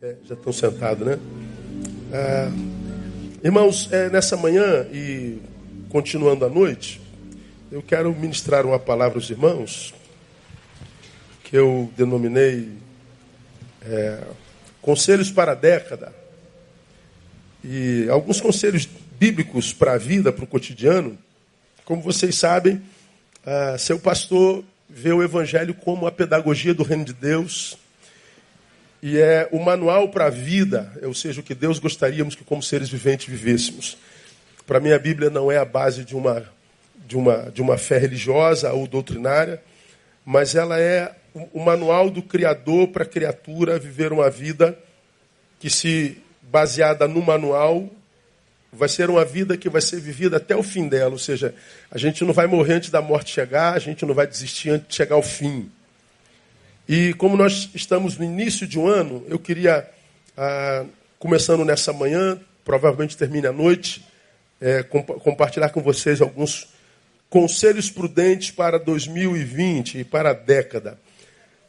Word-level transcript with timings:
É, 0.00 0.14
já 0.24 0.34
estão 0.34 0.52
sentados, 0.52 1.06
né? 1.06 1.18
Ah, 2.12 2.50
irmãos, 3.42 3.88
é, 3.92 4.08
nessa 4.08 4.36
manhã 4.36 4.86
e 4.92 5.40
continuando 5.88 6.44
a 6.44 6.48
noite, 6.48 7.00
eu 7.70 7.82
quero 7.82 8.14
ministrar 8.14 8.64
uma 8.64 8.78
palavra 8.78 9.18
aos 9.18 9.28
irmãos 9.28 9.92
que 11.42 11.56
eu 11.56 11.90
denominei 11.96 12.68
é, 13.82 14.22
Conselhos 14.80 15.30
para 15.30 15.52
a 15.52 15.54
Década. 15.54 16.14
E 17.64 18.06
alguns 18.08 18.40
conselhos 18.40 18.88
bíblicos 19.18 19.72
para 19.72 19.94
a 19.94 19.98
vida, 19.98 20.32
para 20.32 20.44
o 20.44 20.46
cotidiano. 20.46 21.18
Como 21.84 22.00
vocês 22.02 22.36
sabem, 22.36 22.80
ah, 23.44 23.76
seu 23.78 23.98
pastor 23.98 24.64
vê 24.88 25.12
o 25.12 25.22
Evangelho 25.22 25.74
como 25.74 26.06
a 26.06 26.12
pedagogia 26.12 26.72
do 26.72 26.82
reino 26.82 27.04
de 27.04 27.12
Deus 27.12 27.76
e 29.02 29.18
é 29.18 29.48
o 29.52 29.58
manual 29.58 30.08
para 30.08 30.26
a 30.26 30.30
vida, 30.30 30.92
ou 31.02 31.14
seja, 31.14 31.40
o 31.40 31.44
que 31.44 31.54
Deus 31.54 31.78
gostaríamos 31.78 32.34
que 32.34 32.44
como 32.44 32.62
seres 32.62 32.88
viventes 32.88 33.28
vivêssemos. 33.28 33.96
Para 34.66 34.80
mim 34.80 34.92
a 34.92 34.98
Bíblia 34.98 35.30
não 35.30 35.50
é 35.50 35.56
a 35.56 35.64
base 35.64 36.04
de 36.04 36.16
uma 36.16 36.44
de 37.06 37.16
uma 37.16 37.50
de 37.50 37.62
uma 37.62 37.78
fé 37.78 37.98
religiosa 37.98 38.72
ou 38.72 38.86
doutrinária, 38.86 39.62
mas 40.24 40.54
ela 40.54 40.78
é 40.78 41.14
o 41.52 41.60
manual 41.60 42.10
do 42.10 42.22
criador 42.22 42.88
para 42.88 43.04
a 43.04 43.06
criatura 43.06 43.78
viver 43.78 44.12
uma 44.12 44.28
vida 44.28 44.78
que 45.60 45.70
se 45.70 46.18
baseada 46.42 47.06
no 47.06 47.22
manual 47.22 47.88
vai 48.72 48.88
ser 48.88 49.08
uma 49.08 49.24
vida 49.24 49.56
que 49.56 49.68
vai 49.68 49.80
ser 49.80 50.00
vivida 50.00 50.36
até 50.36 50.54
o 50.54 50.62
fim 50.62 50.88
dela, 50.88 51.12
ou 51.12 51.18
seja, 51.18 51.54
a 51.90 51.96
gente 51.96 52.22
não 52.24 52.34
vai 52.34 52.46
morrer 52.46 52.74
antes 52.74 52.90
da 52.90 53.00
morte 53.00 53.32
chegar, 53.32 53.74
a 53.74 53.78
gente 53.78 54.04
não 54.04 54.14
vai 54.14 54.26
desistir 54.26 54.70
antes 54.70 54.88
de 54.88 54.94
chegar 54.94 55.16
ao 55.16 55.22
fim. 55.22 55.70
E 56.88 57.12
como 57.14 57.36
nós 57.36 57.68
estamos 57.74 58.16
no 58.16 58.24
início 58.24 58.66
de 58.66 58.78
um 58.78 58.88
ano, 58.88 59.22
eu 59.28 59.38
queria, 59.38 59.86
ah, 60.34 60.86
começando 61.18 61.62
nessa 61.62 61.92
manhã, 61.92 62.40
provavelmente 62.64 63.14
termine 63.14 63.46
à 63.46 63.52
noite, 63.52 64.02
é, 64.58 64.82
comp 64.82 65.06
compartilhar 65.22 65.68
com 65.68 65.82
vocês 65.82 66.22
alguns 66.22 66.68
conselhos 67.28 67.90
prudentes 67.90 68.50
para 68.50 68.78
2020 68.78 69.98
e 69.98 70.04
para 70.04 70.30
a 70.30 70.32
década. 70.32 70.98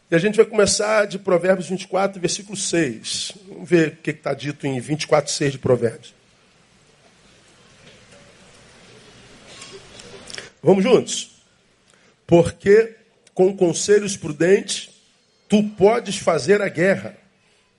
E 0.09 0.15
a 0.15 0.17
gente 0.17 0.37
vai 0.37 0.45
começar 0.45 1.05
de 1.05 1.19
Provérbios 1.19 1.67
24, 1.67 2.19
versículo 2.19 2.55
6. 2.55 3.33
Vamos 3.49 3.69
ver 3.69 3.89
o 3.89 3.95
que 3.97 4.11
está 4.11 4.33
dito 4.33 4.65
em 4.65 4.79
24, 4.79 5.31
6 5.31 5.51
de 5.51 5.57
Provérbios. 5.59 6.13
Vamos 10.63 10.83
juntos? 10.83 11.43
Porque 12.25 12.95
com 13.33 13.55
conselhos 13.55 14.15
prudentes 14.15 14.98
tu 15.49 15.63
podes 15.63 16.17
fazer 16.17 16.61
a 16.61 16.69
guerra 16.69 17.17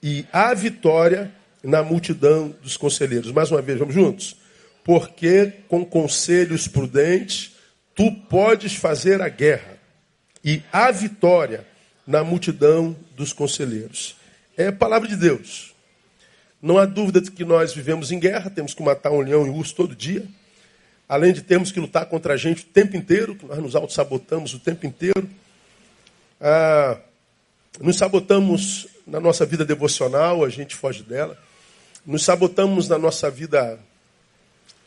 e 0.03 0.27
a 0.33 0.53
vitória 0.53 1.33
na 1.63 1.83
multidão 1.83 2.55
dos 2.63 2.77
conselheiros. 2.77 3.31
Mais 3.31 3.51
uma 3.51 3.63
vez, 3.63 3.79
vamos 3.79 3.95
juntos? 3.95 4.37
Porque 4.83 5.53
com 5.69 5.85
conselhos 5.85 6.67
prudentes 6.67 7.53
tu 7.95 8.11
podes 8.29 8.75
fazer 8.75 9.23
a 9.23 9.29
guerra 9.29 9.79
e 10.45 10.63
a 10.73 10.91
vitória 10.91 11.65
na 12.07 12.25
multidão 12.25 12.97
dos 13.17 13.33
conselheiros. 13.33 14.17
É 14.57 14.69
a 14.69 14.73
palavra 14.73 15.09
de 15.09 15.17
Deus. 15.17 15.73
Não 16.61 16.77
há 16.77 16.85
dúvida 16.85 17.21
de 17.21 17.31
que 17.31 17.45
nós 17.45 17.73
vivemos 17.73 18.11
em 18.11 18.19
guerra, 18.19 18.51
temos 18.51 18.75
que 18.75 18.83
matar 18.83 19.13
um 19.13 19.21
leão 19.21 19.47
e 19.47 19.51
um 19.51 19.55
urso 19.55 19.75
todo 19.75 19.95
dia. 19.95 20.27
Além 21.09 21.33
de 21.33 21.43
termos 21.43 21.71
que 21.71 21.81
lutar 21.81 22.07
contra 22.07 22.35
a 22.35 22.37
gente 22.37 22.63
o 22.63 22.67
tempo 22.67 22.97
inteiro, 22.97 23.39
nós 23.45 23.59
nos 23.59 23.77
auto-sabotamos 23.77 24.55
o 24.55 24.59
tempo 24.59 24.87
inteiro. 24.87 25.29
Ah, 26.41 26.99
nos 27.81 27.97
sabotamos 27.97 28.87
na 29.07 29.19
nossa 29.19 29.47
vida 29.47 29.65
devocional, 29.65 30.45
a 30.45 30.51
gente 30.51 30.77
foge 30.77 31.03
dela. 31.03 31.37
Nos 32.05 32.23
sabotamos 32.23 32.89
na 32.89 32.99
nossa 32.99 33.31
vida 33.31 33.79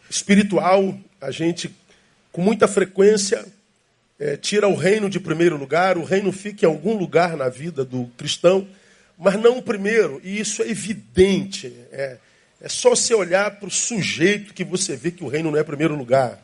espiritual, 0.08 0.96
a 1.20 1.32
gente, 1.32 1.76
com 2.32 2.42
muita 2.42 2.68
frequência, 2.68 3.44
é, 4.20 4.38
tira 4.38 4.68
o 4.68 4.76
reino 4.76 5.10
de 5.10 5.20
primeiro 5.20 5.58
lugar, 5.58 5.98
o 5.98 6.04
reino 6.04 6.32
fica 6.32 6.66
em 6.66 6.70
algum 6.70 6.96
lugar 6.96 7.36
na 7.36 7.50
vida 7.50 7.84
do 7.84 8.06
cristão, 8.16 8.68
mas 9.18 9.42
não 9.42 9.58
o 9.58 9.64
primeiro, 9.64 10.22
e 10.24 10.40
isso 10.40 10.62
é 10.62 10.70
evidente. 10.70 11.74
É, 11.92 12.18
é 12.62 12.70
só 12.70 12.92
você 12.92 13.16
olhar 13.16 13.58
para 13.58 13.68
o 13.68 13.72
sujeito 13.72 14.54
que 14.54 14.64
você 14.64 14.96
vê 14.96 15.10
que 15.10 15.24
o 15.24 15.28
reino 15.28 15.50
não 15.50 15.58
é 15.58 15.64
primeiro 15.64 15.96
lugar. 15.96 16.40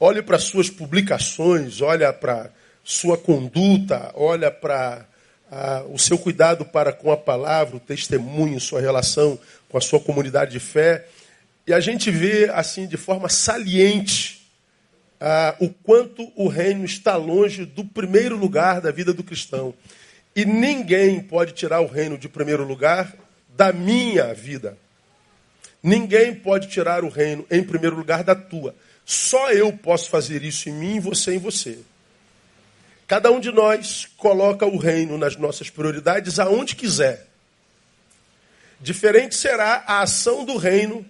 Olhe 0.00 0.20
para 0.20 0.38
suas 0.38 0.68
publicações, 0.68 1.80
olha 1.80 2.12
para 2.12 2.50
sua 2.82 3.16
conduta, 3.16 4.10
olha 4.14 4.50
para 4.50 5.06
ah, 5.56 5.84
o 5.88 5.96
seu 5.96 6.18
cuidado 6.18 6.64
para 6.64 6.92
com 6.92 7.12
a 7.12 7.16
palavra, 7.16 7.76
o 7.76 7.80
testemunho, 7.80 8.58
sua 8.58 8.80
relação 8.80 9.38
com 9.68 9.78
a 9.78 9.80
sua 9.80 10.00
comunidade 10.00 10.50
de 10.50 10.58
fé. 10.58 11.06
E 11.64 11.72
a 11.72 11.78
gente 11.78 12.10
vê, 12.10 12.50
assim, 12.52 12.88
de 12.88 12.96
forma 12.96 13.28
saliente, 13.28 14.50
ah, 15.20 15.54
o 15.60 15.68
quanto 15.68 16.28
o 16.34 16.48
reino 16.48 16.84
está 16.84 17.14
longe 17.14 17.64
do 17.64 17.84
primeiro 17.84 18.36
lugar 18.36 18.80
da 18.80 18.90
vida 18.90 19.12
do 19.12 19.22
cristão. 19.22 19.72
E 20.34 20.44
ninguém 20.44 21.20
pode 21.20 21.52
tirar 21.52 21.80
o 21.80 21.86
reino 21.86 22.18
de 22.18 22.28
primeiro 22.28 22.64
lugar 22.64 23.14
da 23.56 23.72
minha 23.72 24.34
vida. 24.34 24.76
Ninguém 25.80 26.34
pode 26.34 26.66
tirar 26.66 27.04
o 27.04 27.08
reino 27.08 27.46
em 27.48 27.62
primeiro 27.62 27.94
lugar 27.94 28.24
da 28.24 28.34
tua. 28.34 28.74
Só 29.04 29.52
eu 29.52 29.72
posso 29.72 30.10
fazer 30.10 30.42
isso 30.42 30.68
em 30.68 30.72
mim 30.72 30.98
você 30.98 31.36
em 31.36 31.38
você. 31.38 31.78
Cada 33.06 33.30
um 33.30 33.38
de 33.38 33.52
nós 33.52 34.08
coloca 34.16 34.64
o 34.64 34.78
reino 34.78 35.18
nas 35.18 35.36
nossas 35.36 35.68
prioridades 35.68 36.38
aonde 36.38 36.74
quiser. 36.74 37.26
Diferente 38.80 39.34
será 39.34 39.84
a 39.86 40.00
ação 40.00 40.44
do 40.44 40.56
reino 40.56 41.04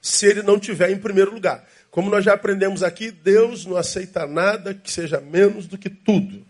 se 0.00 0.26
ele 0.26 0.42
não 0.42 0.58
tiver 0.58 0.90
em 0.90 0.98
primeiro 0.98 1.32
lugar. 1.32 1.66
Como 1.90 2.10
nós 2.10 2.24
já 2.24 2.34
aprendemos 2.34 2.82
aqui, 2.82 3.10
Deus 3.10 3.64
não 3.64 3.76
aceita 3.76 4.26
nada 4.26 4.74
que 4.74 4.90
seja 4.90 5.20
menos 5.20 5.66
do 5.66 5.78
que 5.78 5.88
tudo. 5.88 6.44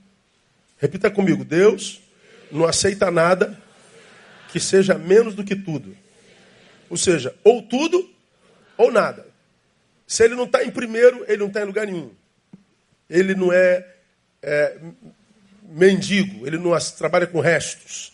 Repita 0.79 1.11
comigo: 1.11 1.45
Deus 1.45 2.01
não 2.51 2.65
aceita 2.65 3.11
nada 3.11 3.59
que 4.51 4.61
seja 4.61 4.97
menos 4.97 5.35
do 5.35 5.45
que 5.45 5.57
tudo. 5.57 5.97
Ou 6.91 6.97
seja, 6.97 7.35
ou 7.43 7.63
tudo 7.63 8.11
ou 8.77 8.91
nada. 8.91 9.27
Se 10.07 10.25
ele 10.25 10.35
não 10.35 10.45
está 10.45 10.65
em 10.65 10.71
primeiro, 10.71 11.25
ele 11.27 11.39
não 11.39 11.49
está 11.49 11.63
em 11.63 11.65
lugar 11.65 11.87
nenhum. 11.87 12.11
Ele 13.09 13.35
não 13.35 13.53
é 13.53 13.94
é, 14.45 14.79
mendigo, 15.69 16.47
ele 16.47 16.59
não 16.59 16.79
trabalha 16.97 17.27
com 17.27 17.41
restos. 17.41 18.13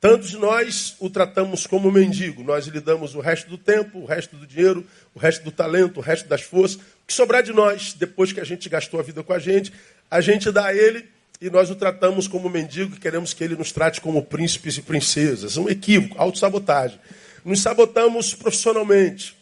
Tantos 0.00 0.30
de 0.30 0.38
nós 0.38 0.96
o 0.98 1.10
tratamos 1.10 1.66
como 1.66 1.92
mendigo. 1.92 2.42
Nós 2.42 2.66
lhe 2.66 2.80
damos 2.80 3.14
o 3.14 3.20
resto 3.20 3.50
do 3.50 3.58
tempo, 3.58 3.98
o 3.98 4.06
resto 4.06 4.34
do 4.34 4.46
dinheiro, 4.46 4.86
o 5.14 5.18
resto 5.18 5.44
do 5.44 5.52
talento, 5.52 5.98
o 5.98 6.00
resto 6.00 6.26
das 6.26 6.40
forças. 6.40 6.76
O 6.76 7.06
que 7.06 7.12
sobrar 7.12 7.42
de 7.42 7.52
nós, 7.52 7.92
depois 7.92 8.32
que 8.32 8.40
a 8.40 8.44
gente 8.44 8.66
gastou 8.68 8.98
a 8.98 9.02
vida 9.02 9.22
com 9.22 9.34
a 9.34 9.38
gente, 9.38 9.70
a 10.10 10.22
gente 10.22 10.50
dá 10.50 10.66
a 10.66 10.74
ele 10.74 11.06
e 11.38 11.50
nós 11.50 11.68
o 11.68 11.74
tratamos 11.74 12.26
como 12.26 12.48
mendigo 12.48 12.96
e 12.96 12.98
queremos 12.98 13.34
que 13.34 13.44
ele 13.44 13.56
nos 13.56 13.72
trate 13.72 14.00
como 14.00 14.22
príncipes 14.22 14.78
e 14.78 14.82
princesas. 14.82 15.58
Um 15.58 15.68
equívoco, 15.68 16.16
autossabotagem. 16.18 16.98
Nos 17.44 17.60
sabotamos 17.60 18.34
profissionalmente. 18.34 19.36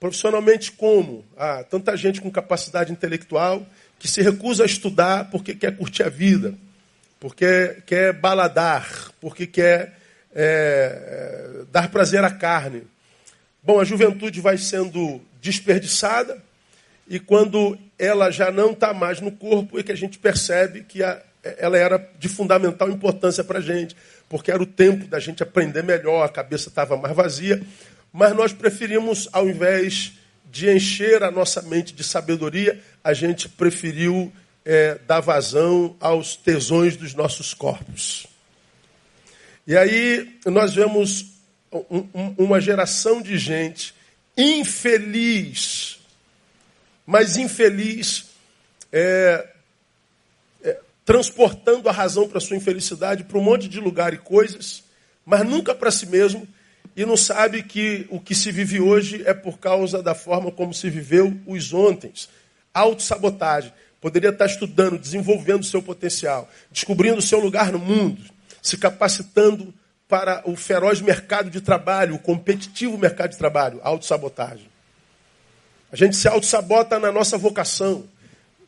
Profissionalmente 0.00 0.72
como? 0.72 1.24
Ah, 1.36 1.62
tanta 1.62 1.96
gente 1.96 2.20
com 2.20 2.28
capacidade 2.28 2.90
intelectual 2.90 3.64
que 4.02 4.08
se 4.08 4.20
recusa 4.20 4.64
a 4.64 4.66
estudar 4.66 5.30
porque 5.30 5.54
quer 5.54 5.76
curtir 5.76 6.02
a 6.02 6.08
vida, 6.08 6.54
porque 7.20 7.76
quer 7.86 8.12
baladar, 8.12 9.12
porque 9.20 9.46
quer 9.46 9.96
é, 10.34 11.60
dar 11.70 11.88
prazer 11.88 12.24
à 12.24 12.30
carne. 12.32 12.82
Bom, 13.62 13.78
a 13.78 13.84
juventude 13.84 14.40
vai 14.40 14.58
sendo 14.58 15.20
desperdiçada 15.40 16.42
e 17.06 17.20
quando 17.20 17.78
ela 17.96 18.32
já 18.32 18.50
não 18.50 18.72
está 18.72 18.92
mais 18.92 19.20
no 19.20 19.30
corpo 19.30 19.78
é 19.78 19.84
que 19.84 19.92
a 19.92 19.96
gente 19.96 20.18
percebe 20.18 20.82
que 20.82 21.00
a, 21.00 21.22
ela 21.56 21.78
era 21.78 22.10
de 22.18 22.28
fundamental 22.28 22.90
importância 22.90 23.44
para 23.44 23.60
a 23.60 23.62
gente, 23.62 23.94
porque 24.28 24.50
era 24.50 24.60
o 24.60 24.66
tempo 24.66 25.06
da 25.06 25.20
gente 25.20 25.44
aprender 25.44 25.84
melhor, 25.84 26.24
a 26.24 26.28
cabeça 26.28 26.70
estava 26.70 26.96
mais 26.96 27.14
vazia, 27.14 27.62
mas 28.12 28.34
nós 28.34 28.52
preferimos, 28.52 29.28
ao 29.32 29.48
invés 29.48 30.14
de 30.52 30.70
encher 30.70 31.22
a 31.22 31.30
nossa 31.30 31.62
mente 31.62 31.94
de 31.94 32.04
sabedoria, 32.04 32.78
a 33.02 33.14
gente 33.14 33.48
preferiu 33.48 34.30
é, 34.66 34.98
dar 35.06 35.20
vazão 35.20 35.96
aos 35.98 36.36
tesões 36.36 36.94
dos 36.94 37.14
nossos 37.14 37.54
corpos. 37.54 38.26
E 39.66 39.74
aí 39.74 40.38
nós 40.44 40.74
vemos 40.74 41.24
um, 41.72 42.06
um, 42.14 42.34
uma 42.36 42.60
geração 42.60 43.22
de 43.22 43.38
gente 43.38 43.94
infeliz, 44.36 45.98
mas 47.06 47.38
infeliz, 47.38 48.26
é, 48.92 49.48
é, 50.62 50.78
transportando 51.02 51.88
a 51.88 51.92
razão 51.92 52.28
para 52.28 52.40
sua 52.40 52.58
infelicidade 52.58 53.24
para 53.24 53.38
um 53.38 53.42
monte 53.42 53.68
de 53.68 53.80
lugar 53.80 54.12
e 54.12 54.18
coisas, 54.18 54.84
mas 55.24 55.46
nunca 55.46 55.74
para 55.74 55.90
si 55.90 56.04
mesmo 56.04 56.46
e 56.94 57.06
não 57.06 57.16
sabe 57.16 57.62
que 57.62 58.06
o 58.10 58.20
que 58.20 58.34
se 58.34 58.52
vive 58.52 58.80
hoje 58.80 59.22
é 59.26 59.32
por 59.32 59.58
causa 59.58 60.02
da 60.02 60.14
forma 60.14 60.50
como 60.50 60.74
se 60.74 60.90
viveu 60.90 61.34
os 61.46 61.72
ontem. 61.72 62.12
Autossabotagem. 62.74 63.72
Poderia 64.00 64.30
estar 64.30 64.46
estudando, 64.46 64.98
desenvolvendo 64.98 65.60
o 65.60 65.66
seu 65.66 65.80
potencial, 65.80 66.50
descobrindo 66.70 67.18
o 67.18 67.22
seu 67.22 67.38
lugar 67.38 67.70
no 67.70 67.78
mundo, 67.78 68.20
se 68.60 68.76
capacitando 68.76 69.72
para 70.08 70.42
o 70.44 70.56
feroz 70.56 71.00
mercado 71.00 71.48
de 71.48 71.60
trabalho, 71.60 72.16
o 72.16 72.18
competitivo 72.18 72.98
mercado 72.98 73.30
de 73.30 73.38
trabalho, 73.38 73.80
autossabotagem. 73.82 74.66
A 75.90 75.96
gente 75.96 76.16
se 76.16 76.26
autossabota 76.26 76.98
na 76.98 77.12
nossa 77.12 77.38
vocação. 77.38 78.04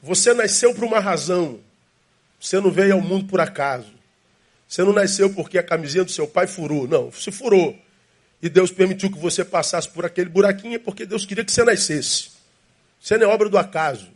Você 0.02 0.32
nasceu 0.32 0.74
por 0.74 0.84
uma 0.84 1.00
razão. 1.00 1.58
Você 2.40 2.60
não 2.60 2.70
veio 2.70 2.94
ao 2.94 3.00
mundo 3.00 3.26
por 3.26 3.40
acaso. 3.40 3.92
Você 4.68 4.82
não 4.82 4.92
nasceu 4.92 5.30
porque 5.30 5.58
a 5.58 5.62
camisinha 5.62 6.04
do 6.04 6.10
seu 6.10 6.26
pai 6.26 6.46
furou. 6.46 6.86
Não, 6.86 7.10
se 7.10 7.30
furou. 7.32 7.76
E 8.44 8.48
Deus 8.50 8.70
permitiu 8.70 9.10
que 9.10 9.18
você 9.18 9.42
passasse 9.42 9.88
por 9.88 10.04
aquele 10.04 10.28
buraquinho 10.28 10.74
é 10.74 10.78
porque 10.78 11.06
Deus 11.06 11.24
queria 11.24 11.42
que 11.42 11.50
você 11.50 11.64
nascesse. 11.64 12.28
Você 13.00 13.16
não 13.16 13.30
é 13.30 13.34
obra 13.34 13.48
do 13.48 13.56
acaso. 13.56 14.10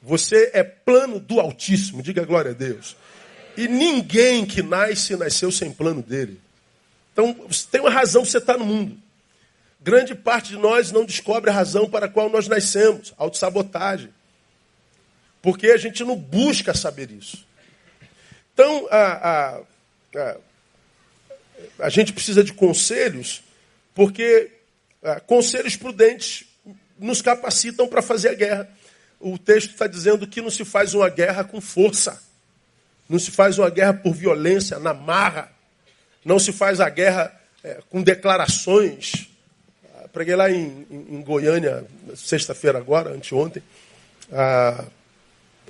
Você 0.00 0.52
é 0.54 0.62
plano 0.62 1.18
do 1.18 1.40
Altíssimo. 1.40 2.00
Diga 2.00 2.24
glória 2.24 2.52
a 2.52 2.54
Deus. 2.54 2.96
E 3.56 3.66
ninguém 3.66 4.46
que 4.46 4.62
nasce, 4.62 5.16
nasceu 5.16 5.50
sem 5.50 5.72
plano 5.72 6.00
dele. 6.00 6.40
Então, 7.12 7.34
tem 7.72 7.80
uma 7.80 7.90
razão 7.90 8.24
você 8.24 8.38
está 8.38 8.56
no 8.56 8.64
mundo. 8.64 8.96
Grande 9.80 10.14
parte 10.14 10.50
de 10.50 10.56
nós 10.56 10.92
não 10.92 11.04
descobre 11.04 11.50
a 11.50 11.54
razão 11.54 11.90
para 11.90 12.06
a 12.06 12.08
qual 12.08 12.30
nós 12.30 12.46
nascemos. 12.46 13.12
Autossabotagem. 13.18 14.10
Porque 15.42 15.72
a 15.72 15.76
gente 15.76 16.04
não 16.04 16.14
busca 16.14 16.72
saber 16.72 17.10
isso. 17.10 17.44
Então, 18.52 18.86
a, 18.92 18.96
a, 18.96 19.60
a, 20.20 20.36
a 21.78 21.88
gente 21.88 22.12
precisa 22.12 22.42
de 22.42 22.52
conselhos, 22.52 23.42
porque 23.94 24.50
a, 25.02 25.20
conselhos 25.20 25.76
prudentes 25.76 26.44
nos 26.98 27.20
capacitam 27.20 27.86
para 27.86 28.02
fazer 28.02 28.30
a 28.30 28.34
guerra. 28.34 28.68
O 29.20 29.38
texto 29.38 29.70
está 29.70 29.86
dizendo 29.86 30.26
que 30.26 30.40
não 30.40 30.50
se 30.50 30.64
faz 30.64 30.94
uma 30.94 31.08
guerra 31.08 31.44
com 31.44 31.60
força. 31.60 32.22
Não 33.08 33.18
se 33.18 33.30
faz 33.30 33.58
uma 33.58 33.70
guerra 33.70 33.94
por 33.94 34.14
violência, 34.14 34.78
na 34.78 34.94
marra. 34.94 35.50
Não 36.24 36.38
se 36.38 36.52
faz 36.52 36.80
a 36.80 36.88
guerra 36.88 37.38
é, 37.62 37.80
com 37.90 38.02
declarações. 38.02 39.28
Ah, 39.94 40.08
preguei 40.12 40.36
lá 40.36 40.50
em, 40.50 40.86
em, 40.90 41.16
em 41.16 41.22
Goiânia, 41.22 41.84
sexta-feira 42.14 42.78
agora, 42.78 43.10
anteontem. 43.10 43.62
Ah, 44.32 44.84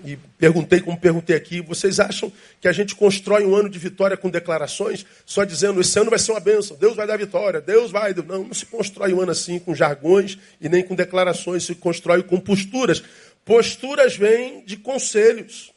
e 0.03 0.17
perguntei, 0.39 0.81
como 0.81 0.99
perguntei 0.99 1.37
aqui, 1.37 1.61
vocês 1.61 2.01
acham 2.01 2.33
que 2.61 2.67
a 2.67 2.73
gente 2.73 2.95
constrói 2.95 3.45
um 3.45 3.55
ano 3.55 3.69
de 3.69 3.79
vitória 3.79 4.17
com 4.17 4.29
declarações, 4.29 5.07
só 5.25 5.45
dizendo 5.45 5.81
esse 5.81 5.99
ano 5.99 6.11
vai 6.11 6.19
ser 6.19 6.33
uma 6.33 6.41
bênção, 6.41 6.77
Deus 6.77 6.97
vai 6.97 7.07
dar 7.07 7.17
vitória, 7.17 7.61
Deus 7.61 7.91
vai. 7.91 8.13
Não, 8.15 8.45
não 8.45 8.55
se 8.55 8.67
constrói 8.67 9.13
um 9.13 9.21
ano 9.21 9.33
assim 9.33 9.59
com 9.59 9.75
jargões 9.75 10.39
e 10.61 10.69
nem 10.69 10.83
com 10.83 10.95
declarações, 10.95 11.65
se 11.65 11.75
constrói 11.75 12.23
com 12.23 12.41
posturas. 12.41 13.03
Posturas 13.45 14.17
vêm 14.17 14.65
de 14.65 14.77
conselhos. 14.77 15.73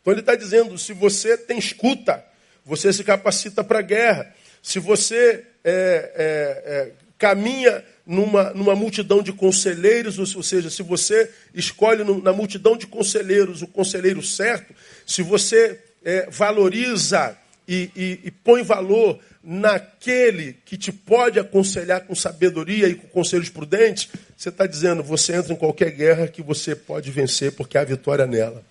Então 0.00 0.12
ele 0.12 0.20
está 0.20 0.34
dizendo: 0.34 0.76
se 0.76 0.92
você 0.92 1.36
tem 1.36 1.58
escuta, 1.58 2.24
você 2.64 2.92
se 2.92 3.04
capacita 3.04 3.62
para 3.62 3.78
a 3.78 3.82
guerra. 3.82 4.34
Se 4.62 4.78
você 4.78 5.46
é, 5.62 5.72
é, 5.72 6.62
é, 6.66 6.92
caminha 7.18 7.84
numa, 8.06 8.50
numa 8.50 8.74
multidão 8.74 9.22
de 9.22 9.32
conselheiros, 9.32 10.18
ou 10.18 10.42
seja, 10.42 10.68
se 10.68 10.82
você 10.82 11.30
escolhe 11.54 12.04
na 12.22 12.32
multidão 12.32 12.76
de 12.76 12.86
conselheiros 12.86 13.62
o 13.62 13.66
conselheiro 13.66 14.22
certo, 14.22 14.74
se 15.06 15.22
você 15.22 15.80
é, 16.04 16.28
valoriza 16.30 17.36
e, 17.66 17.90
e, 17.96 18.20
e 18.24 18.30
põe 18.30 18.62
valor 18.62 19.18
naquele 19.42 20.56
que 20.64 20.76
te 20.76 20.92
pode 20.92 21.38
aconselhar 21.38 22.02
com 22.02 22.14
sabedoria 22.14 22.88
e 22.88 22.94
com 22.94 23.08
conselhos 23.08 23.48
prudentes, 23.48 24.08
você 24.36 24.48
está 24.48 24.66
dizendo, 24.66 25.02
você 25.02 25.34
entra 25.34 25.52
em 25.52 25.56
qualquer 25.56 25.90
guerra 25.90 26.28
que 26.28 26.42
você 26.42 26.74
pode 26.74 27.10
vencer, 27.10 27.52
porque 27.52 27.76
há 27.78 27.84
vitória 27.84 28.26
nela. 28.26 28.62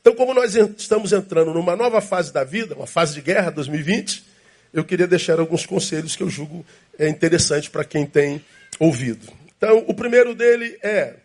Então, 0.00 0.14
como 0.14 0.32
nós 0.32 0.54
estamos 0.54 1.12
entrando 1.12 1.52
numa 1.52 1.76
nova 1.76 2.00
fase 2.00 2.32
da 2.32 2.44
vida, 2.44 2.74
uma 2.74 2.86
fase 2.86 3.14
de 3.14 3.20
guerra 3.20 3.50
2020, 3.50 4.24
eu 4.72 4.84
queria 4.84 5.06
deixar 5.06 5.40
alguns 5.40 5.66
conselhos 5.66 6.14
que 6.14 6.22
eu 6.22 6.30
julgo 6.30 6.64
é 6.98 7.08
interessante 7.08 7.70
para 7.70 7.84
quem 7.84 8.04
tem 8.04 8.42
ouvido. 8.78 9.32
Então, 9.56 9.84
o 9.86 9.94
primeiro 9.94 10.34
dele 10.34 10.78
é: 10.82 11.16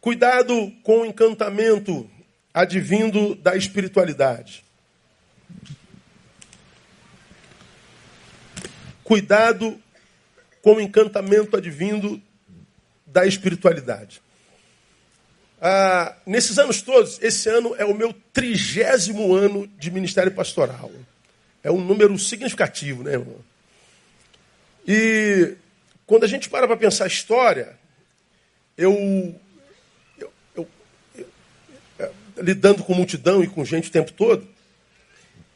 cuidado 0.00 0.72
com 0.82 1.00
o 1.00 1.06
encantamento 1.06 2.08
advindo 2.52 3.34
da 3.34 3.56
espiritualidade. 3.56 4.64
Cuidado 9.02 9.78
com 10.62 10.76
o 10.76 10.80
encantamento 10.80 11.56
advindo 11.56 12.20
da 13.06 13.26
espiritualidade. 13.26 14.22
Ah, 15.60 16.16
nesses 16.26 16.58
anos 16.58 16.82
todos, 16.82 17.22
esse 17.22 17.48
ano 17.48 17.74
é 17.76 17.84
o 17.84 17.94
meu 17.94 18.14
trigésimo 18.32 19.34
ano 19.34 19.66
de 19.78 19.90
ministério 19.90 20.32
pastoral. 20.32 20.90
É 21.62 21.70
um 21.70 21.80
número 21.80 22.18
significativo, 22.18 23.02
né, 23.02 23.12
irmão? 23.12 23.38
E 24.86 25.54
quando 26.06 26.24
a 26.24 26.28
gente 26.28 26.48
para 26.48 26.66
para 26.66 26.76
pensar 26.76 27.04
a 27.04 27.08
história, 27.08 27.76
eu, 28.76 29.34
eu, 30.18 30.32
eu, 30.56 30.68
eu, 31.16 31.26
é, 31.98 32.10
lidando 32.38 32.82
com 32.82 32.94
multidão 32.94 33.42
e 33.42 33.46
com 33.46 33.64
gente 33.64 33.88
o 33.88 33.92
tempo 33.92 34.12
todo, 34.12 34.46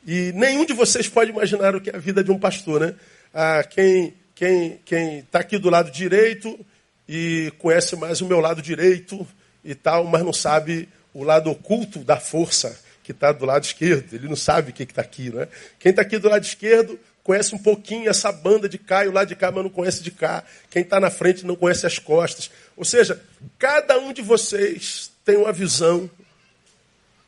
e 0.06 0.32
nenhum 0.32 0.64
de 0.64 0.72
vocês 0.72 1.08
pode 1.08 1.30
imaginar 1.30 1.76
o 1.76 1.80
que 1.80 1.90
é 1.90 1.96
a 1.96 1.98
vida 1.98 2.24
de 2.24 2.30
um 2.30 2.38
pastor, 2.38 2.80
né? 2.80 2.94
Ah, 3.34 3.62
quem 3.62 4.14
quem 4.34 4.80
quem 4.84 5.18
está 5.18 5.40
aqui 5.40 5.58
do 5.58 5.68
lado 5.68 5.90
direito 5.90 6.58
e 7.06 7.52
conhece 7.58 7.94
mais 7.94 8.20
o 8.20 8.26
meu 8.26 8.40
lado 8.40 8.62
direito 8.62 9.26
e 9.62 9.74
tal, 9.74 10.04
mas 10.04 10.22
não 10.24 10.32
sabe 10.32 10.88
o 11.12 11.24
lado 11.24 11.50
oculto 11.50 11.98
da 12.00 12.18
força 12.18 12.78
que 13.02 13.12
está 13.12 13.32
do 13.32 13.44
lado 13.44 13.64
esquerdo. 13.64 14.14
Ele 14.14 14.28
não 14.28 14.36
sabe 14.36 14.70
o 14.70 14.74
que 14.74 14.82
está 14.82 15.02
aqui. 15.02 15.30
Né? 15.30 15.48
Quem 15.78 15.90
está 15.90 16.02
aqui 16.02 16.18
do 16.18 16.28
lado 16.28 16.44
esquerdo 16.44 16.98
conhece 17.28 17.54
um 17.54 17.58
pouquinho 17.58 18.08
essa 18.08 18.32
banda 18.32 18.66
de 18.66 18.78
cá 18.78 19.04
e 19.04 19.08
o 19.08 19.12
lado 19.12 19.28
de 19.28 19.36
cá, 19.36 19.52
mas 19.52 19.62
não 19.62 19.68
conhece 19.68 20.02
de 20.02 20.10
cá. 20.10 20.42
Quem 20.70 20.80
está 20.80 20.98
na 20.98 21.10
frente 21.10 21.44
não 21.44 21.54
conhece 21.54 21.86
as 21.86 21.98
costas. 21.98 22.50
Ou 22.74 22.86
seja, 22.86 23.22
cada 23.58 23.98
um 23.98 24.14
de 24.14 24.22
vocês 24.22 25.10
tem 25.26 25.36
uma 25.36 25.52
visão 25.52 26.08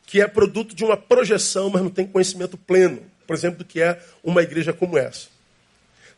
que 0.07 0.19
é 0.19 0.27
produto 0.27 0.73
de 0.73 0.83
uma 0.83 0.97
projeção, 0.97 1.69
mas 1.69 1.83
não 1.83 1.91
tem 1.91 2.07
conhecimento 2.07 2.57
pleno, 2.57 3.03
por 3.27 3.35
exemplo, 3.35 3.59
do 3.59 3.63
que 3.65 3.79
é 3.79 4.01
uma 4.23 4.41
igreja 4.41 4.73
como 4.73 4.97
essa. 4.97 5.27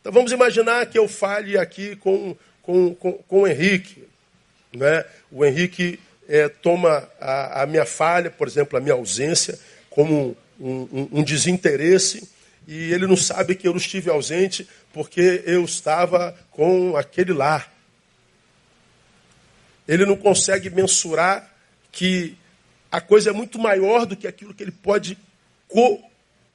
Então 0.00 0.10
vamos 0.10 0.32
imaginar 0.32 0.86
que 0.86 0.98
eu 0.98 1.06
fale 1.06 1.58
aqui 1.58 1.94
com, 1.96 2.34
com, 2.62 2.94
com, 2.94 3.12
com 3.12 3.42
o 3.42 3.46
Henrique. 3.46 4.02
Né? 4.72 5.04
O 5.30 5.44
Henrique 5.44 6.00
é, 6.26 6.48
toma 6.48 7.06
a, 7.20 7.64
a, 7.64 7.66
minha 7.66 7.84
falha, 7.84 8.30
por 8.30 8.48
exemplo, 8.48 8.78
a 8.78 8.80
minha 8.80 8.94
ausência, 8.94 9.58
como 9.90 10.34
um, 10.58 10.88
um, 10.90 11.08
um, 11.18 11.22
desinteresse, 11.22 12.32
e 12.66 12.92
ele 12.92 13.06
não 13.06 13.16
sabe 13.16 13.54
que 13.54 13.68
eu 13.68 13.76
estive 13.76 14.10
ausente 14.10 14.66
porque 14.92 15.42
eu 15.44 15.64
estava 15.64 16.36
com 16.50 16.96
aquele 16.96 17.32
lá. 17.32 17.66
Ele 19.86 20.06
não 20.06 20.16
consegue 20.16 20.70
mensurar 20.70 21.52
que 21.92 22.36
a 22.90 23.00
coisa 23.00 23.30
é 23.30 23.32
muito 23.32 23.58
maior 23.58 24.06
do 24.06 24.16
que 24.16 24.26
aquilo 24.26 24.54
que 24.54 24.62
ele 24.62 24.72
pode 24.72 25.18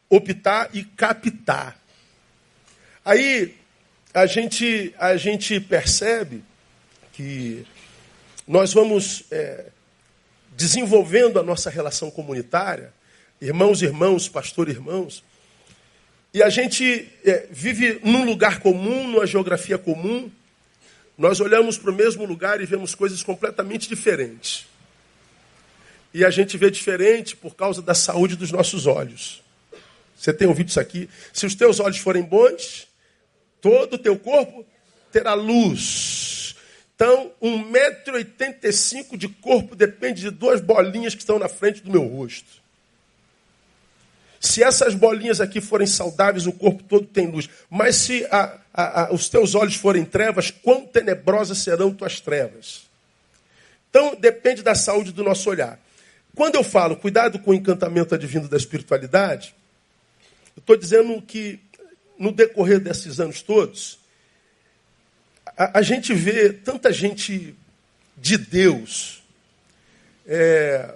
optar 0.09 0.69
e 0.73 0.83
captar. 0.83 1.77
Aí 3.05 3.55
a 4.13 4.25
gente, 4.25 4.93
a 4.97 5.15
gente 5.15 5.59
percebe 5.59 6.43
que 7.13 7.65
nós 8.47 8.73
vamos 8.73 9.25
é, 9.29 9.67
desenvolvendo 10.55 11.39
a 11.39 11.43
nossa 11.43 11.69
relação 11.69 12.09
comunitária, 12.09 12.91
irmãos, 13.39 13.81
irmãos, 13.81 14.27
pastor, 14.27 14.69
irmãos, 14.69 15.23
e 16.33 16.43
a 16.43 16.49
gente 16.49 17.09
é, 17.25 17.47
vive 17.49 17.99
num 18.03 18.23
lugar 18.23 18.59
comum, 18.59 19.07
numa 19.07 19.25
geografia 19.25 19.77
comum, 19.77 20.29
nós 21.17 21.39
olhamos 21.39 21.77
para 21.77 21.91
o 21.91 21.93
mesmo 21.93 22.23
lugar 22.23 22.61
e 22.61 22.65
vemos 22.65 22.93
coisas 22.93 23.23
completamente 23.23 23.89
diferentes. 23.89 24.67
E 26.13 26.23
a 26.23 26.29
gente 26.29 26.57
vê 26.57 26.71
diferente 26.71 27.35
por 27.35 27.55
causa 27.55 27.81
da 27.81 27.93
saúde 27.93 28.35
dos 28.35 28.51
nossos 28.51 28.85
olhos. 28.87 29.43
Você 30.15 30.31
tem 30.31 30.47
ouvido 30.47 30.69
isso 30.69 30.79
aqui? 30.79 31.09
Se 31.33 31.45
os 31.45 31.55
teus 31.55 31.79
olhos 31.79 31.97
forem 31.97 32.23
bons, 32.23 32.87
todo 33.59 33.93
o 33.93 33.97
teu 33.97 34.17
corpo 34.17 34.65
terá 35.11 35.33
luz. 35.33 36.55
Então, 36.95 37.31
1,85m 37.41 39.17
de 39.17 39.29
corpo 39.29 39.75
depende 39.75 40.21
de 40.21 40.29
duas 40.29 40.61
bolinhas 40.61 41.15
que 41.15 41.21
estão 41.21 41.39
na 41.39 41.47
frente 41.47 41.81
do 41.81 41.89
meu 41.89 42.05
rosto. 42.05 42.58
Se 44.39 44.63
essas 44.63 44.95
bolinhas 44.95 45.41
aqui 45.41 45.59
forem 45.59 45.85
saudáveis, 45.85 46.47
o 46.47 46.53
corpo 46.53 46.81
todo 46.83 47.05
tem 47.05 47.27
luz. 47.27 47.49
Mas 47.69 47.95
se 47.97 48.25
a, 48.31 48.57
a, 48.73 49.03
a, 49.03 49.13
os 49.13 49.27
teus 49.27 49.53
olhos 49.53 49.75
forem 49.75 50.05
trevas, 50.05 50.49
quão 50.49 50.85
tenebrosas 50.85 51.57
serão 51.57 51.93
tuas 51.93 52.19
trevas? 52.19 52.83
Então, 53.89 54.15
depende 54.15 54.61
da 54.61 54.75
saúde 54.75 55.11
do 55.11 55.23
nosso 55.23 55.49
olhar. 55.49 55.79
Quando 56.35 56.55
eu 56.55 56.63
falo 56.63 56.95
cuidado 56.95 57.39
com 57.39 57.51
o 57.51 57.53
encantamento 57.53 58.15
advindo 58.15 58.47
da 58.47 58.55
espiritualidade, 58.55 59.53
eu 60.55 60.61
estou 60.61 60.77
dizendo 60.77 61.21
que 61.21 61.59
no 62.17 62.31
decorrer 62.31 62.79
desses 62.79 63.19
anos 63.19 63.41
todos, 63.41 63.99
a, 65.57 65.79
a 65.79 65.81
gente 65.81 66.13
vê 66.13 66.53
tanta 66.53 66.93
gente 66.93 67.55
de 68.15 68.37
Deus 68.37 69.23
é, 70.25 70.93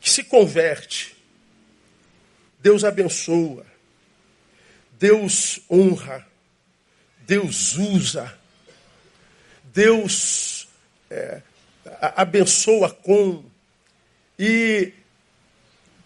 que 0.00 0.08
se 0.08 0.22
converte, 0.22 1.13
Deus 2.64 2.82
abençoa, 2.82 3.66
Deus 4.98 5.60
honra, 5.70 6.26
Deus 7.26 7.76
usa, 7.76 8.38
Deus 9.64 10.66
é, 11.10 11.42
abençoa 12.00 12.88
com. 12.88 13.44
E 14.38 14.94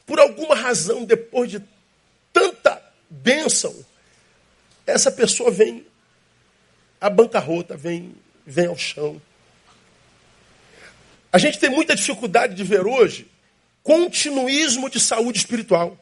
por 0.04 0.18
alguma 0.18 0.56
razão, 0.56 1.04
depois 1.04 1.48
de 1.48 1.62
tanta 2.32 2.82
bênção, 3.08 3.72
essa 4.84 5.12
pessoa 5.12 5.52
vem 5.52 5.86
à 7.00 7.08
bancarrota, 7.08 7.76
vem, 7.76 8.16
vem 8.44 8.66
ao 8.66 8.76
chão. 8.76 9.22
A 11.32 11.38
gente 11.38 11.60
tem 11.60 11.70
muita 11.70 11.94
dificuldade 11.94 12.56
de 12.56 12.64
ver 12.64 12.84
hoje 12.84 13.28
continuismo 13.84 14.90
de 14.90 14.98
saúde 14.98 15.38
espiritual. 15.38 15.96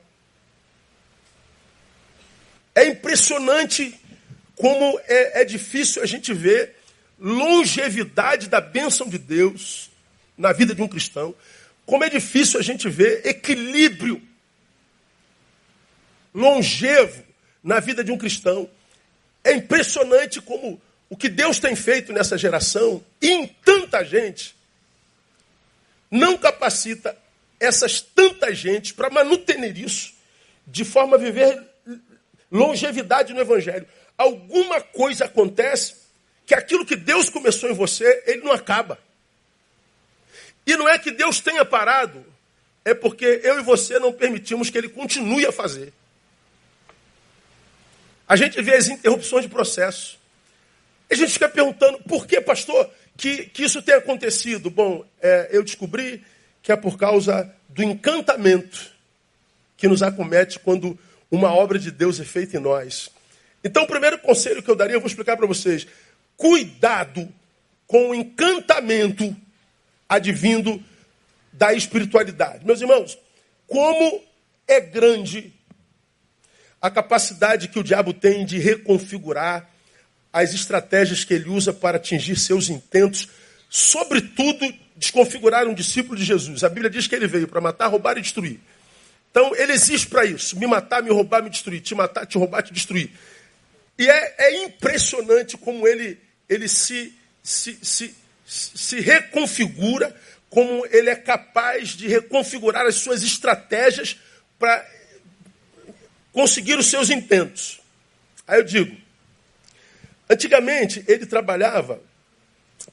É 2.76 2.84
impressionante 2.84 3.98
como 4.54 5.00
é, 5.08 5.40
é 5.40 5.44
difícil 5.46 6.02
a 6.02 6.06
gente 6.06 6.34
ver 6.34 6.76
longevidade 7.18 8.50
da 8.50 8.60
bênção 8.60 9.08
de 9.08 9.16
Deus 9.16 9.90
na 10.36 10.52
vida 10.52 10.74
de 10.74 10.82
um 10.82 10.86
cristão. 10.86 11.34
Como 11.86 12.04
é 12.04 12.10
difícil 12.10 12.60
a 12.60 12.62
gente 12.62 12.86
ver 12.90 13.26
equilíbrio 13.26 14.20
longevo 16.34 17.24
na 17.64 17.80
vida 17.80 18.04
de 18.04 18.12
um 18.12 18.18
cristão. 18.18 18.68
É 19.42 19.52
impressionante 19.52 20.42
como 20.42 20.78
o 21.08 21.16
que 21.16 21.30
Deus 21.30 21.58
tem 21.58 21.74
feito 21.74 22.12
nessa 22.12 22.36
geração 22.36 23.02
e 23.22 23.30
em 23.30 23.46
tanta 23.46 24.04
gente 24.04 24.54
não 26.10 26.36
capacita 26.36 27.16
essas 27.58 28.02
tantas 28.02 28.58
gente 28.58 28.92
para 28.92 29.08
manutener 29.08 29.78
isso 29.78 30.12
de 30.66 30.84
forma 30.84 31.16
a 31.16 31.18
viver 31.18 31.75
longevidade 32.50 33.32
no 33.32 33.40
Evangelho. 33.40 33.86
Alguma 34.16 34.80
coisa 34.80 35.24
acontece 35.24 35.96
que 36.46 36.54
aquilo 36.54 36.86
que 36.86 36.96
Deus 36.96 37.28
começou 37.28 37.68
em 37.70 37.74
você, 37.74 38.22
ele 38.26 38.42
não 38.42 38.52
acaba. 38.52 38.98
E 40.66 40.76
não 40.76 40.88
é 40.88 40.98
que 40.98 41.10
Deus 41.10 41.40
tenha 41.40 41.64
parado, 41.64 42.24
é 42.84 42.94
porque 42.94 43.40
eu 43.42 43.58
e 43.58 43.62
você 43.62 43.98
não 43.98 44.12
permitimos 44.12 44.70
que 44.70 44.78
ele 44.78 44.88
continue 44.88 45.46
a 45.46 45.52
fazer. 45.52 45.92
A 48.28 48.34
gente 48.36 48.60
vê 48.60 48.74
as 48.74 48.88
interrupções 48.88 49.44
de 49.44 49.50
processo. 49.50 50.18
A 51.08 51.14
gente 51.14 51.32
fica 51.32 51.48
perguntando, 51.48 51.98
por 52.00 52.26
que, 52.26 52.40
pastor, 52.40 52.90
que, 53.16 53.46
que 53.46 53.64
isso 53.64 53.80
tem 53.80 53.94
acontecido? 53.94 54.70
Bom, 54.70 55.04
é, 55.20 55.48
eu 55.52 55.62
descobri 55.62 56.24
que 56.62 56.72
é 56.72 56.76
por 56.76 56.98
causa 56.98 57.50
do 57.68 57.82
encantamento 57.82 58.90
que 59.76 59.88
nos 59.88 60.02
acomete 60.02 60.58
quando 60.58 60.98
uma 61.30 61.52
obra 61.52 61.78
de 61.78 61.90
Deus 61.90 62.20
é 62.20 62.24
feita 62.24 62.56
em 62.56 62.60
nós. 62.60 63.10
Então, 63.62 63.84
o 63.84 63.86
primeiro 63.86 64.18
conselho 64.18 64.62
que 64.62 64.70
eu 64.70 64.76
daria, 64.76 64.96
eu 64.96 65.00
vou 65.00 65.08
explicar 65.08 65.36
para 65.36 65.46
vocês. 65.46 65.86
Cuidado 66.36 67.28
com 67.86 68.10
o 68.10 68.14
encantamento 68.14 69.34
advindo 70.08 70.82
da 71.52 71.72
espiritualidade. 71.72 72.64
Meus 72.64 72.80
irmãos, 72.80 73.18
como 73.66 74.22
é 74.68 74.80
grande 74.80 75.52
a 76.80 76.90
capacidade 76.90 77.68
que 77.68 77.78
o 77.78 77.84
diabo 77.84 78.12
tem 78.12 78.44
de 78.44 78.58
reconfigurar 78.58 79.68
as 80.32 80.52
estratégias 80.52 81.24
que 81.24 81.34
ele 81.34 81.48
usa 81.48 81.72
para 81.72 81.96
atingir 81.96 82.36
seus 82.36 82.68
intentos, 82.68 83.28
sobretudo 83.68 84.72
desconfigurar 84.94 85.66
um 85.66 85.74
discípulo 85.74 86.16
de 86.16 86.24
Jesus. 86.24 86.62
A 86.62 86.68
Bíblia 86.68 86.90
diz 86.90 87.06
que 87.06 87.14
ele 87.14 87.26
veio 87.26 87.48
para 87.48 87.60
matar, 87.60 87.88
roubar 87.88 88.18
e 88.18 88.22
destruir. 88.22 88.60
Então, 89.36 89.54
ele 89.54 89.74
existe 89.74 90.06
para 90.06 90.24
isso: 90.24 90.58
me 90.58 90.66
matar, 90.66 91.02
me 91.02 91.10
roubar, 91.10 91.42
me 91.42 91.50
destruir, 91.50 91.82
te 91.82 91.94
matar, 91.94 92.24
te 92.24 92.38
roubar, 92.38 92.62
te 92.62 92.72
destruir. 92.72 93.10
E 93.98 94.08
é, 94.08 94.34
é 94.38 94.64
impressionante 94.64 95.58
como 95.58 95.86
ele, 95.86 96.18
ele 96.48 96.66
se, 96.66 97.12
se, 97.42 97.78
se, 97.82 98.14
se 98.46 99.00
reconfigura, 99.00 100.18
como 100.48 100.86
ele 100.86 101.10
é 101.10 101.14
capaz 101.14 101.90
de 101.90 102.08
reconfigurar 102.08 102.86
as 102.86 102.94
suas 102.94 103.22
estratégias 103.22 104.16
para 104.58 104.82
conseguir 106.32 106.78
os 106.78 106.86
seus 106.86 107.10
intentos. 107.10 107.78
Aí 108.48 108.58
eu 108.60 108.64
digo, 108.64 108.96
antigamente 110.30 111.04
ele 111.06 111.26
trabalhava 111.26 112.00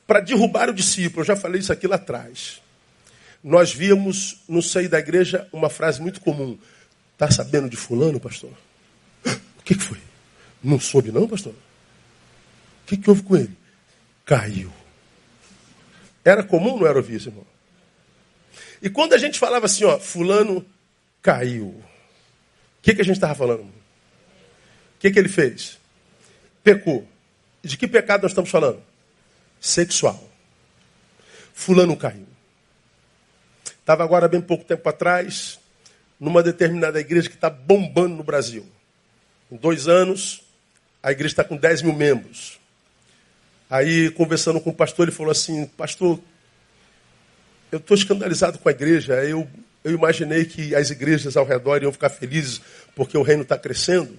para 0.06 0.20
derrubar 0.20 0.70
o 0.70 0.74
discípulo. 0.74 1.22
Eu 1.22 1.28
já 1.28 1.38
falei 1.38 1.62
isso 1.62 1.72
aqui 1.72 1.88
lá 1.88 1.96
atrás. 1.96 2.62
Nós 3.44 3.74
víamos 3.74 4.42
no 4.48 4.62
seio 4.62 4.90
da 4.90 5.00
igreja 5.00 5.48
uma 5.52 5.70
frase 5.70 6.02
muito 6.02 6.22
comum. 6.22 6.58
Está 7.14 7.30
sabendo 7.30 7.70
de 7.70 7.76
fulano, 7.76 8.20
pastor? 8.20 8.52
O 9.26 9.64
que, 9.64 9.76
foi? 9.76 9.98
Não 10.64 10.80
soube 10.80 11.12
não, 11.12 11.28
pastor? 11.28 11.54
O 11.54 12.86
que, 12.86 12.98
que 12.98 13.10
houve 13.10 13.24
com 13.24 13.36
ele? 13.36 13.56
Caiu. 14.26 14.72
Era 16.24 16.44
comum, 16.44 16.78
não 16.78 16.88
era 16.88 16.98
ouvir 16.98 17.16
isso, 17.16 17.30
irmão? 17.30 17.46
E 18.82 18.90
quando 18.90 19.14
a 19.14 19.18
gente 19.18 19.40
falava 19.40 19.66
assim, 19.66 19.84
ó, 19.84 20.00
fulano 20.00 20.66
caiu. 21.22 21.68
O 21.68 21.84
que, 22.82 22.96
que 22.96 23.02
a 23.02 23.06
gente 23.06 23.16
estava 23.16 23.36
falando? 23.36 23.64
O 23.64 23.72
que, 25.00 25.12
que 25.12 25.20
ele 25.20 25.30
fez? 25.30 25.78
Pecou. 26.64 27.08
De 27.62 27.78
que 27.78 27.88
pecado 27.88 28.24
nós 28.24 28.32
estamos 28.32 28.50
falando? 28.50 28.82
sexual. 29.64 30.30
Fulano 31.54 31.96
caiu. 31.96 32.28
Estava 33.84 34.02
agora, 34.02 34.30
bem 34.30 34.40
pouco 34.40 34.64
tempo 34.64 34.88
atrás, 34.88 35.60
numa 36.18 36.42
determinada 36.42 37.02
igreja 37.02 37.28
que 37.28 37.36
está 37.36 37.50
bombando 37.50 38.16
no 38.16 38.24
Brasil. 38.24 38.66
Em 39.52 39.58
dois 39.58 39.90
anos, 39.90 40.42
a 41.04 41.12
igreja 41.12 41.34
está 41.34 41.44
com 41.44 41.58
10 41.58 41.82
mil 41.82 41.94
membros. 41.94 42.62
Aí, 43.70 44.10
conversando 44.12 44.62
com 44.62 44.70
o 44.70 44.74
pastor, 44.74 45.10
ele 45.10 45.16
falou 45.16 45.34
assim: 45.34 45.66
Pastor, 45.66 46.18
eu 47.74 47.78
estou 47.80 47.98
escandalizado 47.98 48.58
com 48.58 48.70
a 48.70 48.72
igreja. 48.72 49.16
Eu, 49.16 49.50
eu 49.84 49.92
imaginei 49.92 50.46
que 50.46 50.74
as 50.74 50.90
igrejas 50.90 51.36
ao 51.36 51.46
redor 51.46 51.84
iam 51.84 51.92
ficar 51.92 52.10
felizes 52.10 52.62
porque 52.96 53.18
o 53.18 53.22
reino 53.22 53.44
está 53.44 53.58
crescendo. 53.58 54.18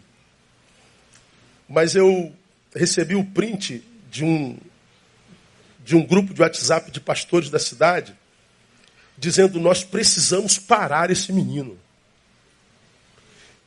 Mas 1.67 1.97
eu 1.97 2.35
recebi 2.77 3.15
o 3.15 3.25
print 3.25 3.83
de 4.11 4.27
um 4.27 4.59
de 5.83 5.97
um 5.97 6.05
grupo 6.05 6.35
de 6.35 6.43
WhatsApp 6.43 6.91
de 6.91 7.01
pastores 7.01 7.49
da 7.49 7.59
cidade, 7.59 8.15
dizendo: 9.17 9.61
Nós 9.61 9.85
precisamos 9.85 10.59
parar 10.59 11.11
esse 11.11 11.33
menino. 11.33 11.79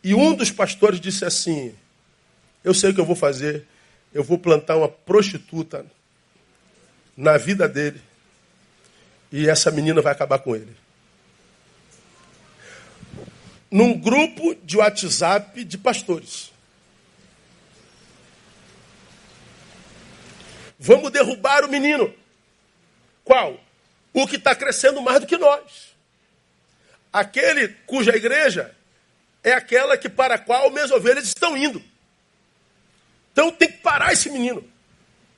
E 0.03 0.13
um 0.13 0.33
dos 0.33 0.51
pastores 0.51 0.99
disse 0.99 1.25
assim: 1.25 1.73
Eu 2.63 2.73
sei 2.73 2.91
o 2.91 2.93
que 2.93 3.01
eu 3.01 3.05
vou 3.05 3.15
fazer, 3.15 3.65
eu 4.13 4.23
vou 4.23 4.37
plantar 4.37 4.77
uma 4.77 4.89
prostituta 4.89 5.85
na 7.15 7.37
vida 7.37 7.67
dele, 7.67 8.01
e 9.31 9.49
essa 9.49 9.71
menina 9.71 10.01
vai 10.01 10.11
acabar 10.11 10.39
com 10.39 10.55
ele. 10.55 10.75
Num 13.69 13.99
grupo 13.99 14.55
de 14.63 14.77
WhatsApp 14.77 15.63
de 15.65 15.77
pastores. 15.77 16.51
Vamos 20.79 21.11
derrubar 21.11 21.65
o 21.65 21.67
menino. 21.67 22.13
Qual? 23.25 23.59
O 24.17 24.25
que 24.25 24.37
está 24.37 24.55
crescendo 24.55 24.99
mais 24.99 25.19
do 25.19 25.27
que 25.27 25.37
nós. 25.37 25.95
Aquele 27.13 27.67
cuja 27.85 28.15
igreja 28.15 28.75
é 29.43 29.53
aquela 29.53 29.95
que 29.95 30.09
para 30.09 30.33
a 30.33 30.39
qual 30.39 30.71
minhas 30.71 30.89
ovelhas 30.89 31.25
estão 31.25 31.55
indo. 31.55 31.79
Então 33.31 33.51
tem 33.51 33.69
que 33.71 33.77
parar 33.77 34.13
esse 34.13 34.27
menino. 34.31 34.67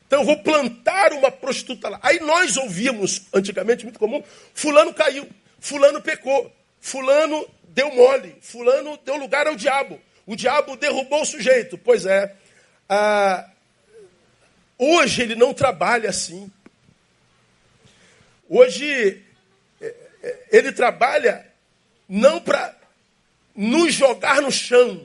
Então 0.08 0.22
eu 0.22 0.26
vou 0.26 0.42
plantar 0.42 1.12
uma 1.12 1.30
prostituta 1.30 1.90
lá. 1.90 2.00
Aí 2.02 2.22
nós 2.22 2.56
ouvíamos, 2.56 3.24
antigamente, 3.34 3.84
muito 3.84 4.00
comum, 4.00 4.24
fulano 4.54 4.94
caiu, 4.94 5.30
fulano 5.60 6.02
pecou, 6.02 6.50
fulano 6.80 7.46
deu 7.66 7.94
mole, 7.94 8.38
fulano 8.40 8.98
deu 9.04 9.18
lugar 9.18 9.46
ao 9.46 9.58
diabo. 9.58 10.00
O 10.26 10.38
diabo 10.38 10.78
derrubou 10.78 11.24
o 11.24 11.26
sujeito. 11.26 11.78
Pois 11.78 12.06
é, 12.06 12.34
a, 12.88 13.46
Hoje 14.82 15.22
ele 15.22 15.36
não 15.36 15.54
trabalha 15.54 16.10
assim. 16.10 16.50
Hoje 18.50 19.24
é, 19.80 19.96
é, 20.24 20.48
ele 20.52 20.72
trabalha 20.72 21.46
não 22.08 22.42
para 22.42 22.76
nos 23.56 23.94
jogar 23.94 24.42
no 24.42 24.52
chão. 24.52 24.96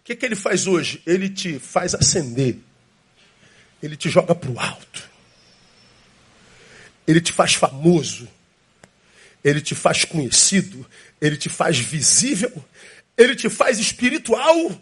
O 0.00 0.04
que, 0.04 0.16
que 0.16 0.24
ele 0.24 0.34
faz 0.34 0.66
hoje? 0.66 1.02
Ele 1.06 1.28
te 1.28 1.58
faz 1.58 1.94
ascender. 1.94 2.56
Ele 3.82 3.94
te 3.94 4.08
joga 4.08 4.34
para 4.34 4.50
o 4.50 4.58
alto. 4.58 5.06
Ele 7.06 7.20
te 7.20 7.32
faz 7.32 7.52
famoso. 7.52 8.26
Ele 9.44 9.60
te 9.60 9.74
faz 9.74 10.06
conhecido. 10.06 10.88
Ele 11.20 11.36
te 11.36 11.50
faz 11.50 11.78
visível. 11.78 12.64
Ele 13.16 13.36
te 13.36 13.50
faz 13.50 13.78
espiritual. 13.78 14.80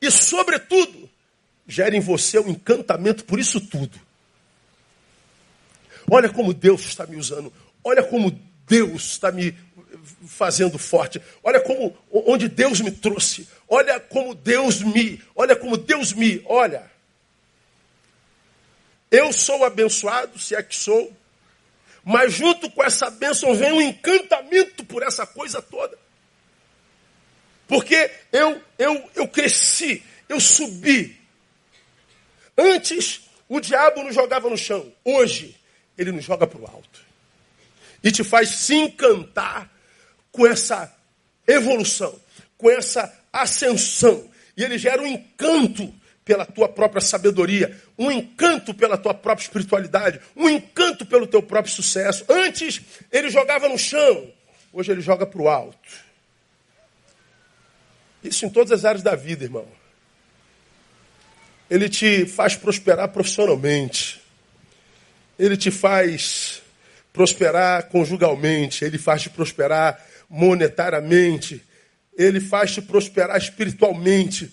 E, 0.00 0.10
sobretudo, 0.10 1.10
gera 1.66 1.94
em 1.94 2.00
você 2.00 2.38
um 2.38 2.48
encantamento 2.48 3.26
por 3.26 3.38
isso 3.38 3.60
tudo. 3.60 4.07
Olha 6.10 6.28
como 6.28 6.54
Deus 6.54 6.82
está 6.82 7.06
me 7.06 7.16
usando. 7.16 7.52
Olha 7.84 8.02
como 8.02 8.30
Deus 8.66 9.04
está 9.04 9.30
me 9.32 9.56
fazendo 10.26 10.78
forte. 10.78 11.20
Olha 11.42 11.60
como 11.60 11.96
onde 12.10 12.48
Deus 12.48 12.80
me 12.80 12.90
trouxe. 12.90 13.48
Olha 13.68 14.00
como 14.00 14.34
Deus 14.34 14.80
me, 14.80 15.22
olha 15.34 15.54
como 15.56 15.76
Deus 15.76 16.12
me, 16.12 16.42
olha. 16.46 16.90
Eu 19.10 19.32
sou 19.32 19.64
abençoado, 19.64 20.38
se 20.38 20.54
é 20.54 20.62
que 20.62 20.76
sou, 20.76 21.12
mas 22.04 22.32
junto 22.32 22.70
com 22.70 22.84
essa 22.84 23.10
bênção 23.10 23.54
vem 23.54 23.72
um 23.72 23.80
encantamento 23.80 24.84
por 24.84 25.02
essa 25.02 25.26
coisa 25.26 25.62
toda. 25.62 25.98
Porque 27.66 28.10
eu, 28.32 28.62
eu, 28.78 29.10
eu 29.14 29.28
cresci, 29.28 30.02
eu 30.28 30.40
subi. 30.40 31.18
Antes, 32.56 33.22
o 33.48 33.60
diabo 33.60 34.02
nos 34.02 34.14
jogava 34.14 34.48
no 34.48 34.56
chão. 34.56 34.90
Hoje, 35.04 35.54
ele 35.98 36.12
nos 36.12 36.24
joga 36.24 36.46
para 36.46 36.60
o 36.60 36.66
alto. 36.66 37.00
E 38.02 38.12
te 38.12 38.22
faz 38.22 38.50
se 38.50 38.74
encantar 38.74 39.68
com 40.30 40.46
essa 40.46 40.94
evolução, 41.46 42.18
com 42.56 42.70
essa 42.70 43.12
ascensão. 43.32 44.30
E 44.56 44.62
ele 44.62 44.78
gera 44.78 45.02
um 45.02 45.06
encanto 45.06 45.92
pela 46.24 46.46
tua 46.46 46.68
própria 46.68 47.00
sabedoria, 47.00 47.76
um 47.98 48.10
encanto 48.10 48.72
pela 48.72 48.96
tua 48.96 49.14
própria 49.14 49.44
espiritualidade, 49.44 50.20
um 50.36 50.48
encanto 50.48 51.04
pelo 51.04 51.26
teu 51.26 51.42
próprio 51.42 51.74
sucesso. 51.74 52.24
Antes 52.28 52.80
ele 53.10 53.30
jogava 53.30 53.68
no 53.68 53.78
chão, 53.78 54.30
hoje 54.72 54.92
ele 54.92 55.00
joga 55.00 55.26
para 55.26 55.40
o 55.40 55.48
alto. 55.48 56.08
Isso 58.22 58.44
em 58.44 58.50
todas 58.50 58.72
as 58.72 58.84
áreas 58.84 59.02
da 59.02 59.16
vida, 59.16 59.44
irmão. 59.44 59.66
Ele 61.70 61.88
te 61.88 62.26
faz 62.26 62.54
prosperar 62.56 63.08
profissionalmente. 63.08 64.20
Ele 65.38 65.56
te 65.56 65.70
faz 65.70 66.62
prosperar 67.12 67.88
conjugalmente. 67.88 68.84
Ele 68.84 68.98
faz 68.98 69.22
te 69.22 69.30
prosperar 69.30 70.02
monetariamente. 70.28 71.62
Ele 72.16 72.40
faz 72.40 72.72
te 72.72 72.82
prosperar 72.82 73.36
espiritualmente 73.38 74.52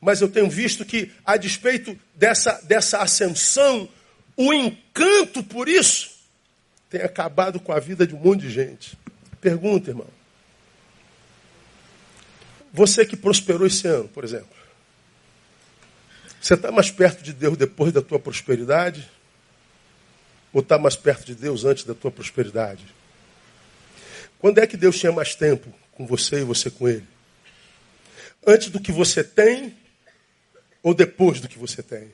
mas 0.00 0.20
eu 0.20 0.28
tenho 0.28 0.48
visto 0.48 0.84
que, 0.84 1.12
a 1.24 1.36
despeito 1.36 1.98
dessa, 2.14 2.58
dessa 2.62 2.98
ascensão, 2.98 3.88
o 4.36 4.52
encanto 4.52 5.42
por 5.42 5.68
isso 5.68 6.18
tem 6.88 7.02
acabado 7.02 7.60
com 7.60 7.72
a 7.72 7.78
vida 7.78 8.06
de 8.06 8.14
um 8.14 8.18
monte 8.18 8.40
de 8.42 8.50
gente. 8.50 8.98
Pergunta, 9.40 9.90
irmão. 9.90 10.08
Você 12.72 13.04
que 13.04 13.16
prosperou 13.16 13.66
esse 13.66 13.86
ano, 13.86 14.08
por 14.08 14.24
exemplo. 14.24 14.48
Você 16.40 16.54
está 16.54 16.72
mais 16.72 16.90
perto 16.90 17.22
de 17.22 17.32
Deus 17.32 17.56
depois 17.56 17.92
da 17.92 18.00
tua 18.00 18.18
prosperidade? 18.18 19.08
Ou 20.52 20.60
está 20.60 20.78
mais 20.78 20.96
perto 20.96 21.24
de 21.24 21.34
Deus 21.34 21.64
antes 21.64 21.84
da 21.84 21.94
tua 21.94 22.10
prosperidade? 22.10 22.84
Quando 24.38 24.58
é 24.58 24.66
que 24.66 24.76
Deus 24.76 24.98
tinha 24.98 25.12
mais 25.12 25.34
tempo 25.34 25.72
com 25.92 26.06
você 26.06 26.40
e 26.40 26.44
você 26.44 26.70
com 26.70 26.88
Ele? 26.88 27.06
Antes 28.46 28.70
do 28.70 28.80
que 28.80 28.90
você 28.90 29.22
tem 29.22 29.76
ou 30.82 30.94
depois 30.94 31.40
do 31.40 31.48
que 31.48 31.58
você 31.58 31.82
tem? 31.82 32.12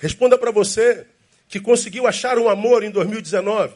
Responda 0.00 0.36
para 0.38 0.50
você 0.50 1.06
que 1.48 1.60
conseguiu 1.60 2.06
achar 2.06 2.38
um 2.38 2.48
amor 2.48 2.82
em 2.82 2.90
2019, 2.90 3.74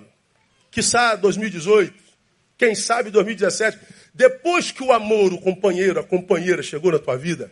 quiçá 0.71 1.15
2018, 1.17 1.95
quem 2.59 2.75
sabe 2.75 3.11
2017. 3.11 3.79
Depois 4.13 4.71
que 4.71 4.83
o 4.83 4.93
amor, 4.93 5.33
o 5.33 5.41
companheiro, 5.41 6.01
a 6.01 6.05
companheira 6.05 6.63
chegou 6.63 6.93
na 6.93 6.99
tua 6.99 7.17
vida, 7.17 7.51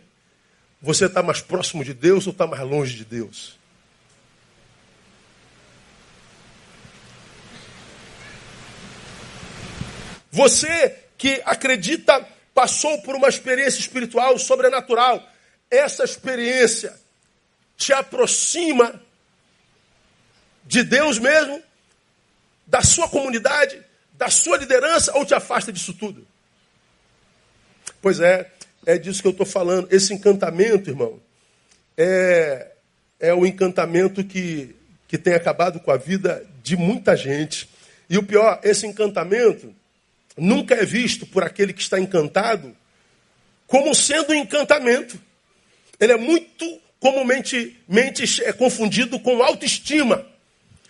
você 0.81 1.05
está 1.05 1.23
mais 1.23 1.41
próximo 1.41 1.83
de 1.83 1.93
Deus 1.93 2.27
ou 2.27 2.31
está 2.31 2.45
mais 2.45 2.63
longe 2.63 2.95
de 2.95 3.05
Deus? 3.05 3.57
Você 10.31 10.95
que 11.17 11.41
acredita 11.45 12.25
passou 12.53 13.01
por 13.01 13.15
uma 13.15 13.29
experiência 13.29 13.79
espiritual 13.79 14.37
sobrenatural, 14.37 15.25
essa 15.69 16.03
experiência 16.03 16.93
te 17.77 17.93
aproxima 17.93 19.01
de 20.65 20.83
Deus 20.83 21.17
mesmo, 21.17 21.63
da 22.67 22.81
sua 22.81 23.07
comunidade, 23.07 23.81
da 24.13 24.29
sua 24.29 24.57
liderança 24.57 25.17
ou 25.17 25.25
te 25.25 25.33
afasta 25.33 25.71
disso 25.71 25.93
tudo? 25.93 26.27
Pois 28.01 28.19
é, 28.19 28.51
é 28.85 28.97
disso 28.97 29.21
que 29.21 29.27
eu 29.27 29.31
estou 29.31 29.45
falando. 29.45 29.87
Esse 29.91 30.13
encantamento, 30.13 30.89
irmão, 30.89 31.19
é, 31.97 32.71
é 33.19 33.33
o 33.33 33.45
encantamento 33.45 34.23
que, 34.23 34.75
que 35.07 35.17
tem 35.17 35.33
acabado 35.33 35.79
com 35.79 35.91
a 35.91 35.97
vida 35.97 36.45
de 36.61 36.77
muita 36.77 37.15
gente. 37.15 37.69
E 38.09 38.17
o 38.17 38.23
pior, 38.23 38.59
esse 38.63 38.85
encantamento 38.85 39.73
nunca 40.39 40.75
é 40.75 40.85
visto 40.85 41.25
por 41.25 41.43
aquele 41.43 41.73
que 41.73 41.81
está 41.81 41.99
encantado 41.99 42.75
como 43.67 43.93
sendo 43.93 44.31
um 44.31 44.35
encantamento. 44.35 45.19
Ele 45.99 46.13
é 46.13 46.17
muito 46.17 46.81
comumente 46.99 47.79
mente, 47.87 48.43
é 48.43 48.51
confundido 48.51 49.19
com 49.19 49.41
autoestima. 49.41 50.25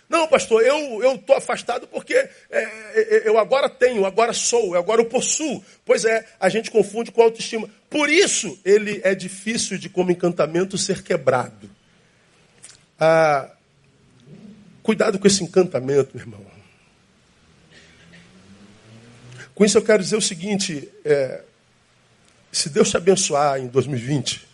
Não, 0.08 0.26
pastor, 0.26 0.62
eu 0.64 1.14
estou 1.14 1.36
afastado 1.36 1.86
porque 1.86 2.14
é, 2.14 2.30
é, 2.50 3.22
eu 3.24 3.38
agora 3.38 3.68
tenho, 3.68 4.04
agora 4.04 4.32
sou, 4.32 4.74
agora 4.74 5.00
eu 5.00 5.04
possuo. 5.04 5.64
Pois 5.84 6.04
é, 6.04 6.26
a 6.40 6.48
gente 6.48 6.68
confunde 6.68 7.12
com 7.12 7.22
autoestima. 7.22 7.70
Por 7.88 8.10
isso, 8.10 8.58
ele 8.64 9.00
é 9.04 9.14
difícil 9.14 9.78
de, 9.78 9.88
como 9.88 10.10
encantamento, 10.10 10.76
ser 10.76 11.04
quebrado. 11.04 11.70
Ah, 12.98 13.50
cuidado 14.82 15.16
com 15.18 15.28
esse 15.28 15.44
encantamento, 15.44 16.16
irmão. 16.16 16.44
Com 19.60 19.66
isso 19.66 19.76
eu 19.76 19.82
quero 19.82 20.02
dizer 20.02 20.16
o 20.16 20.22
seguinte: 20.22 20.88
é, 21.04 21.42
se 22.50 22.70
Deus 22.70 22.88
te 22.88 22.96
abençoar 22.96 23.60
em 23.60 23.66
2020, 23.66 24.48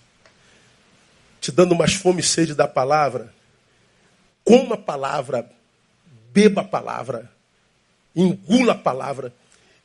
te 1.41 1.53
dando 1.53 1.77
mais 1.77 1.95
fome 1.95 2.21
e 2.21 2.25
sede 2.25 2.55
da 2.55 2.67
palavra, 2.67 3.33
coma 4.43 4.75
a 4.75 4.79
palavra, 4.79 5.49
beba 6.33 6.63
a 6.63 6.65
palavra, 6.65 7.31
engula 8.17 8.73
a 8.73 8.75
palavra. 8.75 9.33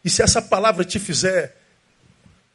E 0.03 0.09
se 0.09 0.23
essa 0.23 0.41
palavra 0.41 0.83
te 0.83 0.97
fizer 0.97 1.55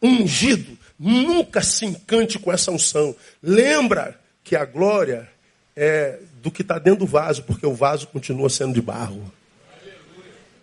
ungido, 0.02 0.76
nunca 0.98 1.62
se 1.62 1.86
encante 1.86 2.36
com 2.36 2.52
essa 2.52 2.72
unção. 2.72 3.14
Lembra 3.40 4.18
que 4.42 4.56
a 4.56 4.64
glória 4.64 5.30
é 5.76 6.18
do 6.42 6.50
que 6.50 6.62
está 6.62 6.80
dentro 6.80 6.98
do 6.98 7.06
vaso, 7.06 7.44
porque 7.44 7.64
o 7.64 7.74
vaso 7.74 8.08
continua 8.08 8.50
sendo 8.50 8.74
de 8.74 8.82
barro. 8.82 9.32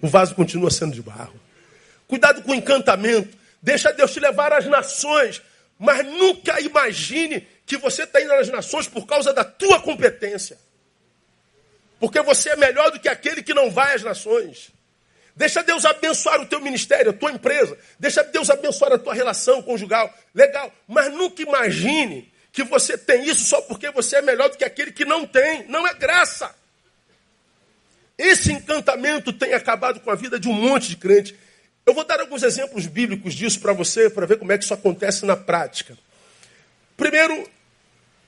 O 0.01 0.07
vaso 0.09 0.35
continua 0.35 0.69
sendo 0.69 0.93
de 0.93 1.01
barro. 1.01 1.42
Cuidado 2.13 2.43
com 2.43 2.51
o 2.51 2.55
encantamento. 2.55 3.35
Deixa 3.59 3.91
Deus 3.91 4.13
te 4.13 4.19
levar 4.19 4.53
às 4.53 4.67
nações, 4.67 5.41
mas 5.79 6.05
nunca 6.05 6.61
imagine 6.61 7.47
que 7.65 7.75
você 7.75 8.03
está 8.03 8.21
indo 8.21 8.31
às 8.33 8.49
nações 8.49 8.87
por 8.87 9.07
causa 9.07 9.33
da 9.33 9.43
tua 9.43 9.81
competência. 9.81 10.59
Porque 11.99 12.21
você 12.21 12.51
é 12.51 12.55
melhor 12.55 12.91
do 12.91 12.99
que 12.99 13.09
aquele 13.09 13.41
que 13.41 13.51
não 13.51 13.71
vai 13.71 13.95
às 13.95 14.03
nações. 14.03 14.69
Deixa 15.35 15.63
Deus 15.63 15.85
abençoar 15.85 16.39
o 16.39 16.45
teu 16.45 16.61
ministério, 16.61 17.09
a 17.09 17.13
tua 17.15 17.31
empresa. 17.31 17.75
Deixa 17.97 18.23
Deus 18.23 18.47
abençoar 18.51 18.93
a 18.93 18.99
tua 18.99 19.15
relação 19.15 19.63
conjugal. 19.63 20.13
Legal. 20.35 20.71
Mas 20.87 21.11
nunca 21.11 21.41
imagine 21.41 22.31
que 22.51 22.61
você 22.63 22.95
tem 22.95 23.27
isso 23.27 23.43
só 23.43 23.59
porque 23.61 23.89
você 23.89 24.17
é 24.17 24.21
melhor 24.21 24.51
do 24.51 24.57
que 24.57 24.63
aquele 24.63 24.91
que 24.91 25.03
não 25.03 25.25
tem. 25.25 25.65
Não 25.67 25.87
é 25.87 25.95
graça. 25.95 26.53
Esse 28.15 28.51
encantamento 28.51 29.33
tem 29.33 29.55
acabado 29.55 29.99
com 29.99 30.11
a 30.11 30.15
vida 30.15 30.39
de 30.39 30.47
um 30.47 30.53
monte 30.53 30.89
de 30.89 30.97
crente. 30.97 31.41
Eu 31.85 31.93
vou 31.93 32.05
dar 32.05 32.19
alguns 32.19 32.43
exemplos 32.43 32.85
bíblicos 32.85 33.33
disso 33.33 33.59
para 33.59 33.73
você, 33.73 34.09
para 34.09 34.25
ver 34.25 34.37
como 34.37 34.51
é 34.51 34.57
que 34.57 34.63
isso 34.63 34.73
acontece 34.73 35.25
na 35.25 35.35
prática. 35.35 35.97
Primeiro, 36.95 37.47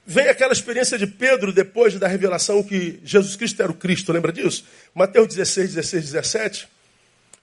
vem 0.06 0.28
aquela 0.28 0.52
experiência 0.52 0.98
de 0.98 1.08
Pedro 1.08 1.54
depois 1.54 1.98
da 1.98 2.08
revelação 2.08 2.62
que 2.62 3.00
Jesus 3.04 3.36
Cristo 3.36 3.62
era 3.62 3.72
o 3.72 3.76
Cristo, 3.76 4.12
lembra 4.12 4.32
disso? 4.32 4.65
Mateus 4.94 5.28
16, 5.28 5.76
16, 5.76 6.04
17. 6.12 6.68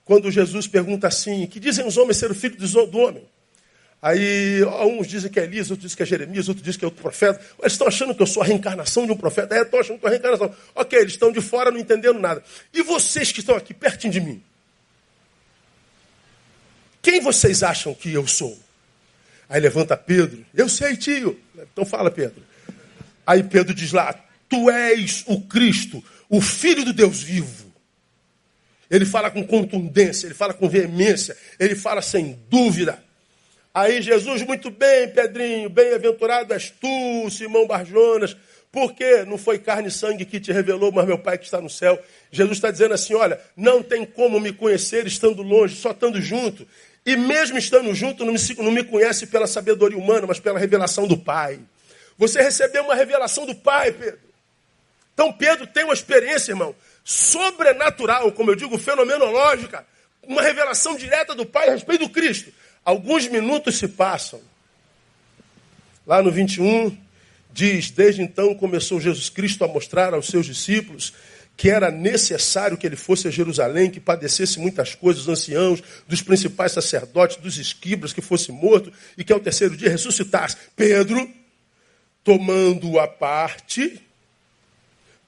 Quando 0.04 0.30
Jesus 0.30 0.66
pergunta 0.66 1.06
assim: 1.06 1.46
Que 1.46 1.58
dizem 1.58 1.86
os 1.86 1.96
homens 1.96 2.18
ser 2.18 2.30
o 2.30 2.34
filho 2.34 2.56
do 2.56 2.98
homem? 2.98 3.24
Aí 4.02 4.64
uns 4.64 5.06
dizem 5.06 5.30
que 5.30 5.38
é 5.38 5.44
Elias, 5.44 5.70
outros 5.70 5.84
dizem 5.84 5.96
que 5.96 6.02
é 6.02 6.06
Jeremias, 6.06 6.48
outros 6.48 6.64
dizem 6.64 6.78
que 6.80 6.84
é 6.84 6.88
outro 6.88 7.00
profeta. 7.00 7.40
Eles 7.60 7.72
estão 7.72 7.86
achando 7.86 8.12
que 8.12 8.20
eu 8.20 8.26
sou 8.26 8.42
a 8.42 8.46
reencarnação 8.46 9.06
de 9.06 9.12
um 9.12 9.16
profeta. 9.16 9.54
É, 9.54 9.62
estão 9.62 9.78
achando 9.78 10.00
que 10.00 10.06
eu 10.06 10.10
sou 10.10 10.18
a 10.18 10.20
reencarnação. 10.28 10.56
Ok, 10.74 10.98
eles 10.98 11.12
estão 11.12 11.30
de 11.30 11.40
fora 11.40 11.70
não 11.70 11.78
entendendo 11.78 12.18
nada. 12.18 12.42
E 12.74 12.82
vocês 12.82 13.30
que 13.30 13.38
estão 13.38 13.54
aqui 13.54 13.72
pertinho 13.72 14.12
de 14.12 14.20
mim? 14.20 14.42
Quem 17.02 17.20
vocês 17.20 17.64
acham 17.64 17.92
que 17.92 18.12
eu 18.12 18.26
sou? 18.26 18.56
Aí 19.48 19.60
levanta 19.60 19.96
Pedro. 19.96 20.46
Eu 20.54 20.68
sei, 20.68 20.96
tio. 20.96 21.38
Então 21.72 21.84
fala, 21.84 22.10
Pedro. 22.10 22.42
Aí 23.26 23.42
Pedro 23.42 23.74
diz 23.74 23.92
lá: 23.92 24.14
Tu 24.48 24.70
és 24.70 25.24
o 25.26 25.40
Cristo, 25.40 26.02
o 26.28 26.40
Filho 26.40 26.84
do 26.84 26.92
Deus 26.92 27.20
vivo. 27.20 27.72
Ele 28.88 29.04
fala 29.04 29.30
com 29.30 29.44
contundência, 29.44 30.26
ele 30.26 30.34
fala 30.34 30.52
com 30.54 30.68
veemência, 30.68 31.36
ele 31.58 31.74
fala 31.74 32.00
sem 32.02 32.38
dúvida. 32.48 33.02
Aí 33.74 34.02
Jesus, 34.02 34.42
muito 34.42 34.70
bem, 34.70 35.08
Pedrinho, 35.08 35.70
bem-aventurado 35.70 36.52
és 36.52 36.70
tu, 36.70 37.30
Simão 37.30 37.66
Barjonas, 37.66 38.36
Porque 38.72 39.22
não 39.26 39.36
foi 39.36 39.58
carne 39.58 39.88
e 39.88 39.90
sangue 39.90 40.24
que 40.24 40.40
te 40.40 40.50
revelou, 40.50 40.90
mas 40.90 41.06
meu 41.06 41.18
Pai 41.18 41.36
que 41.36 41.44
está 41.44 41.60
no 41.60 41.68
céu. 41.68 42.02
Jesus 42.30 42.56
está 42.56 42.70
dizendo 42.70 42.94
assim: 42.94 43.12
olha, 43.12 43.38
não 43.54 43.82
tem 43.82 44.06
como 44.06 44.40
me 44.40 44.50
conhecer 44.50 45.06
estando 45.06 45.42
longe, 45.42 45.76
só 45.76 45.90
estando 45.90 46.18
junto. 46.22 46.66
E 47.04 47.16
mesmo 47.16 47.58
estando 47.58 47.92
junto, 47.94 48.24
não 48.24 48.32
me, 48.32 48.38
não 48.58 48.70
me 48.70 48.84
conhece 48.84 49.26
pela 49.26 49.46
sabedoria 49.46 49.98
humana, 49.98 50.26
mas 50.26 50.38
pela 50.38 50.58
revelação 50.58 51.06
do 51.06 51.16
Pai. 51.16 51.60
Você 52.16 52.40
recebeu 52.40 52.84
uma 52.84 52.94
revelação 52.94 53.44
do 53.44 53.54
Pai, 53.54 53.90
Pedro. 53.90 54.20
Então 55.14 55.32
Pedro 55.32 55.66
tem 55.66 55.84
uma 55.84 55.94
experiência, 55.94 56.52
irmão, 56.52 56.74
sobrenatural, 57.04 58.30
como 58.32 58.50
eu 58.50 58.54
digo, 58.54 58.78
fenomenológica, 58.78 59.84
uma 60.22 60.42
revelação 60.42 60.96
direta 60.96 61.34
do 61.34 61.44
Pai 61.44 61.68
a 61.68 61.72
respeito 61.72 62.06
do 62.06 62.10
Cristo. 62.10 62.52
Alguns 62.84 63.26
minutos 63.28 63.78
se 63.78 63.88
passam. 63.88 64.40
Lá 66.06 66.22
no 66.22 66.30
21, 66.30 66.96
diz: 67.52 67.90
Desde 67.90 68.22
então 68.22 68.54
começou 68.54 69.00
Jesus 69.00 69.28
Cristo 69.28 69.64
a 69.64 69.68
mostrar 69.68 70.14
aos 70.14 70.26
seus 70.26 70.46
discípulos 70.46 71.12
que 71.56 71.70
era 71.70 71.90
necessário 71.90 72.76
que 72.76 72.86
ele 72.86 72.96
fosse 72.96 73.28
a 73.28 73.30
Jerusalém, 73.30 73.90
que 73.90 74.00
padecesse 74.00 74.58
muitas 74.58 74.94
coisas, 74.94 75.24
dos 75.24 75.40
anciãos, 75.40 75.82
dos 76.08 76.22
principais 76.22 76.72
sacerdotes, 76.72 77.36
dos 77.36 77.58
esquibras, 77.58 78.12
que 78.12 78.20
fosse 78.20 78.50
morto 78.50 78.92
e 79.16 79.22
que 79.22 79.32
ao 79.32 79.40
terceiro 79.40 79.76
dia 79.76 79.90
ressuscitasse. 79.90 80.56
Pedro, 80.74 81.28
tomando 82.24 82.98
a 82.98 83.06
parte, 83.06 84.00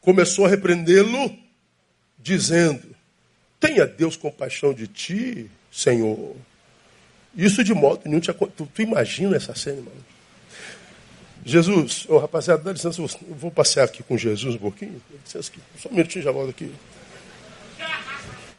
começou 0.00 0.46
a 0.46 0.48
repreendê-lo, 0.48 1.36
dizendo: 2.18 2.94
Tenha 3.60 3.86
Deus 3.86 4.16
compaixão 4.16 4.72
de 4.72 4.86
ti, 4.86 5.50
Senhor. 5.70 6.36
Isso 7.36 7.64
de 7.64 7.74
modo 7.74 8.02
nenhum 8.04 8.20
te 8.20 8.32
tu, 8.32 8.66
tu 8.66 8.82
imagina 8.82 9.36
essa 9.36 9.54
cena, 9.54 9.78
irmão? 9.78 10.13
Jesus, 11.44 12.06
oh, 12.08 12.18
rapaziada, 12.18 12.62
dá 12.62 12.72
licença, 12.72 13.02
eu 13.02 13.08
vou 13.36 13.50
passear 13.50 13.84
aqui 13.84 14.02
com 14.02 14.16
Jesus 14.16 14.54
um 14.54 14.58
pouquinho. 14.58 15.00
Dá 15.10 15.18
licença 15.22 15.50
aqui, 15.52 15.60
só 15.78 15.88
um 15.90 15.92
minutinho 15.92 16.24
já 16.24 16.30
volto 16.30 16.50
aqui. 16.50 16.72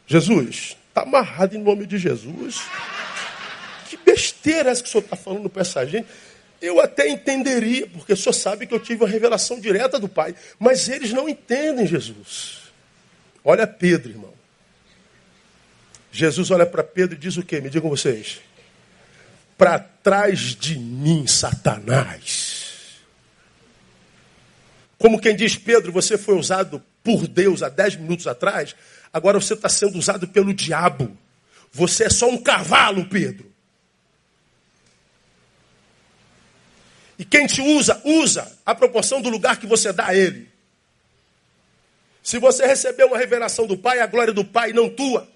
Jesus, 0.06 0.76
está 0.88 1.02
amarrado 1.02 1.56
em 1.56 1.58
nome 1.58 1.84
de 1.84 1.98
Jesus. 1.98 2.62
Que 3.88 3.96
besteira 3.96 4.68
é 4.68 4.72
essa 4.72 4.82
que 4.82 4.88
o 4.88 4.92
senhor 4.92 5.02
está 5.02 5.16
falando 5.16 5.50
para 5.50 5.62
essa 5.62 5.84
gente? 5.84 6.06
Eu 6.62 6.80
até 6.80 7.08
entenderia, 7.08 7.86
porque 7.88 8.12
o 8.12 8.16
senhor 8.16 8.32
sabe 8.32 8.66
que 8.66 8.74
eu 8.74 8.80
tive 8.80 9.02
uma 9.02 9.10
revelação 9.10 9.60
direta 9.60 9.98
do 9.98 10.08
Pai. 10.08 10.34
Mas 10.58 10.88
eles 10.88 11.12
não 11.12 11.28
entendem 11.28 11.86
Jesus. 11.86 12.60
Olha 13.44 13.66
Pedro, 13.66 14.10
irmão. 14.10 14.32
Jesus 16.10 16.50
olha 16.50 16.64
para 16.64 16.82
Pedro 16.82 17.14
e 17.14 17.18
diz 17.18 17.36
o 17.36 17.42
quê? 17.42 17.60
Me 17.60 17.68
digam 17.68 17.90
vocês. 17.90 18.40
Para 19.58 19.78
trás 19.78 20.54
de 20.54 20.78
mim, 20.78 21.26
Satanás. 21.26 22.55
Como 24.98 25.20
quem 25.20 25.36
diz, 25.36 25.56
Pedro, 25.56 25.92
você 25.92 26.16
foi 26.16 26.36
usado 26.36 26.82
por 27.02 27.26
Deus 27.28 27.62
há 27.62 27.68
dez 27.68 27.94
minutos 27.96 28.26
atrás, 28.26 28.74
agora 29.12 29.40
você 29.40 29.54
está 29.54 29.68
sendo 29.68 29.98
usado 29.98 30.26
pelo 30.28 30.54
diabo. 30.54 31.16
Você 31.72 32.04
é 32.04 32.10
só 32.10 32.28
um 32.28 32.38
cavalo, 32.38 33.06
Pedro. 33.06 33.52
E 37.18 37.24
quem 37.24 37.46
te 37.46 37.60
usa, 37.60 38.00
usa 38.04 38.58
a 38.64 38.74
proporção 38.74 39.20
do 39.20 39.28
lugar 39.28 39.58
que 39.58 39.66
você 39.66 39.92
dá 39.92 40.08
a 40.08 40.14
ele. 40.14 40.48
Se 42.22 42.38
você 42.38 42.66
recebeu 42.66 43.06
uma 43.06 43.18
revelação 43.18 43.66
do 43.66 43.76
Pai, 43.76 44.00
a 44.00 44.06
glória 44.06 44.32
do 44.32 44.44
Pai 44.44 44.72
não 44.72 44.90
tua. 44.90 45.28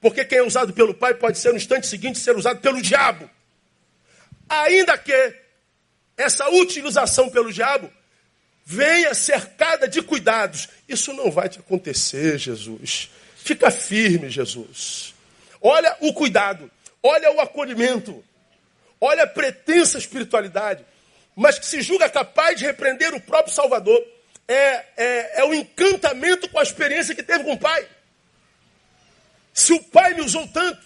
Porque 0.00 0.24
quem 0.24 0.38
é 0.38 0.42
usado 0.42 0.72
pelo 0.72 0.94
Pai 0.94 1.14
pode 1.14 1.38
ser 1.38 1.50
no 1.50 1.56
instante 1.56 1.86
seguinte 1.86 2.18
ser 2.18 2.36
usado 2.36 2.60
pelo 2.60 2.80
diabo. 2.80 3.28
Ainda 4.48 4.96
que 4.96 5.36
essa 6.16 6.48
utilização 6.48 7.28
pelo 7.28 7.52
diabo 7.52 7.92
venha 8.64 9.14
cercada 9.14 9.88
de 9.88 10.02
cuidados. 10.02 10.68
Isso 10.88 11.12
não 11.12 11.30
vai 11.30 11.48
te 11.48 11.58
acontecer, 11.58 12.38
Jesus. 12.38 13.10
Fica 13.36 13.70
firme, 13.70 14.28
Jesus. 14.28 15.14
Olha 15.60 15.96
o 16.00 16.12
cuidado, 16.12 16.70
olha 17.02 17.32
o 17.32 17.40
acolhimento, 17.40 18.24
olha 19.00 19.24
a 19.24 19.26
pretensa 19.26 19.98
espiritualidade, 19.98 20.84
mas 21.34 21.58
que 21.58 21.66
se 21.66 21.82
julga 21.82 22.08
capaz 22.08 22.58
de 22.58 22.64
repreender 22.64 23.14
o 23.14 23.20
próprio 23.20 23.54
Salvador. 23.54 24.00
É, 24.46 24.84
é, 24.96 25.40
é 25.40 25.44
o 25.44 25.54
encantamento 25.54 26.48
com 26.48 26.58
a 26.58 26.62
experiência 26.62 27.14
que 27.14 27.22
teve 27.22 27.44
com 27.44 27.52
o 27.52 27.58
Pai. 27.58 27.86
Se 29.54 29.72
o 29.72 29.82
Pai 29.82 30.14
me 30.14 30.22
usou 30.22 30.46
tanto, 30.48 30.80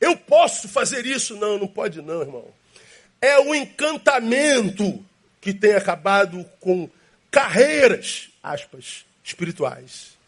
eu 0.00 0.16
posso 0.16 0.68
fazer 0.68 1.06
isso? 1.06 1.36
Não, 1.36 1.58
não 1.58 1.68
pode 1.68 2.00
não, 2.00 2.20
irmão. 2.20 2.44
É 3.20 3.38
o 3.38 3.54
encantamento 3.54 5.04
que 5.40 5.52
tem 5.52 5.74
acabado 5.74 6.44
com 6.60 6.88
carreiras, 7.38 8.30
aspas, 8.42 9.04
espirituais, 9.22 10.18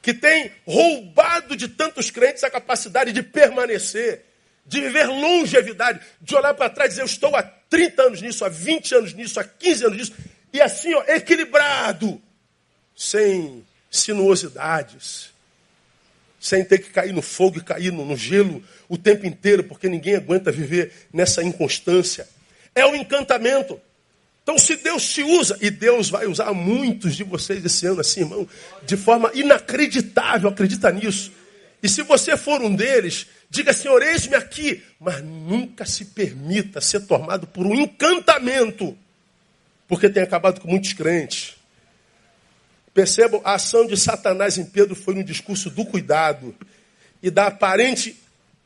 que 0.00 0.14
tem 0.14 0.52
roubado 0.64 1.56
de 1.56 1.66
tantos 1.66 2.12
crentes 2.12 2.44
a 2.44 2.50
capacidade 2.50 3.12
de 3.12 3.24
permanecer, 3.24 4.24
de 4.64 4.80
viver 4.80 5.06
longevidade, 5.08 5.98
de 6.20 6.32
olhar 6.36 6.54
para 6.54 6.70
trás 6.70 6.86
e 6.86 6.90
dizer, 6.90 7.02
eu 7.02 7.06
estou 7.06 7.34
há 7.34 7.42
30 7.42 8.02
anos 8.02 8.22
nisso, 8.22 8.44
há 8.44 8.48
20 8.48 8.94
anos 8.94 9.14
nisso, 9.14 9.40
há 9.40 9.44
15 9.44 9.84
anos 9.84 9.98
nisso, 9.98 10.12
e 10.52 10.60
assim, 10.60 10.94
ó, 10.94 11.02
equilibrado, 11.08 12.22
sem 12.94 13.66
sinuosidades, 13.90 15.30
sem 16.38 16.64
ter 16.64 16.78
que 16.78 16.90
cair 16.90 17.12
no 17.12 17.22
fogo 17.22 17.58
e 17.58 17.64
cair 17.64 17.90
no, 17.90 18.04
no 18.04 18.16
gelo 18.16 18.62
o 18.88 18.96
tempo 18.96 19.26
inteiro, 19.26 19.64
porque 19.64 19.88
ninguém 19.88 20.14
aguenta 20.14 20.52
viver 20.52 20.92
nessa 21.12 21.42
inconstância. 21.42 22.28
É 22.76 22.86
o 22.86 22.94
encantamento. 22.94 23.80
Então, 24.44 24.58
se 24.58 24.76
Deus 24.76 25.08
te 25.08 25.22
usa, 25.22 25.56
e 25.58 25.70
Deus 25.70 26.10
vai 26.10 26.26
usar 26.26 26.52
muitos 26.52 27.16
de 27.16 27.24
vocês 27.24 27.64
esse 27.64 27.86
ano, 27.86 28.02
assim, 28.02 28.20
irmão, 28.20 28.46
de 28.84 28.94
forma 28.94 29.30
inacreditável, 29.34 30.50
acredita 30.50 30.92
nisso. 30.92 31.32
E 31.82 31.88
se 31.88 32.02
você 32.02 32.36
for 32.36 32.60
um 32.60 32.76
deles, 32.76 33.26
diga, 33.48 33.72
Senhor, 33.72 34.02
eis-me 34.02 34.36
aqui, 34.36 34.82
mas 35.00 35.24
nunca 35.24 35.86
se 35.86 36.04
permita 36.04 36.78
ser 36.82 37.00
tomado 37.06 37.46
por 37.46 37.66
um 37.66 37.74
encantamento, 37.74 38.96
porque 39.88 40.10
tem 40.10 40.22
acabado 40.22 40.60
com 40.60 40.68
muitos 40.68 40.92
crentes. 40.92 41.54
Percebam, 42.92 43.40
a 43.44 43.54
ação 43.54 43.86
de 43.86 43.96
Satanás 43.96 44.58
em 44.58 44.64
Pedro 44.66 44.94
foi 44.94 45.14
no 45.14 45.24
discurso 45.24 45.70
do 45.70 45.86
cuidado 45.86 46.54
e 47.22 47.30
da 47.30 47.46
aparente 47.46 48.14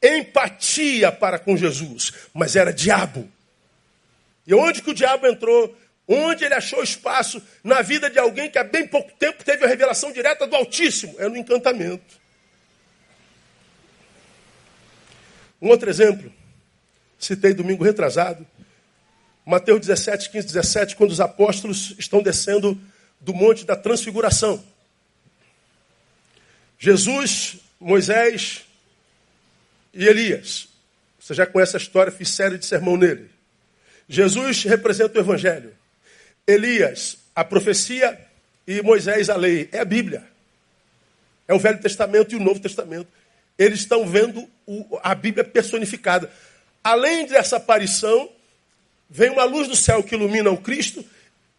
empatia 0.03 1.13
para 1.13 1.39
com 1.39 1.57
Jesus, 1.57 2.13
mas 2.35 2.57
era 2.57 2.73
diabo. 2.73 3.29
E 4.49 4.55
onde 4.55 4.81
que 4.81 4.91
o 4.91 4.95
diabo 4.95 5.27
entrou? 5.27 5.77
Onde 6.09 6.43
ele 6.43 6.55
achou 6.55 6.83
espaço 6.83 7.43
na 7.63 7.83
vida 7.83 8.09
de 8.09 8.19
alguém 8.19 8.51
que 8.51 8.59
há 8.59 8.65
bem 8.65 8.89
pouco 8.89 9.13
tempo 9.19 9.45
teve 9.45 9.63
a 9.63 9.69
revelação 9.69 10.11
direta 10.11 10.47
do 10.47 10.57
Altíssimo? 10.57 11.15
É 11.19 11.29
no 11.29 11.37
encantamento. 11.37 12.19
Um 15.61 15.69
outro 15.69 15.91
exemplo, 15.91 16.33
citei 17.19 17.53
domingo 17.53 17.85
retrasado, 17.85 18.47
Mateus 19.45 19.81
17, 19.81 20.31
15, 20.31 20.47
17, 20.47 20.97
quando 20.97 21.11
os 21.11 21.21
apóstolos 21.21 21.95
estão 21.99 22.23
descendo 22.23 22.81
do 23.21 23.35
monte 23.35 23.67
da 23.67 23.77
transfiguração. 23.77 24.65
Jesus, 26.79 27.59
Moisés 27.79 28.65
e 29.93 30.07
Elias. 30.07 30.69
Você 31.19 31.35
já 31.35 31.45
conhece 31.45 31.77
a 31.77 31.81
história, 31.81 32.11
fiz 32.11 32.31
série 32.31 32.57
de 32.57 32.65
sermão 32.65 32.97
nele. 32.97 33.38
Jesus 34.09 34.65
representa 34.65 35.19
o 35.19 35.23
Evangelho. 35.23 35.73
Elias, 36.47 37.19
a 37.35 37.45
profecia 37.45 38.19
e 38.67 38.81
Moisés, 38.83 39.29
a 39.29 39.37
lei. 39.37 39.69
É 39.71 39.81
a 39.81 39.85
Bíblia. 39.85 40.25
É 41.47 41.55
o 41.55 41.59
Velho 41.59 41.81
Testamento 41.81 42.33
e 42.33 42.37
o 42.37 42.41
Novo 42.41 42.61
Testamento. 42.61 43.09
Eles 43.59 43.81
estão 43.81 44.07
vendo 44.07 44.49
o, 44.67 44.99
a 45.03 45.15
Bíblia 45.15 45.45
personificada. 45.45 46.31
Além 46.83 47.27
dessa 47.27 47.57
aparição, 47.57 48.31
vem 49.11 49.31
uma 49.31 49.45
luz 49.45 49.69
do 49.69 49.77
céu 49.77 50.03
que 50.03 50.15
ilumina 50.15 50.51
o 50.51 50.57
Cristo, 50.57 51.05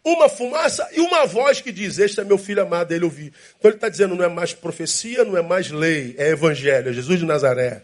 uma 0.04 0.28
fumaça 0.28 0.88
e 0.92 1.00
uma 1.00 1.26
voz 1.26 1.60
que 1.60 1.70
diz: 1.70 1.98
Este 1.98 2.20
é 2.20 2.24
meu 2.24 2.38
filho 2.38 2.62
amado, 2.62 2.92
ele 2.92 3.04
ouvi. 3.04 3.32
Então 3.58 3.70
ele 3.70 3.76
está 3.76 3.88
dizendo: 3.88 4.14
não 4.14 4.24
é 4.24 4.28
mais 4.28 4.52
profecia, 4.52 5.24
não 5.24 5.36
é 5.36 5.42
mais 5.42 5.70
lei, 5.70 6.14
é 6.18 6.30
evangelho, 6.30 6.88
é 6.90 6.92
Jesus 6.92 7.18
de 7.18 7.26
Nazaré. 7.26 7.82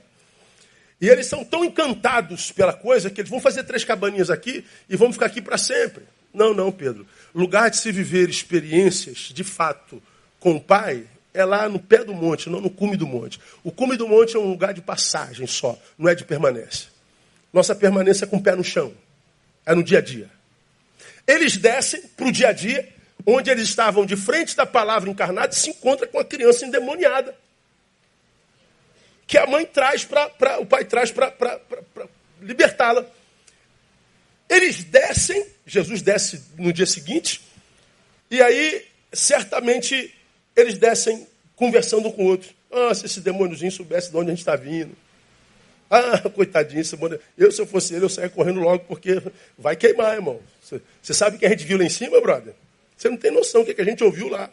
E 1.01 1.09
eles 1.09 1.27
são 1.27 1.45
tão 1.45 1.65
encantados 1.65 2.51
pela 2.51 2.73
coisa 2.73 3.11
que 3.11 3.21
eles 3.21 3.31
vão 3.31 3.41
fazer 3.41 3.65
três 3.65 3.85
cabaninhas 3.85 4.31
aqui 4.31 4.65
e 4.89 4.97
vão 4.97 5.13
ficar 5.13 5.27
aqui 5.27 5.43
para 5.43 5.59
sempre. 5.59 6.05
Não, 6.33 6.55
não, 6.55 6.73
Pedro. 6.73 7.07
Lugar 7.35 7.71
de 7.71 7.77
se 7.77 7.93
viver 7.93 8.29
experiências, 8.29 9.31
de 9.33 9.45
fato, 9.45 10.03
com 10.41 10.57
o 10.57 10.61
Pai, 10.61 11.07
é 11.35 11.45
lá 11.45 11.69
no 11.69 11.79
pé 11.79 12.03
do 12.03 12.15
monte, 12.15 12.49
não 12.49 12.61
no 12.61 12.71
cume 12.71 12.97
do 12.97 13.07
monte. 13.07 13.39
O 13.63 13.71
cume 13.71 13.97
do 13.97 14.09
monte 14.09 14.37
é 14.37 14.39
um 14.39 14.49
lugar 14.49 14.73
de 14.73 14.81
passagem 14.81 15.47
só, 15.47 15.79
não 15.99 16.09
é 16.09 16.15
de 16.15 16.25
permanência. 16.25 16.89
Nossa 17.53 17.75
permanência 17.75 18.25
é 18.25 18.29
com 18.29 18.39
o 18.39 18.43
pé 18.43 18.55
no 18.55 18.65
chão, 18.65 18.93
é 19.67 19.75
no 19.75 19.83
dia 19.83 19.99
a 19.99 20.01
dia. 20.01 20.31
Eles 21.27 21.57
descem 21.57 22.03
para 22.17 22.27
o 22.27 22.33
dia 22.33 22.49
a 22.49 22.53
dia, 22.53 22.89
onde 23.27 23.51
eles 23.51 23.69
estavam 23.69 24.07
de 24.07 24.17
frente 24.17 24.57
da 24.57 24.65
palavra 24.65 25.11
encarnada 25.11 25.53
e 25.53 25.57
se 25.57 25.71
encontram 25.71 26.09
com 26.09 26.19
a 26.19 26.25
criança 26.25 26.65
endemoniada 26.65 27.35
que 29.27 29.37
a 29.37 29.47
mãe 29.47 29.67
traz 29.67 30.05
para. 30.05 30.61
o 30.61 30.67
pai 30.67 30.85
traz 30.85 31.11
para 31.11 31.33
libertá-la. 32.41 33.05
Eles 34.49 34.85
descem, 34.85 35.45
Jesus 35.67 36.03
desce 36.03 36.43
no 36.57 36.73
dia 36.73 36.87
seguinte, 36.87 37.43
E 38.31 38.41
aí, 38.41 38.87
certamente, 39.13 40.15
eles 40.55 40.79
descem 40.79 41.27
conversando 41.57 42.13
com 42.13 42.25
o 42.25 42.27
outro. 42.27 42.51
Ah, 42.71 42.95
se 42.95 43.07
esse 43.07 43.21
demôniozinho 43.21 43.73
soubesse 43.73 44.11
de 44.11 44.17
onde 44.17 44.29
a 44.29 44.31
gente 44.31 44.41
está 44.41 44.57
vindo. 44.57 44.97
Ah, 45.91 46.19
coitadinho, 46.31 46.81
esse 46.81 46.95
demônio. 46.95 47.21
Eu, 47.37 47.51
se 47.51 47.61
eu 47.61 47.67
fosse 47.67 47.95
ele, 47.95 48.05
eu 48.05 48.09
saia 48.09 48.29
correndo 48.29 48.61
logo, 48.61 48.85
porque 48.85 49.23
vai 49.59 49.75
queimar, 49.77 50.15
irmão. 50.15 50.41
Você 50.63 51.15
sabe 51.15 51.37
o 51.37 51.39
que 51.39 51.47
a 51.47 51.49
gente 51.49 51.65
viu 51.65 51.79
lá 51.79 51.85
em 51.85 51.89
cima, 51.89 52.21
brother? 52.21 52.55
Você 52.97 53.09
não 53.09 53.17
tem 53.17 53.31
noção 53.31 53.65
do 53.65 53.75
que 53.75 53.81
a 53.81 53.85
gente 53.85 54.03
ouviu 54.03 54.29
lá. 54.29 54.51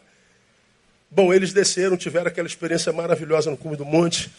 Bom, 1.10 1.32
eles 1.32 1.52
desceram, 1.52 1.96
tiveram 1.96 2.26
aquela 2.26 2.46
experiência 2.46 2.92
maravilhosa 2.92 3.50
no 3.50 3.56
cume 3.56 3.76
do 3.76 3.84
monte. 3.84 4.30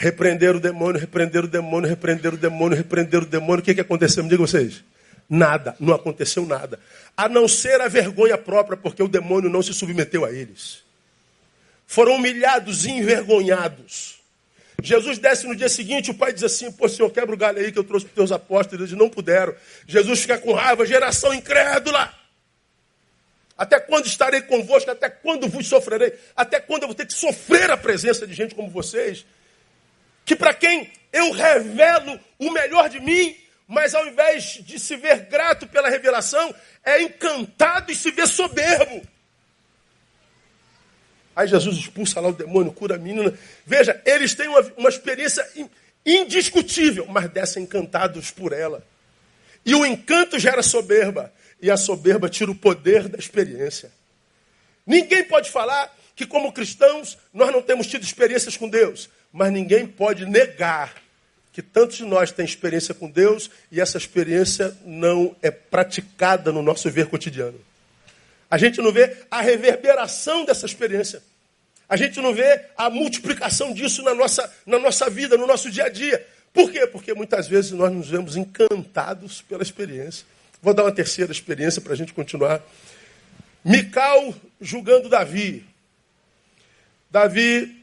Repreenderam 0.00 0.58
o 0.58 0.60
demônio, 0.60 1.00
repreenderam 1.00 1.48
o 1.48 1.50
demônio, 1.50 1.88
repreenderam 1.88 2.36
o 2.36 2.38
demônio, 2.38 2.78
repreenderam 2.78 3.24
o 3.24 3.28
demônio. 3.28 3.58
O 3.58 3.64
que, 3.64 3.74
que 3.74 3.80
aconteceu? 3.80 4.22
Me 4.22 4.30
diga 4.30 4.40
vocês. 4.40 4.84
Nada, 5.28 5.74
não 5.80 5.92
aconteceu 5.92 6.46
nada. 6.46 6.78
A 7.16 7.28
não 7.28 7.48
ser 7.48 7.80
a 7.80 7.88
vergonha 7.88 8.38
própria, 8.38 8.76
porque 8.76 9.02
o 9.02 9.08
demônio 9.08 9.50
não 9.50 9.60
se 9.60 9.74
submeteu 9.74 10.24
a 10.24 10.30
eles. 10.30 10.84
Foram 11.84 12.14
humilhados 12.14 12.86
e 12.86 12.92
envergonhados. 12.92 14.20
Jesus 14.80 15.18
desce 15.18 15.48
no 15.48 15.56
dia 15.56 15.68
seguinte, 15.68 16.12
o 16.12 16.14
pai 16.14 16.32
diz 16.32 16.44
assim: 16.44 16.70
Pô, 16.70 16.88
senhor, 16.88 17.10
quebra 17.10 17.34
o 17.34 17.38
galho 17.38 17.58
aí 17.58 17.72
que 17.72 17.78
eu 17.80 17.82
trouxe 17.82 18.06
para 18.06 18.10
os 18.12 18.14
teus 18.14 18.30
apóstolos. 18.30 18.86
Eles 18.86 18.96
não 18.96 19.10
puderam. 19.10 19.52
Jesus 19.84 20.20
fica 20.20 20.38
com 20.38 20.52
raiva, 20.52 20.86
geração 20.86 21.34
incrédula. 21.34 22.14
Até 23.56 23.80
quando 23.80 24.06
estarei 24.06 24.42
convosco? 24.42 24.92
Até 24.92 25.10
quando 25.10 25.48
vos 25.48 25.66
sofrerei? 25.66 26.14
Até 26.36 26.60
quando 26.60 26.82
eu 26.82 26.88
vou 26.88 26.94
ter 26.94 27.04
que 27.04 27.14
sofrer 27.14 27.68
a 27.72 27.76
presença 27.76 28.24
de 28.28 28.32
gente 28.32 28.54
como 28.54 28.70
vocês? 28.70 29.26
Que 30.28 30.36
para 30.36 30.52
quem 30.52 30.92
eu 31.10 31.32
revelo 31.32 32.20
o 32.38 32.50
melhor 32.50 32.90
de 32.90 33.00
mim, 33.00 33.34
mas 33.66 33.94
ao 33.94 34.06
invés 34.06 34.60
de 34.62 34.78
se 34.78 34.94
ver 34.94 35.20
grato 35.22 35.66
pela 35.66 35.88
revelação, 35.88 36.54
é 36.84 37.00
encantado 37.00 37.90
e 37.90 37.94
se 37.94 38.10
vê 38.10 38.26
soberbo. 38.26 39.00
Aí 41.34 41.48
Jesus 41.48 41.78
expulsa 41.78 42.20
lá 42.20 42.28
o 42.28 42.34
demônio, 42.34 42.70
cura 42.70 42.96
a 42.96 42.98
menina. 42.98 43.32
Veja, 43.64 44.02
eles 44.04 44.34
têm 44.34 44.48
uma, 44.48 44.60
uma 44.76 44.90
experiência 44.90 45.48
indiscutível, 46.04 47.06
mas 47.06 47.30
descem 47.30 47.62
encantados 47.62 48.30
por 48.30 48.52
ela. 48.52 48.86
E 49.64 49.74
o 49.74 49.86
encanto 49.86 50.38
gera 50.38 50.62
soberba, 50.62 51.32
e 51.62 51.70
a 51.70 51.76
soberba 51.78 52.28
tira 52.28 52.50
o 52.50 52.54
poder 52.54 53.08
da 53.08 53.18
experiência. 53.18 53.90
Ninguém 54.86 55.24
pode 55.24 55.50
falar 55.50 55.96
que, 56.14 56.26
como 56.26 56.52
cristãos, 56.52 57.16
nós 57.32 57.50
não 57.50 57.62
temos 57.62 57.86
tido 57.86 58.02
experiências 58.02 58.58
com 58.58 58.68
Deus, 58.68 59.08
mas 59.32 59.52
ninguém 59.52 59.86
pode 59.86 60.24
negar 60.26 60.94
que 61.52 61.62
tantos 61.62 61.96
de 61.96 62.04
nós 62.04 62.30
têm 62.30 62.44
experiência 62.44 62.94
com 62.94 63.10
Deus 63.10 63.50
e 63.70 63.80
essa 63.80 63.98
experiência 63.98 64.76
não 64.84 65.34
é 65.42 65.50
praticada 65.50 66.52
no 66.52 66.62
nosso 66.62 66.88
ver 66.90 67.06
cotidiano. 67.06 67.58
A 68.50 68.56
gente 68.56 68.80
não 68.80 68.92
vê 68.92 69.16
a 69.30 69.40
reverberação 69.40 70.44
dessa 70.44 70.66
experiência. 70.66 71.22
A 71.88 71.96
gente 71.96 72.20
não 72.20 72.32
vê 72.32 72.66
a 72.76 72.88
multiplicação 72.88 73.72
disso 73.72 74.02
na 74.02 74.14
nossa, 74.14 74.52
na 74.64 74.78
nossa 74.78 75.10
vida, 75.10 75.36
no 75.36 75.46
nosso 75.46 75.70
dia 75.70 75.86
a 75.86 75.88
dia. 75.88 76.24
Por 76.52 76.70
quê? 76.70 76.86
Porque 76.86 77.12
muitas 77.12 77.48
vezes 77.48 77.72
nós 77.72 77.92
nos 77.92 78.08
vemos 78.08 78.36
encantados 78.36 79.42
pela 79.42 79.62
experiência. 79.62 80.24
Vou 80.62 80.74
dar 80.74 80.84
uma 80.84 80.92
terceira 80.92 81.32
experiência 81.32 81.80
para 81.80 81.92
a 81.92 81.96
gente 81.96 82.12
continuar. 82.12 82.62
Mical 83.64 84.34
julgando 84.60 85.08
Davi. 85.08 85.64
Davi 87.10 87.77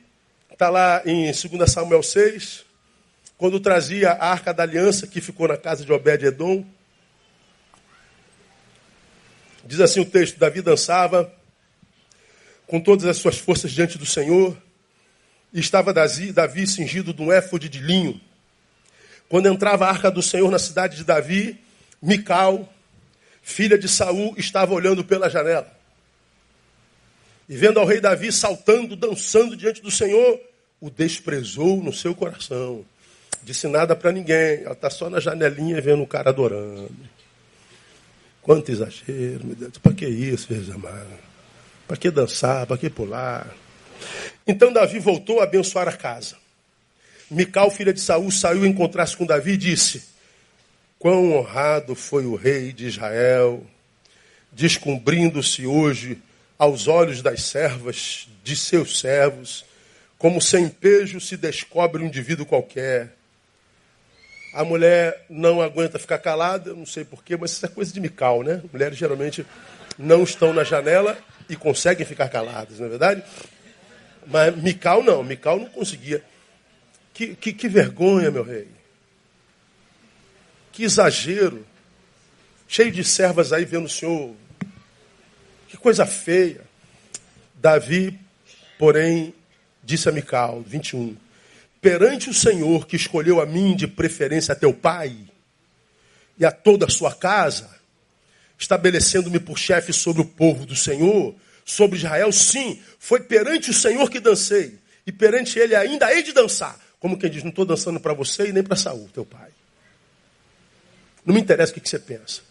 está 0.55 0.69
lá 0.69 1.01
em 1.05 1.25
2 1.25 1.69
Samuel 1.69 2.01
6, 2.01 2.63
quando 3.37 3.59
trazia 3.59 4.11
a 4.11 4.31
arca 4.31 4.53
da 4.53 4.63
aliança 4.63 5.05
que 5.05 5.19
ficou 5.19 5.49
na 5.49 5.57
casa 5.57 5.83
de 5.83 5.91
Obed-Edom. 5.91 6.65
Diz 9.65 9.81
assim 9.81 9.99
o 9.99 10.05
texto: 10.05 10.39
Davi 10.39 10.61
dançava 10.61 11.29
com 12.65 12.79
todas 12.79 13.05
as 13.05 13.17
suas 13.17 13.37
forças 13.37 13.69
diante 13.69 13.97
do 13.97 14.05
Senhor, 14.05 14.57
e 15.51 15.59
estava 15.59 15.93
Davi, 15.93 16.65
cingido 16.65 17.13
de 17.13 17.21
um 17.21 17.33
éfode 17.33 17.67
de 17.67 17.79
linho. 17.79 18.21
Quando 19.27 19.49
entrava 19.49 19.85
a 19.85 19.89
arca 19.89 20.09
do 20.09 20.21
Senhor 20.21 20.49
na 20.49 20.59
cidade 20.59 20.95
de 20.95 21.03
Davi, 21.03 21.59
Mical, 22.01 22.73
filha 23.41 23.77
de 23.77 23.89
Saul, 23.89 24.33
estava 24.37 24.73
olhando 24.73 25.03
pela 25.03 25.29
janela. 25.29 25.74
E 27.47 27.55
vendo 27.55 27.79
ao 27.79 27.85
rei 27.85 28.01
Davi 28.01 28.31
saltando, 28.31 28.95
dançando 28.95 29.55
diante 29.55 29.81
do 29.81 29.91
Senhor, 29.91 30.39
o 30.81 30.89
desprezou 30.89 31.81
no 31.81 31.93
seu 31.93 32.15
coração 32.15 32.83
disse 33.45 33.67
nada 33.67 33.95
para 33.95 34.11
ninguém. 34.11 34.63
Ela 34.63 34.73
está 34.73 34.89
só 34.89 35.09
na 35.09 35.19
janelinha 35.19 35.79
vendo 35.79 36.01
o 36.01 36.07
cara 36.07 36.31
adorando. 36.31 36.91
Quanto 38.41 38.71
exagero, 38.71 39.45
meu 39.45 39.55
Deus. 39.55 39.77
Para 39.77 39.93
que 39.93 40.05
isso, 40.05 40.53
Jesus 40.53 40.75
amado? 40.75 41.07
Para 41.87 41.95
que 41.95 42.09
dançar? 42.09 42.65
Para 42.65 42.77
que 42.77 42.89
pular? 42.89 43.47
Então 44.45 44.73
Davi 44.73 44.99
voltou 44.99 45.39
a 45.39 45.43
abençoar 45.43 45.87
a 45.87 45.93
casa. 45.93 46.35
Mical, 47.29 47.71
filha 47.71 47.93
de 47.93 47.99
Saul, 47.99 48.29
saiu 48.31 48.65
encontrar-se 48.65 49.15
com 49.15 49.25
Davi 49.25 49.53
e 49.53 49.57
disse: 49.57 50.03
Quão 50.99 51.33
honrado 51.33 51.95
foi 51.95 52.25
o 52.25 52.35
rei 52.35 52.71
de 52.71 52.85
Israel, 52.85 53.63
descobrindo-se 54.51 55.65
hoje 55.65 56.21
aos 56.57 56.87
olhos 56.87 57.21
das 57.21 57.43
servas 57.43 58.27
de 58.43 58.55
seus 58.55 58.99
servos, 58.99 59.65
como 60.17 60.41
sem 60.41 60.69
pejo 60.69 61.19
se 61.19 61.35
descobre 61.35 62.01
um 62.01 62.07
indivíduo 62.07 62.45
qualquer. 62.45 63.13
A 64.53 64.63
mulher 64.63 65.25
não 65.29 65.61
aguenta 65.61 65.99
ficar 65.99 66.17
calada, 66.17 66.73
não 66.73 66.85
sei 66.85 67.03
porquê, 67.03 67.35
mas 67.35 67.51
isso 67.51 67.65
é 67.65 67.69
coisa 67.69 67.93
de 67.93 67.99
Mical, 67.99 68.41
né? 68.41 68.61
Mulheres 68.71 68.97
geralmente 68.97 69.45
não 69.97 70.23
estão 70.23 70.53
na 70.53 70.63
janela 70.63 71.17
e 71.49 71.55
conseguem 71.55 72.05
ficar 72.05 72.29
caladas, 72.29 72.79
não 72.79 72.87
é 72.87 72.89
verdade? 72.89 73.23
Mas 74.25 74.55
Mical 74.55 75.03
não, 75.03 75.23
Mical 75.23 75.59
não 75.59 75.67
conseguia. 75.67 76.23
Que, 77.13 77.35
que, 77.35 77.53
que 77.53 77.67
vergonha, 77.67 78.31
meu 78.31 78.43
rei. 78.43 78.67
Que 80.71 80.83
exagero. 80.83 81.65
Cheio 82.67 82.91
de 82.91 83.03
servas 83.03 83.53
aí 83.53 83.63
vendo 83.63 83.85
o 83.85 83.89
senhor. 83.89 84.35
Que 85.75 85.81
coisa 85.81 86.05
feia. 86.05 86.61
Davi, 87.55 88.17
porém, 88.79 89.33
disse 89.83 90.07
a 90.07 90.11
Mical, 90.11 90.63
21 90.65 91.17
perante 91.81 92.31
o 92.31 92.33
Senhor 92.33 92.87
que 92.87 92.95
escolheu 92.95 93.39
a 93.39 93.45
mim 93.45 93.75
de 93.75 93.87
preferência 93.87 94.53
a 94.53 94.55
teu 94.55 94.73
pai 94.73 95.15
e 96.35 96.43
a 96.43 96.51
toda 96.51 96.87
a 96.87 96.89
sua 96.89 97.13
casa, 97.13 97.69
estabelecendo-me 98.57 99.39
por 99.39 99.59
chefe 99.59 99.93
sobre 99.93 100.23
o 100.23 100.25
povo 100.25 100.65
do 100.65 100.75
Senhor, 100.75 101.35
sobre 101.63 101.99
Israel, 101.99 102.31
sim, 102.31 102.81
foi 102.97 103.19
perante 103.19 103.69
o 103.69 103.73
Senhor 103.73 104.09
que 104.09 104.19
dancei, 104.19 104.79
e 105.05 105.11
perante 105.11 105.59
ele 105.59 105.75
ainda 105.75 106.11
hei 106.11 106.23
de 106.23 106.33
dançar. 106.33 106.75
Como 106.99 107.19
quem 107.19 107.29
diz, 107.29 107.43
não 107.43 107.51
estou 107.51 107.65
dançando 107.65 107.99
para 107.99 108.15
você 108.15 108.47
e 108.47 108.51
nem 108.51 108.63
para 108.63 108.75
Saul, 108.75 109.07
teu 109.13 109.23
pai. 109.23 109.51
Não 111.23 111.35
me 111.35 111.39
interessa 111.39 111.71
o 111.71 111.75
que 111.79 111.87
você 111.87 111.99
pensa. 111.99 112.41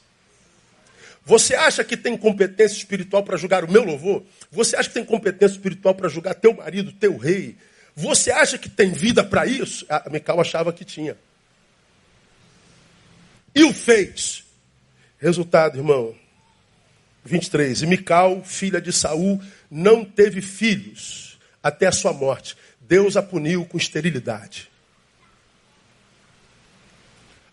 Você 1.25 1.55
acha 1.55 1.83
que 1.83 1.97
tem 1.97 2.17
competência 2.17 2.77
espiritual 2.77 3.23
para 3.23 3.37
julgar 3.37 3.65
o 3.65 3.71
meu 3.71 3.83
louvor? 3.83 4.25
Você 4.51 4.77
acha 4.77 4.89
que 4.89 4.95
tem 4.95 5.05
competência 5.05 5.55
espiritual 5.55 5.95
para 5.95 6.09
julgar 6.09 6.35
teu 6.35 6.55
marido, 6.55 6.93
teu 6.93 7.17
rei, 7.17 7.57
você 7.95 8.33
acha 8.33 8.59
que 8.59 8.69
tem 8.69 8.91
vida 8.91 9.23
para 9.23 9.47
isso? 9.47 9.87
A 9.89 10.11
Mical 10.11 10.41
achava 10.41 10.73
que 10.73 10.85
tinha. 10.85 11.17
E 13.55 13.63
o 13.63 13.73
fez. 13.73 14.45
Resultado, 15.19 15.79
irmão. 15.79 16.15
23. 17.25 17.83
E 17.83 17.87
Mical, 17.87 18.43
filha 18.45 18.81
de 18.81 18.93
Saul, 18.93 19.41
não 19.71 20.05
teve 20.05 20.43
filhos 20.43 21.39
até 21.63 21.87
a 21.87 21.93
sua 21.93 22.13
morte. 22.13 22.57
Deus 22.81 23.17
a 23.17 23.23
puniu 23.23 23.65
com 23.65 23.79
esterilidade. 23.79 24.71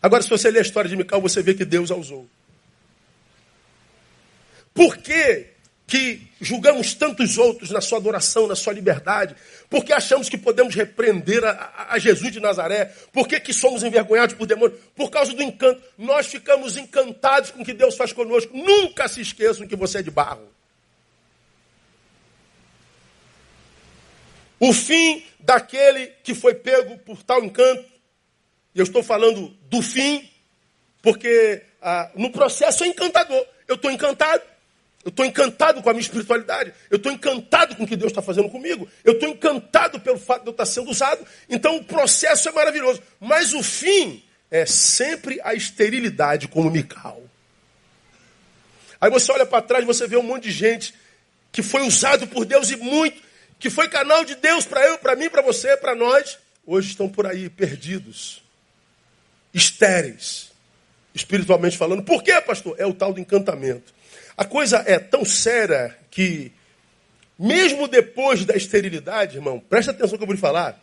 Agora, 0.01 0.23
se 0.23 0.29
você 0.29 0.49
ler 0.49 0.59
a 0.59 0.63
história 0.63 0.89
de 0.89 0.95
Mical, 0.95 1.21
você 1.21 1.43
vê 1.43 1.53
que 1.53 1.63
Deus 1.63 1.91
a 1.91 1.95
usou. 1.95 2.27
Por 4.73 4.97
que 4.97 5.47
que 5.85 6.21
julgamos 6.39 6.93
tantos 6.93 7.37
outros 7.37 7.69
na 7.69 7.81
sua 7.81 7.97
adoração, 7.97 8.47
na 8.47 8.55
sua 8.55 8.71
liberdade? 8.71 9.35
Porque 9.69 9.91
achamos 9.91 10.29
que 10.29 10.37
podemos 10.37 10.73
repreender 10.73 11.43
a, 11.43 11.87
a 11.89 11.99
Jesus 11.99 12.31
de 12.31 12.39
Nazaré? 12.39 12.85
Por 13.11 13.27
que, 13.27 13.39
que 13.39 13.53
somos 13.53 13.83
envergonhados 13.83 14.35
por 14.35 14.47
demônios? 14.47 14.79
Por 14.95 15.09
causa 15.09 15.33
do 15.33 15.43
encanto. 15.43 15.81
Nós 15.97 16.27
ficamos 16.27 16.77
encantados 16.77 17.51
com 17.51 17.61
o 17.61 17.65
que 17.65 17.73
Deus 17.73 17.95
faz 17.97 18.13
conosco. 18.13 18.55
Nunca 18.55 19.07
se 19.09 19.19
esqueçam 19.19 19.67
que 19.67 19.75
você 19.75 19.99
é 19.99 20.01
de 20.01 20.11
barro. 20.11 20.47
O 24.61 24.73
fim 24.73 25.25
daquele 25.39 26.07
que 26.23 26.35
foi 26.35 26.53
pego 26.53 26.97
por 26.99 27.23
tal 27.23 27.43
encanto, 27.43 27.83
e 28.73 28.79
eu 28.79 28.83
estou 28.83 29.01
falando 29.01 29.47
do 29.63 29.81
fim, 29.81 30.29
porque 31.01 31.63
ah, 31.81 32.11
no 32.15 32.31
processo 32.31 32.83
é 32.83 32.87
encantador. 32.87 33.43
Eu 33.67 33.75
estou 33.75 33.89
encantado, 33.89 34.43
eu 35.03 35.09
estou 35.09 35.25
encantado 35.25 35.81
com 35.81 35.89
a 35.89 35.93
minha 35.93 36.01
espiritualidade. 36.01 36.73
Eu 36.89 36.97
estou 36.97 37.11
encantado 37.11 37.75
com 37.75 37.83
o 37.83 37.87
que 37.87 37.95
Deus 37.95 38.11
está 38.11 38.21
fazendo 38.21 38.49
comigo. 38.49 38.87
Eu 39.03 39.13
estou 39.13 39.29
encantado 39.29 39.99
pelo 39.99 40.19
fato 40.19 40.43
de 40.43 40.47
eu 40.49 40.51
estar 40.51 40.65
sendo 40.65 40.91
usado. 40.91 41.25
Então 41.49 41.77
o 41.77 41.83
processo 41.83 42.47
é 42.47 42.51
maravilhoso. 42.51 43.01
Mas 43.19 43.53
o 43.53 43.63
fim 43.63 44.23
é 44.51 44.65
sempre 44.65 45.41
a 45.43 45.55
esterilidade 45.55 46.47
como 46.47 46.69
Mical. 46.69 47.23
Aí 48.99 49.09
você 49.09 49.31
olha 49.31 49.45
para 49.45 49.63
trás 49.63 49.83
e 49.83 49.87
você 49.87 50.07
vê 50.07 50.17
um 50.17 50.23
monte 50.23 50.43
de 50.43 50.51
gente 50.51 50.93
que 51.51 51.63
foi 51.63 51.81
usado 51.81 52.27
por 52.27 52.45
Deus 52.45 52.69
e 52.69 52.75
muito, 52.75 53.19
que 53.57 53.69
foi 53.69 53.89
canal 53.89 54.23
de 54.23 54.35
Deus 54.35 54.65
para 54.65 54.85
eu, 54.85 54.99
para 54.99 55.15
mim, 55.15 55.29
para 55.29 55.41
você, 55.41 55.75
para 55.75 55.95
nós, 55.95 56.37
hoje 56.65 56.89
estão 56.89 57.09
por 57.09 57.25
aí 57.25 57.49
perdidos, 57.49 58.43
estéreis, 59.51 60.51
espiritualmente 61.13 61.77
falando. 61.77 62.03
Por 62.03 62.21
quê, 62.21 62.39
pastor? 62.41 62.75
É 62.77 62.85
o 62.85 62.93
tal 62.93 63.11
do 63.11 63.19
encantamento. 63.19 63.91
A 64.37 64.45
coisa 64.45 64.83
é 64.85 64.97
tão 64.99 65.25
séria 65.25 65.97
que, 66.09 66.51
mesmo 67.37 67.87
depois 67.87 68.45
da 68.45 68.55
esterilidade, 68.55 69.37
irmão, 69.37 69.59
presta 69.59 69.91
atenção 69.91 70.17
que 70.17 70.23
eu 70.23 70.27
vou 70.27 70.35
lhe 70.35 70.41
falar, 70.41 70.81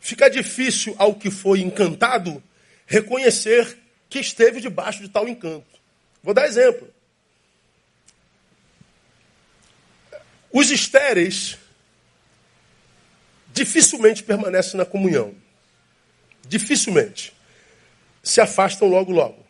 fica 0.00 0.28
difícil 0.28 0.94
ao 0.98 1.14
que 1.14 1.30
foi 1.30 1.60
encantado 1.60 2.42
reconhecer 2.86 3.78
que 4.08 4.18
esteve 4.18 4.60
debaixo 4.60 5.02
de 5.02 5.08
tal 5.08 5.28
encanto. 5.28 5.66
Vou 6.22 6.34
dar 6.34 6.46
exemplo. 6.46 6.88
Os 10.52 10.70
estéreis 10.70 11.56
dificilmente 13.52 14.22
permanecem 14.22 14.76
na 14.76 14.84
comunhão. 14.84 15.34
Dificilmente. 16.46 17.32
Se 18.22 18.40
afastam 18.40 18.88
logo, 18.88 19.12
logo. 19.12 19.41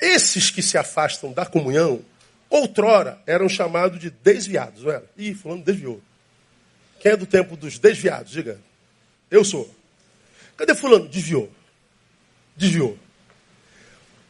Esses 0.00 0.50
que 0.50 0.62
se 0.62 0.78
afastam 0.78 1.32
da 1.32 1.44
comunhão, 1.44 2.04
outrora 2.48 3.18
eram 3.26 3.48
chamados 3.48 3.98
de 3.98 4.10
desviados, 4.10 4.84
não 4.84 4.92
era? 4.92 5.04
Ih, 5.16 5.34
falando 5.34 5.64
desviou. 5.64 6.00
Quem 7.00 7.12
é 7.12 7.16
do 7.16 7.26
tempo 7.26 7.56
dos 7.56 7.78
desviados? 7.78 8.32
Diga. 8.32 8.60
Eu 9.30 9.44
sou. 9.44 9.72
Cadê 10.56 10.74
fulano? 10.74 11.08
Desviou. 11.08 11.50
Desviou. 12.56 12.98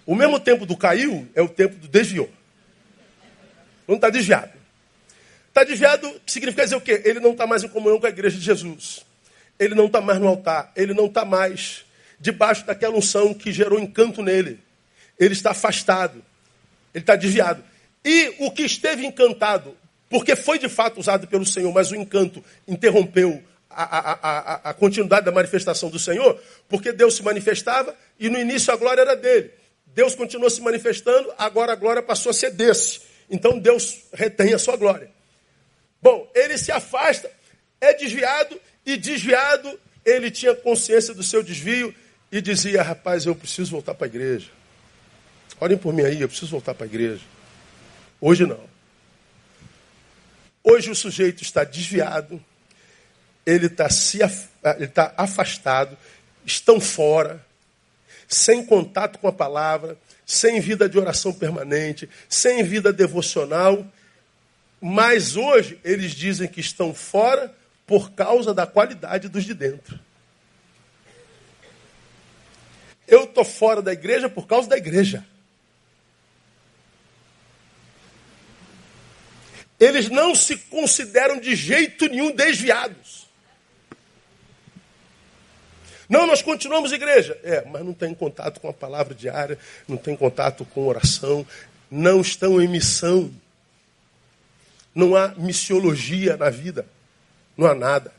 O 0.05 0.15
mesmo 0.15 0.41
tempo 0.41 0.67
do 0.67 0.77
caiu 0.77 1.29
é 1.35 1.43
o 1.43 1.49
tempo 1.49 1.77
do 1.77 1.89
desviou. 1.89 2.31
Não 3.87 3.97
está 3.97 4.11
desviado. 4.11 4.53
Está 5.49 5.65
desviado 5.65 6.21
significa 6.27 6.65
dizer 6.65 6.77
o 6.77 6.81
quê? 6.81 7.03
Ele 7.05 7.21
não 7.21 7.33
está 7.33 7.47
mais 7.47 7.65
em 7.65 7.69
comunhão 7.69 7.99
com 7.99 8.07
a 8.07 8.11
igreja 8.11 8.39
de 8.39 8.45
Jesus. 8.45 9.05
Ele 9.59 9.75
não 9.75 9.87
está 9.87 10.01
mais 10.01 10.21
no 10.21 10.29
altar. 10.29 10.71
Ele 10.77 10.95
não 10.95 11.07
está 11.07 11.25
mais 11.25 11.85
debaixo 12.21 12.67
daquela 12.67 12.97
unção 12.97 13.35
que 13.35 13.51
gerou 13.51 13.79
encanto 13.79 14.23
nele. 14.23 14.61
Ele 15.19 15.35
está 15.35 15.51
afastado. 15.51 16.23
Ele 16.95 17.03
está 17.03 17.17
desviado. 17.17 17.63
E 18.05 18.35
o 18.39 18.51
que 18.51 18.63
esteve 18.63 19.05
encantado, 19.05 19.77
porque 20.09 20.37
foi 20.37 20.59
de 20.59 20.69
fato 20.69 21.01
usado 21.01 21.27
pelo 21.27 21.45
Senhor, 21.45 21.73
mas 21.73 21.91
o 21.91 21.97
encanto 21.97 22.43
interrompeu 22.67 23.43
a, 23.69 23.83
a, 23.83 24.13
a, 24.13 24.71
a, 24.71 24.75
continuidade 24.75 25.27
da 25.27 25.33
manifestação 25.33 25.91
do 25.91 25.99
Senhor, 25.99 26.41
porque 26.69 26.93
Deus 26.93 27.15
se 27.15 27.23
manifestava 27.23 27.95
e 28.19 28.29
no 28.29 28.39
início 28.39 28.73
a 28.73 28.77
glória 28.77 29.03
era 29.03 29.15
dele. 29.15 29.51
Deus 29.95 30.15
continuou 30.15 30.49
se 30.49 30.61
manifestando, 30.61 31.33
agora 31.37 31.73
a 31.73 31.77
glória 31.77 32.03
passou 32.03 32.31
a 32.31 32.33
ser 32.33 32.51
desse. 32.51 33.01
Então 33.31 33.59
Deus 33.59 34.05
retém 34.13 34.55
a 34.55 34.59
sua 34.59 34.77
glória. 34.77 35.11
Bom, 36.01 36.31
ele 36.35 36.57
se 36.57 36.73
afasta, 36.73 37.31
é 37.81 37.93
desviado, 37.95 38.59
e 38.87 38.97
desviado, 38.97 39.79
ele 40.03 40.31
tinha 40.31 40.55
consciência 40.55 41.13
do 41.13 41.23
seu 41.23 41.43
desvio 41.43 41.95
e 42.33 42.41
dizia: 42.41 42.83
Rapaz, 42.83 43.27
eu 43.27 43.35
preciso 43.35 43.71
voltar 43.73 43.95
para 43.95 44.07
a 44.07 44.09
igreja. 44.09 44.58
Olhem 45.61 45.77
por 45.77 45.93
mim 45.93 46.03
aí, 46.03 46.21
eu 46.21 46.29
preciso 46.29 46.53
voltar 46.53 46.75
para 46.75 46.87
a 46.87 46.89
igreja. 46.89 47.25
Hoje 48.21 48.47
não. 48.47 48.69
Hoje 50.63 50.91
o 50.91 50.95
sujeito 50.95 51.43
está 51.43 51.65
desviado, 51.65 52.43
ele 53.45 53.67
está 53.67 53.89
se 53.89 54.19
ele 54.19 54.85
está 54.85 55.15
afastado, 55.17 55.97
estão 56.45 56.81
fora, 56.81 57.45
sem 58.29 58.65
contato 58.65 59.19
com 59.19 59.27
a 59.27 59.33
palavra, 59.33 59.97
sem 60.27 60.61
vida 60.61 60.89
de 60.89 60.99
oração 60.99 61.33
permanente, 61.33 62.09
sem 62.29 62.63
vida 62.63 62.93
devocional. 62.93 63.87
Mas 64.81 65.37
hoje 65.37 65.81
eles 65.83 66.13
dizem 66.13 66.47
que 66.47 66.61
estão 66.61 66.93
fora 66.95 67.53
por 67.87 68.13
causa 68.13 68.53
da 68.53 68.67
qualidade 68.67 69.29
dos 69.29 69.45
de 69.45 69.55
dentro. 69.55 69.99
Eu 73.09 73.25
estou 73.25 73.45
fora 73.45 73.81
da 73.81 73.93
igreja 73.93 74.29
por 74.29 74.47
causa 74.47 74.69
da 74.69 74.77
igreja. 74.77 75.25
Eles 79.79 80.09
não 80.09 80.35
se 80.35 80.57
consideram 80.57 81.39
de 81.39 81.55
jeito 81.55 82.09
nenhum 82.09 82.33
desviados. 82.33 83.29
Não, 86.09 86.27
nós 86.27 86.41
continuamos 86.41 86.91
igreja. 86.91 87.39
É, 87.45 87.65
mas 87.67 87.85
não 87.85 87.93
tem 87.93 88.15
contato 88.15 88.61
com 88.61 88.69
a 88.69 88.73
palavra 88.73 89.15
diária, 89.15 89.59
não 89.87 89.97
tem 89.97 90.17
contato 90.17 90.65
com 90.65 90.87
oração, 90.87 91.47
não 91.91 92.21
estão 92.21 92.61
em 92.61 92.67
missão. 92.67 93.31
Não 94.95 95.15
há 95.15 95.29
missiologia 95.37 96.37
na 96.37 96.51
vida. 96.51 96.87
Não 97.57 97.67
há 97.67 97.75
nada. 97.75 98.13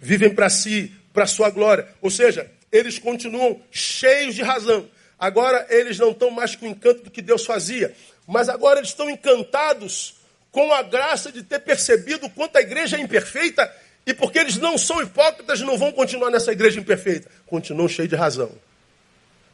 Vivem 0.00 0.34
para 0.34 0.48
si, 0.48 0.94
para 1.12 1.26
sua 1.26 1.50
glória. 1.50 1.88
Ou 2.00 2.10
seja, 2.10 2.50
eles 2.70 2.98
continuam 2.98 3.60
cheios 3.70 4.34
de 4.34 4.42
razão. 4.42 4.88
Agora 5.18 5.66
eles 5.68 5.98
não 5.98 6.12
estão 6.12 6.30
mais 6.30 6.54
com 6.54 6.66
o 6.66 6.68
encanto 6.68 7.02
do 7.02 7.10
que 7.10 7.20
Deus 7.20 7.44
fazia. 7.44 7.94
Mas 8.26 8.48
agora 8.48 8.78
eles 8.78 8.90
estão 8.90 9.10
encantados 9.10 10.17
com 10.50 10.72
a 10.72 10.82
graça 10.82 11.30
de 11.30 11.42
ter 11.42 11.60
percebido 11.60 12.28
quanto 12.30 12.56
a 12.56 12.60
igreja 12.60 12.96
é 12.96 13.00
imperfeita 13.00 13.70
e 14.06 14.14
porque 14.14 14.38
eles 14.38 14.56
não 14.56 14.78
são 14.78 15.02
hipócritas, 15.02 15.60
não 15.60 15.76
vão 15.76 15.92
continuar 15.92 16.30
nessa 16.30 16.50
igreja 16.52 16.80
imperfeita. 16.80 17.30
Continuam 17.46 17.88
cheios 17.88 18.08
de 18.08 18.16
razão. 18.16 18.50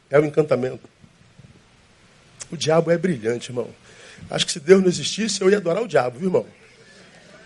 É 0.09 0.19
o 0.19 0.25
encantamento. 0.25 0.87
O 2.49 2.55
diabo 2.55 2.91
é 2.91 2.97
brilhante, 2.97 3.49
irmão. 3.49 3.69
Acho 4.29 4.45
que 4.45 4.51
se 4.51 4.59
Deus 4.59 4.81
não 4.81 4.87
existisse, 4.87 5.41
eu 5.41 5.49
ia 5.49 5.57
adorar 5.57 5.83
o 5.83 5.87
diabo, 5.87 6.19
viu, 6.19 6.29
irmão? 6.29 6.47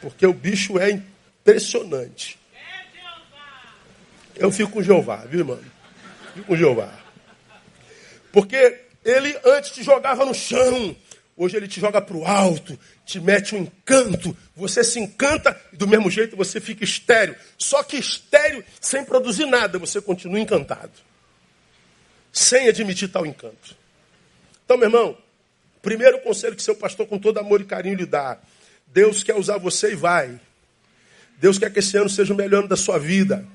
Porque 0.02 0.26
o 0.26 0.34
bicho 0.34 0.78
é 0.78 0.92
impressionante. 0.92 2.38
Eu 4.36 4.52
fico 4.52 4.72
com 4.72 4.84
Jeová, 4.84 5.26
viu, 5.26 5.40
irmão? 5.40 5.60
Fico 6.34 6.48
com 6.48 6.56
Jeová. 6.56 6.94
Porque 8.32 8.82
ele 9.04 9.38
antes 9.44 9.72
te 9.72 9.84
jogava 9.84 10.24
no 10.26 10.34
chão, 10.34 10.96
hoje 11.40 11.56
ele 11.56 11.70
te 11.70 11.80
joga 11.80 12.02
para 12.02 12.18
o 12.18 12.26
alto, 12.26 12.78
te 13.06 13.18
mete 13.18 13.56
um 13.56 13.60
encanto, 13.60 14.36
você 14.54 14.84
se 14.84 15.00
encanta 15.00 15.60
e 15.72 15.78
do 15.78 15.88
mesmo 15.88 16.12
jeito 16.12 16.36
você 16.36 16.60
fica 16.60 16.84
estéreo. 16.84 17.34
Só 17.58 17.82
que 17.82 17.96
estéreo 17.96 18.62
sem 18.82 19.06
produzir 19.06 19.46
nada, 19.46 19.80
você 19.80 20.02
continua 20.02 20.38
encantado. 20.38 20.92
Sem 22.34 22.68
admitir 22.68 23.08
tal 23.08 23.26
encanto. 23.26 23.76
Então, 24.66 24.78
meu 24.78 24.88
irmão, 24.88 25.18
primeiro 25.82 26.20
conselho 26.20 26.58
que 26.58 26.62
seu 26.62 26.76
pastor 26.76 27.08
com 27.08 27.18
todo 27.18 27.40
amor 27.40 27.62
e 27.62 27.66
carinho 27.66 27.96
lhe 27.96 28.06
dá. 28.06 28.38
Deus 28.88 29.24
quer 29.24 29.36
usar 29.36 29.58
você 29.58 29.94
e 29.94 29.96
vai. 29.96 30.38
Deus 31.40 31.58
quer 31.58 31.72
que 31.72 31.80
esse 31.80 31.98
ano 31.98 32.10
seja 32.10 32.34
o 32.34 32.38
melhor 32.38 32.60
ano 32.60 32.68
da 32.68 32.76
sua 32.76 33.00
vida. 33.00 33.48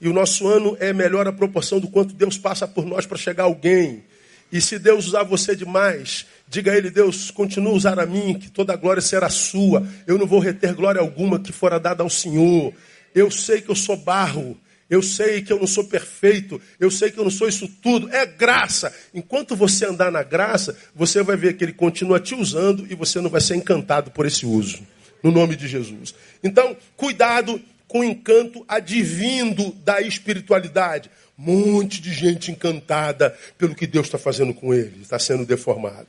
E 0.00 0.08
o 0.08 0.14
nosso 0.14 0.48
ano 0.48 0.78
é 0.80 0.94
melhor 0.94 1.28
a 1.28 1.32
proporção 1.32 1.78
do 1.78 1.88
quanto 1.88 2.14
Deus 2.14 2.38
passa 2.38 2.66
por 2.66 2.86
nós 2.86 3.04
para 3.04 3.18
chegar 3.18 3.44
alguém. 3.44 4.02
E 4.50 4.60
se 4.60 4.78
Deus 4.78 5.06
usar 5.06 5.24
você 5.24 5.54
demais, 5.54 6.26
diga 6.48 6.72
a 6.72 6.76
Ele, 6.76 6.90
Deus, 6.90 7.30
continua 7.30 7.72
a 7.72 7.76
usar 7.76 7.98
a 7.98 8.06
mim, 8.06 8.34
que 8.34 8.50
toda 8.50 8.72
a 8.72 8.76
glória 8.76 9.02
será 9.02 9.28
sua. 9.28 9.86
Eu 10.06 10.18
não 10.18 10.26
vou 10.26 10.38
reter 10.38 10.74
glória 10.74 11.00
alguma 11.00 11.38
que 11.38 11.52
fora 11.52 11.78
dada 11.78 12.02
ao 12.02 12.10
Senhor. 12.10 12.72
Eu 13.14 13.30
sei 13.30 13.60
que 13.60 13.70
eu 13.70 13.74
sou 13.74 13.96
barro. 13.96 14.56
Eu 14.90 15.02
sei 15.02 15.42
que 15.42 15.52
eu 15.52 15.58
não 15.58 15.66
sou 15.66 15.84
perfeito. 15.84 16.60
Eu 16.80 16.90
sei 16.90 17.10
que 17.10 17.18
eu 17.18 17.24
não 17.24 17.30
sou 17.30 17.48
isso 17.48 17.68
tudo. 17.82 18.08
É 18.10 18.24
graça. 18.24 18.94
Enquanto 19.12 19.54
você 19.54 19.84
andar 19.84 20.10
na 20.10 20.22
graça, 20.22 20.76
você 20.94 21.22
vai 21.22 21.36
ver 21.36 21.56
que 21.56 21.64
Ele 21.64 21.74
continua 21.74 22.18
te 22.18 22.34
usando 22.34 22.86
e 22.90 22.94
você 22.94 23.20
não 23.20 23.28
vai 23.28 23.40
ser 23.40 23.56
encantado 23.56 24.10
por 24.10 24.24
esse 24.24 24.46
uso. 24.46 24.80
No 25.22 25.30
nome 25.30 25.56
de 25.56 25.68
Jesus. 25.68 26.14
Então, 26.42 26.76
cuidado 26.96 27.60
com 27.86 28.00
o 28.00 28.04
encanto 28.04 28.64
advindo 28.68 29.72
da 29.84 30.00
espiritualidade 30.00 31.10
monte 31.38 32.02
de 32.02 32.12
gente 32.12 32.50
encantada 32.50 33.36
pelo 33.56 33.72
que 33.72 33.86
Deus 33.86 34.06
está 34.08 34.18
fazendo 34.18 34.52
com 34.52 34.74
ele, 34.74 35.02
está 35.02 35.20
sendo 35.20 35.46
deformado. 35.46 36.08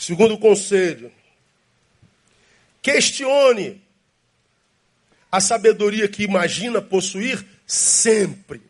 Segundo 0.00 0.38
conselho, 0.38 1.12
questione 2.80 3.82
a 5.30 5.42
sabedoria 5.42 6.08
que 6.08 6.22
imagina 6.22 6.80
possuir 6.80 7.44
sempre. 7.66 8.62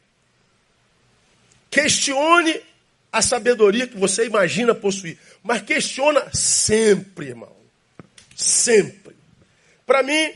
Questione 1.70 2.61
a 3.12 3.22
sabedoria 3.22 3.86
que 3.86 3.96
você 3.96 4.26
imagina 4.26 4.74
possuir, 4.74 5.16
mas 5.40 5.62
questiona 5.62 6.28
sempre, 6.34 7.28
irmão. 7.28 7.57
Sempre. 8.34 9.14
Para 9.86 10.02
mim, 10.02 10.32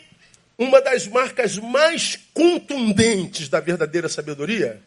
uma 0.57 0.81
das 0.81 1.09
marcas 1.09 1.59
mais 1.59 2.16
contundentes 2.33 3.49
da 3.49 3.59
verdadeira 3.59 4.09
sabedoria 4.09 4.81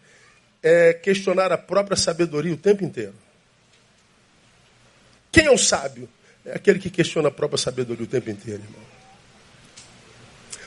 é 0.64 0.94
questionar 0.94 1.52
a 1.52 1.58
própria 1.58 1.98
sabedoria 1.98 2.54
o 2.54 2.58
tempo 2.58 2.86
inteiro. 2.86 3.27
Quem 5.38 5.46
é 5.46 5.52
o 5.52 5.58
sábio? 5.58 6.10
É 6.44 6.56
aquele 6.56 6.80
que 6.80 6.90
questiona 6.90 7.28
a 7.28 7.32
própria 7.32 7.60
sabedoria 7.60 8.04
o 8.04 8.08
tempo 8.08 8.28
inteiro, 8.28 8.64
irmão. 8.64 8.82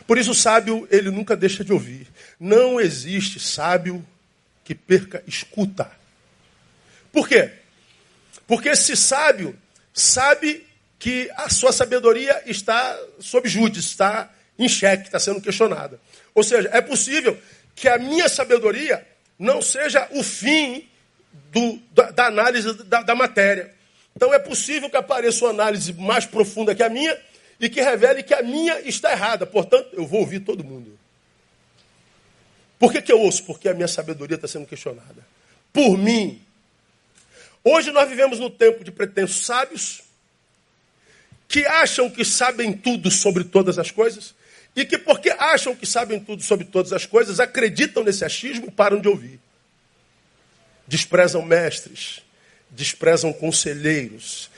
Por 0.06 0.16
isso 0.16 0.30
o 0.30 0.34
sábio, 0.34 0.86
ele 0.92 1.10
nunca 1.10 1.36
deixa 1.36 1.64
de 1.64 1.72
ouvir. 1.72 2.06
Não 2.38 2.80
existe 2.80 3.40
sábio 3.40 4.06
que 4.62 4.72
perca 4.72 5.24
escuta. 5.26 5.90
Por 7.12 7.26
quê? 7.28 7.50
Porque 8.46 8.68
esse 8.68 8.96
sábio 8.96 9.58
sabe 9.92 10.64
que 11.00 11.28
a 11.34 11.50
sua 11.50 11.72
sabedoria 11.72 12.40
está 12.46 12.96
sob 13.18 13.48
júdice, 13.48 13.88
está 13.88 14.32
em 14.56 14.68
xeque, 14.68 15.06
está 15.06 15.18
sendo 15.18 15.40
questionada. 15.40 16.00
Ou 16.32 16.44
seja, 16.44 16.70
é 16.72 16.80
possível 16.80 17.36
que 17.74 17.88
a 17.88 17.98
minha 17.98 18.28
sabedoria 18.28 19.04
não 19.36 19.60
seja 19.60 20.06
o 20.12 20.22
fim 20.22 20.88
do, 21.50 21.76
da, 21.92 22.12
da, 22.12 22.26
análise 22.26 22.72
da, 22.84 23.02
da 23.02 23.16
matéria. 23.16 23.79
Então 24.20 24.34
é 24.34 24.38
possível 24.38 24.90
que 24.90 24.98
apareça 24.98 25.46
uma 25.46 25.50
análise 25.50 25.94
mais 25.94 26.26
profunda 26.26 26.74
que 26.74 26.82
a 26.82 26.90
minha 26.90 27.18
e 27.58 27.70
que 27.70 27.80
revele 27.80 28.22
que 28.22 28.34
a 28.34 28.42
minha 28.42 28.78
está 28.80 29.12
errada. 29.12 29.46
Portanto, 29.46 29.88
eu 29.94 30.06
vou 30.06 30.20
ouvir 30.20 30.40
todo 30.40 30.62
mundo. 30.62 30.98
Por 32.78 32.92
que, 32.92 33.00
que 33.00 33.10
eu 33.10 33.18
ouço? 33.18 33.42
Porque 33.44 33.66
a 33.66 33.72
minha 33.72 33.88
sabedoria 33.88 34.34
está 34.34 34.46
sendo 34.46 34.66
questionada. 34.66 35.26
Por 35.72 35.96
mim. 35.96 36.42
Hoje 37.64 37.90
nós 37.92 38.06
vivemos 38.10 38.38
no 38.38 38.50
tempo 38.50 38.84
de 38.84 38.92
pretensos 38.92 39.46
sábios 39.46 40.02
que 41.48 41.64
acham 41.64 42.10
que 42.10 42.22
sabem 42.22 42.74
tudo 42.74 43.10
sobre 43.10 43.44
todas 43.44 43.78
as 43.78 43.90
coisas 43.90 44.34
e 44.76 44.84
que, 44.84 44.98
porque 44.98 45.30
acham 45.30 45.74
que 45.74 45.86
sabem 45.86 46.20
tudo 46.20 46.42
sobre 46.42 46.66
todas 46.66 46.92
as 46.92 47.06
coisas, 47.06 47.40
acreditam 47.40 48.04
nesse 48.04 48.22
achismo 48.22 48.66
e 48.66 48.70
param 48.70 49.00
de 49.00 49.08
ouvir. 49.08 49.40
Desprezam 50.86 51.40
mestres, 51.40 52.22
desprezam 52.70 53.32
conselheiros, 53.32 54.50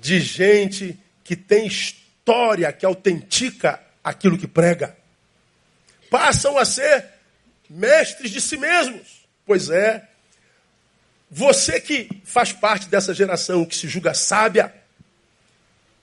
de 0.00 0.20
gente 0.20 0.98
que 1.24 1.36
tem 1.36 1.66
história 1.66 2.72
que 2.72 2.84
autentica 2.84 3.80
aquilo 4.02 4.38
que 4.38 4.46
prega. 4.46 4.96
Passam 6.10 6.58
a 6.58 6.64
ser 6.64 7.04
mestres 7.68 8.30
de 8.30 8.40
si 8.40 8.56
mesmos. 8.56 9.20
Pois 9.46 9.70
é, 9.70 10.08
você 11.30 11.80
que 11.80 12.08
faz 12.24 12.52
parte 12.52 12.88
dessa 12.88 13.14
geração 13.14 13.64
que 13.64 13.76
se 13.76 13.86
julga 13.86 14.14
sábia, 14.14 14.74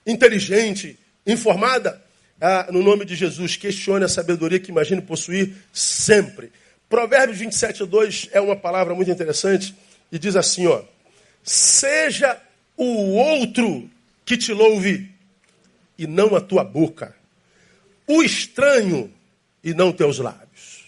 inteligente, 0.05 0.97
informada, 1.25 2.01
ah, 2.39 2.67
no 2.71 2.81
nome 2.81 3.03
de 3.03 3.15
Jesus, 3.15 3.57
questione 3.57 4.05
a 4.05 4.07
sabedoria 4.07 4.59
que 4.59 4.71
imagine 4.71 5.01
possuir 5.01 5.55
sempre. 5.73 6.51
Provérbios 6.87 7.39
27, 7.39 7.85
2 7.85 8.29
é 8.31 8.39
uma 8.39 8.55
palavra 8.55 8.95
muito 8.95 9.11
interessante 9.11 9.75
e 10.11 10.17
diz 10.17 10.35
assim: 10.35 10.67
ó, 10.67 10.83
seja 11.47 12.41
o 12.75 13.13
outro 13.15 13.89
que 14.25 14.37
te 14.37 14.51
louve 14.51 15.09
e 15.97 16.05
não 16.05 16.35
a 16.35 16.41
tua 16.41 16.63
boca, 16.63 17.15
o 18.05 18.21
estranho 18.21 19.11
e 19.63 19.73
não 19.73 19.93
teus 19.93 20.19
lábios. 20.19 20.85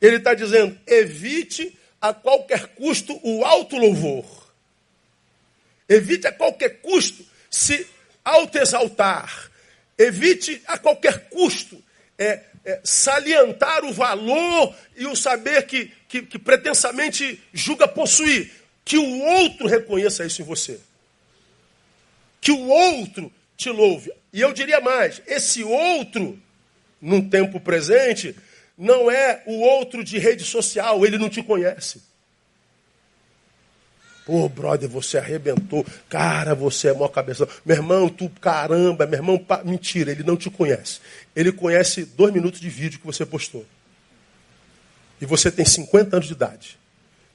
Ele 0.00 0.16
está 0.16 0.32
dizendo: 0.32 0.78
evite 0.86 1.76
a 2.00 2.14
qualquer 2.14 2.68
custo 2.68 3.18
o 3.22 3.44
alto 3.44 3.76
louvor. 3.76 4.46
Evite 5.88 6.28
a 6.28 6.32
qualquer 6.32 6.80
custo 6.80 7.24
se 7.50 7.86
autoexaltar. 8.24 9.50
Evite 9.98 10.62
a 10.66 10.78
qualquer 10.78 11.28
custo 11.28 11.82
é, 12.18 12.44
é, 12.66 12.80
salientar 12.82 13.84
o 13.84 13.92
valor 13.92 14.74
e 14.96 15.06
o 15.06 15.14
saber 15.14 15.66
que, 15.66 15.92
que, 16.08 16.22
que 16.22 16.38
pretensamente 16.38 17.40
julga 17.54 17.86
possuir. 17.86 18.50
Que 18.84 18.98
o 18.98 19.20
outro 19.20 19.68
reconheça 19.68 20.26
isso 20.26 20.42
em 20.42 20.44
você. 20.44 20.80
Que 22.40 22.50
o 22.50 22.66
outro 22.66 23.32
te 23.56 23.70
louve. 23.70 24.12
E 24.32 24.40
eu 24.40 24.52
diria 24.52 24.80
mais: 24.80 25.22
esse 25.26 25.62
outro, 25.62 26.38
num 27.00 27.28
tempo 27.28 27.60
presente, 27.60 28.34
não 28.76 29.10
é 29.10 29.42
o 29.46 29.60
outro 29.60 30.02
de 30.04 30.18
rede 30.18 30.44
social, 30.44 31.06
ele 31.06 31.18
não 31.18 31.28
te 31.28 31.42
conhece. 31.42 32.02
Pô, 34.26 34.48
brother, 34.48 34.88
você 34.88 35.18
arrebentou. 35.18 35.86
Cara, 36.08 36.52
você 36.52 36.88
é 36.88 36.92
mó 36.92 37.06
cabeça. 37.06 37.48
Meu 37.64 37.76
irmão, 37.76 38.08
tu 38.08 38.28
caramba, 38.40 39.06
meu 39.06 39.20
irmão, 39.20 39.38
pa... 39.38 39.62
mentira, 39.62 40.10
ele 40.10 40.24
não 40.24 40.36
te 40.36 40.50
conhece. 40.50 40.98
Ele 41.34 41.52
conhece 41.52 42.04
dois 42.04 42.34
minutos 42.34 42.60
de 42.60 42.68
vídeo 42.68 42.98
que 42.98 43.06
você 43.06 43.24
postou. 43.24 43.64
E 45.20 45.24
você 45.24 45.48
tem 45.48 45.64
50 45.64 46.16
anos 46.16 46.26
de 46.26 46.32
idade. 46.32 46.76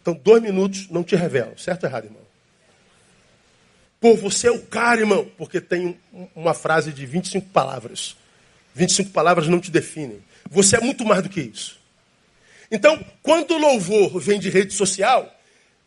Então, 0.02 0.14
dois 0.14 0.44
minutos 0.44 0.90
não 0.90 1.02
te 1.02 1.16
revelam. 1.16 1.58
Certo 1.58 1.86
ou 1.86 1.90
errado, 1.90 2.06
irmão? 2.06 2.22
Pô, 4.02 4.14
você 4.18 4.48
é 4.48 4.52
o 4.52 4.62
cara, 4.62 5.00
irmão, 5.00 5.32
porque 5.38 5.62
tem 5.62 5.98
uma 6.36 6.54
frase 6.54 6.92
de 6.92 7.06
25 7.06 7.48
palavras. 7.52 8.18
25 8.76 9.12
palavras 9.12 9.48
não 9.48 9.62
te 9.62 9.72
definem. 9.72 10.22
Você 10.50 10.76
é 10.76 10.82
muito 10.82 11.06
mais 11.06 11.24
do 11.24 11.30
que 11.30 11.40
isso. 11.40 11.80
Então, 12.70 13.02
quando 13.24 13.52
o 13.52 13.58
louvor 13.58 14.20
vem 14.20 14.42
de 14.42 14.50
rede 14.50 14.74
social, 14.74 15.34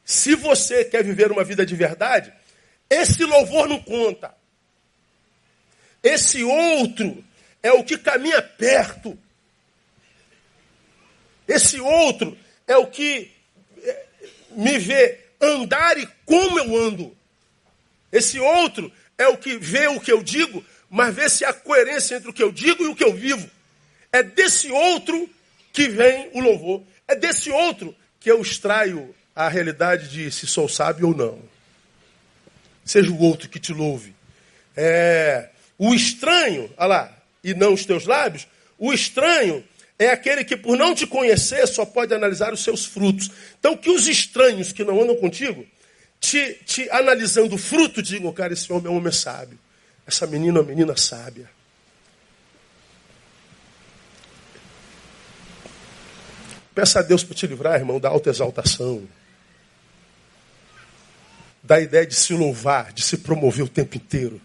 se 0.05 0.35
você 0.35 0.85
quer 0.85 1.03
viver 1.03 1.33
uma 1.33 1.43
vida 1.43 1.65
de 1.65 1.75
verdade, 1.75 2.33
esse 2.91 3.25
louvor 3.25 3.69
não 3.69 3.81
conta. 3.83 4.35
Esse 6.03 6.45
outro 6.45 7.25
é 7.63 7.73
o 7.73 7.83
que 7.83 7.97
caminha 7.97 8.43
perto. 8.43 9.19
Esse 11.49 11.81
outro 11.81 12.37
é 12.67 12.77
o 12.77 12.87
que 12.87 13.31
é, 13.83 14.07
me 14.51 14.79
vê 14.79 15.21
andar 15.41 15.97
e 15.99 16.07
como 16.27 16.59
eu 16.59 16.77
ando. 16.77 17.17
Esse 18.13 18.39
outro 18.39 18.93
é 19.17 19.27
o 19.29 19.39
que 19.39 19.57
vê 19.57 19.87
o 19.89 20.01
que 20.01 20.13
eu 20.13 20.23
digo, 20.23 20.65
mas 20.91 21.15
vê 21.15 21.29
se 21.29 21.45
há 21.45 21.53
coerência 21.53 22.17
entre 22.17 22.29
o 22.29 22.33
que 22.33 22.43
eu 22.43 22.53
digo 22.53 22.85
e 22.85 22.89
o 22.89 22.95
que 22.95 23.05
eu 23.05 23.15
vivo. 23.15 23.51
É 24.13 24.23
desse 24.23 24.71
outro 24.71 25.29
que 25.73 25.89
vem 25.89 26.31
o 26.35 26.41
louvor. 26.41 26.83
É 27.09 27.17
desse 27.17 27.51
outro 27.51 27.97
que 28.21 28.31
eu 28.31 28.41
extraio 28.41 29.15
a 29.35 29.49
realidade 29.49 30.09
de 30.09 30.31
se 30.31 30.47
sou 30.47 30.69
sábio 30.69 31.09
ou 31.09 31.15
não. 31.15 31.39
Seja 32.85 33.11
o 33.11 33.21
outro 33.21 33.49
que 33.49 33.59
te 33.59 33.73
louve. 33.73 34.15
É, 34.77 35.49
o 35.79 35.95
estranho, 35.95 36.71
olha 36.77 36.87
lá, 36.87 37.19
e 37.43 37.55
não 37.55 37.73
os 37.73 37.85
teus 37.85 38.05
lábios, 38.05 38.47
o 38.79 38.93
estranho 38.93 39.65
é 39.99 40.11
aquele 40.11 40.45
que, 40.45 40.57
por 40.57 40.77
não 40.77 40.95
te 40.95 41.07
conhecer, 41.07 41.67
só 41.67 41.85
pode 41.85 42.13
analisar 42.13 42.53
os 42.53 42.63
seus 42.63 42.85
frutos. 42.85 43.31
Então, 43.59 43.77
que 43.77 43.91
os 43.91 44.07
estranhos 44.07 44.73
que 44.73 44.85
não 44.85 45.01
andam 45.01 45.17
contigo, 45.17 45.65
te, 46.21 46.55
te 46.65 46.89
analisando 46.91 47.55
o 47.55 47.59
fruto, 47.59 48.03
digam, 48.03 48.33
cara, 48.33 48.53
esse 48.53 48.73
homem 48.73 48.87
é 48.87 48.91
um 48.91 48.97
homem 48.97 49.13
sábio. 49.13 49.59
Essa 50.07 50.27
menina 50.27 50.59
é 50.59 50.61
uma 50.61 50.69
menina 50.69 50.97
sábia. 50.97 51.49
Peça 56.75 56.99
a 56.99 57.03
Deus 57.03 57.23
para 57.23 57.37
te 57.37 57.47
livrar, 57.47 57.79
irmão, 57.79 58.01
da 58.01 58.09
autoexaltação. 58.09 59.07
Da 61.65 61.81
ideia 61.81 62.07
de 62.07 62.15
se 62.15 62.33
louvar, 62.33 62.93
de 62.93 63.03
se 63.03 63.17
promover 63.17 63.65
o 63.65 63.69
tempo 63.69 63.97
inteiro. 63.97 64.41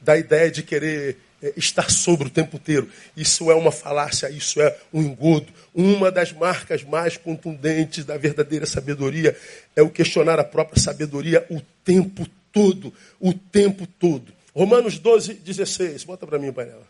Da 0.00 0.16
ideia 0.16 0.50
de 0.50 0.62
querer 0.62 1.18
é, 1.42 1.54
estar 1.56 1.90
sobre 1.90 2.28
o 2.28 2.30
tempo 2.30 2.56
inteiro. 2.56 2.88
Isso 3.16 3.50
é 3.50 3.54
uma 3.54 3.72
falácia, 3.72 4.28
isso 4.28 4.60
é 4.60 4.76
um 4.92 5.00
engodo. 5.00 5.52
Uma 5.74 6.10
das 6.10 6.32
marcas 6.32 6.84
mais 6.84 7.16
contundentes 7.16 8.04
da 8.04 8.18
verdadeira 8.18 8.66
sabedoria 8.66 9.36
é 9.74 9.82
o 9.82 9.88
questionar 9.88 10.38
a 10.38 10.44
própria 10.44 10.80
sabedoria 10.80 11.46
o 11.50 11.60
tempo 11.82 12.26
todo. 12.52 12.92
O 13.18 13.32
tempo 13.32 13.86
todo. 13.86 14.32
Romanos 14.54 14.98
12, 14.98 15.34
16. 15.34 16.04
Bota 16.04 16.26
para 16.26 16.38
mim 16.38 16.52
painel. 16.52 16.82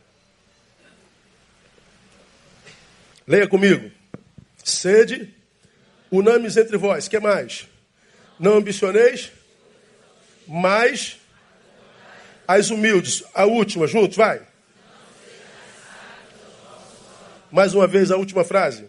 Leia 3.26 3.46
comigo. 3.46 3.88
Sede 4.64 5.32
unânimes 6.10 6.56
entre 6.56 6.76
vós. 6.76 7.06
que 7.06 7.20
mais? 7.20 7.69
Não 8.40 8.56
ambicioneis, 8.56 9.30
mas 10.48 11.18
as 12.48 12.70
humildes. 12.70 13.22
A 13.32 13.44
última, 13.44 13.86
juntos, 13.86 14.16
vai. 14.16 14.42
Mais 17.52 17.74
uma 17.74 17.86
vez 17.86 18.10
a 18.10 18.16
última 18.16 18.42
frase. 18.42 18.88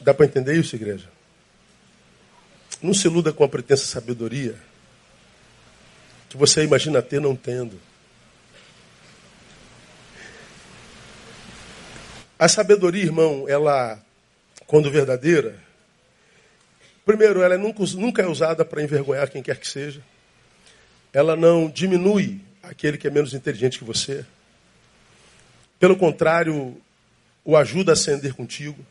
Dá 0.00 0.14
para 0.14 0.26
entender 0.26 0.54
isso, 0.54 0.76
igreja? 0.76 1.10
Não 2.80 2.94
se 2.94 3.08
iluda 3.08 3.32
com 3.32 3.42
a 3.42 3.48
pretensa 3.48 3.86
sabedoria 3.86 4.54
que 6.28 6.36
você 6.36 6.64
imagina 6.64 7.00
ter 7.00 7.20
não 7.20 7.34
tendo. 7.36 7.80
A 12.36 12.48
sabedoria, 12.48 13.04
irmão, 13.04 13.48
ela, 13.48 13.98
quando 14.66 14.90
verdadeira, 14.90 15.63
primeiro, 17.04 17.42
ela 17.42 17.56
nunca, 17.58 17.82
nunca 17.96 18.22
é 18.22 18.26
usada 18.26 18.64
para 18.64 18.82
envergonhar 18.82 19.30
quem 19.30 19.42
quer 19.42 19.58
que 19.58 19.68
seja. 19.68 20.02
Ela 21.12 21.36
não 21.36 21.68
diminui 21.68 22.40
aquele 22.62 22.98
que 22.98 23.06
é 23.06 23.10
menos 23.10 23.34
inteligente 23.34 23.78
que 23.78 23.84
você. 23.84 24.24
Pelo 25.78 25.96
contrário, 25.96 26.76
o 27.44 27.56
ajuda 27.56 27.92
a 27.92 27.94
ascender 27.94 28.34
contigo. 28.34 28.84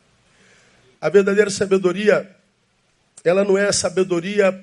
A 1.00 1.08
verdadeira 1.08 1.50
sabedoria, 1.50 2.34
ela 3.24 3.44
não 3.44 3.58
é 3.58 3.68
a 3.68 3.72
sabedoria 3.72 4.58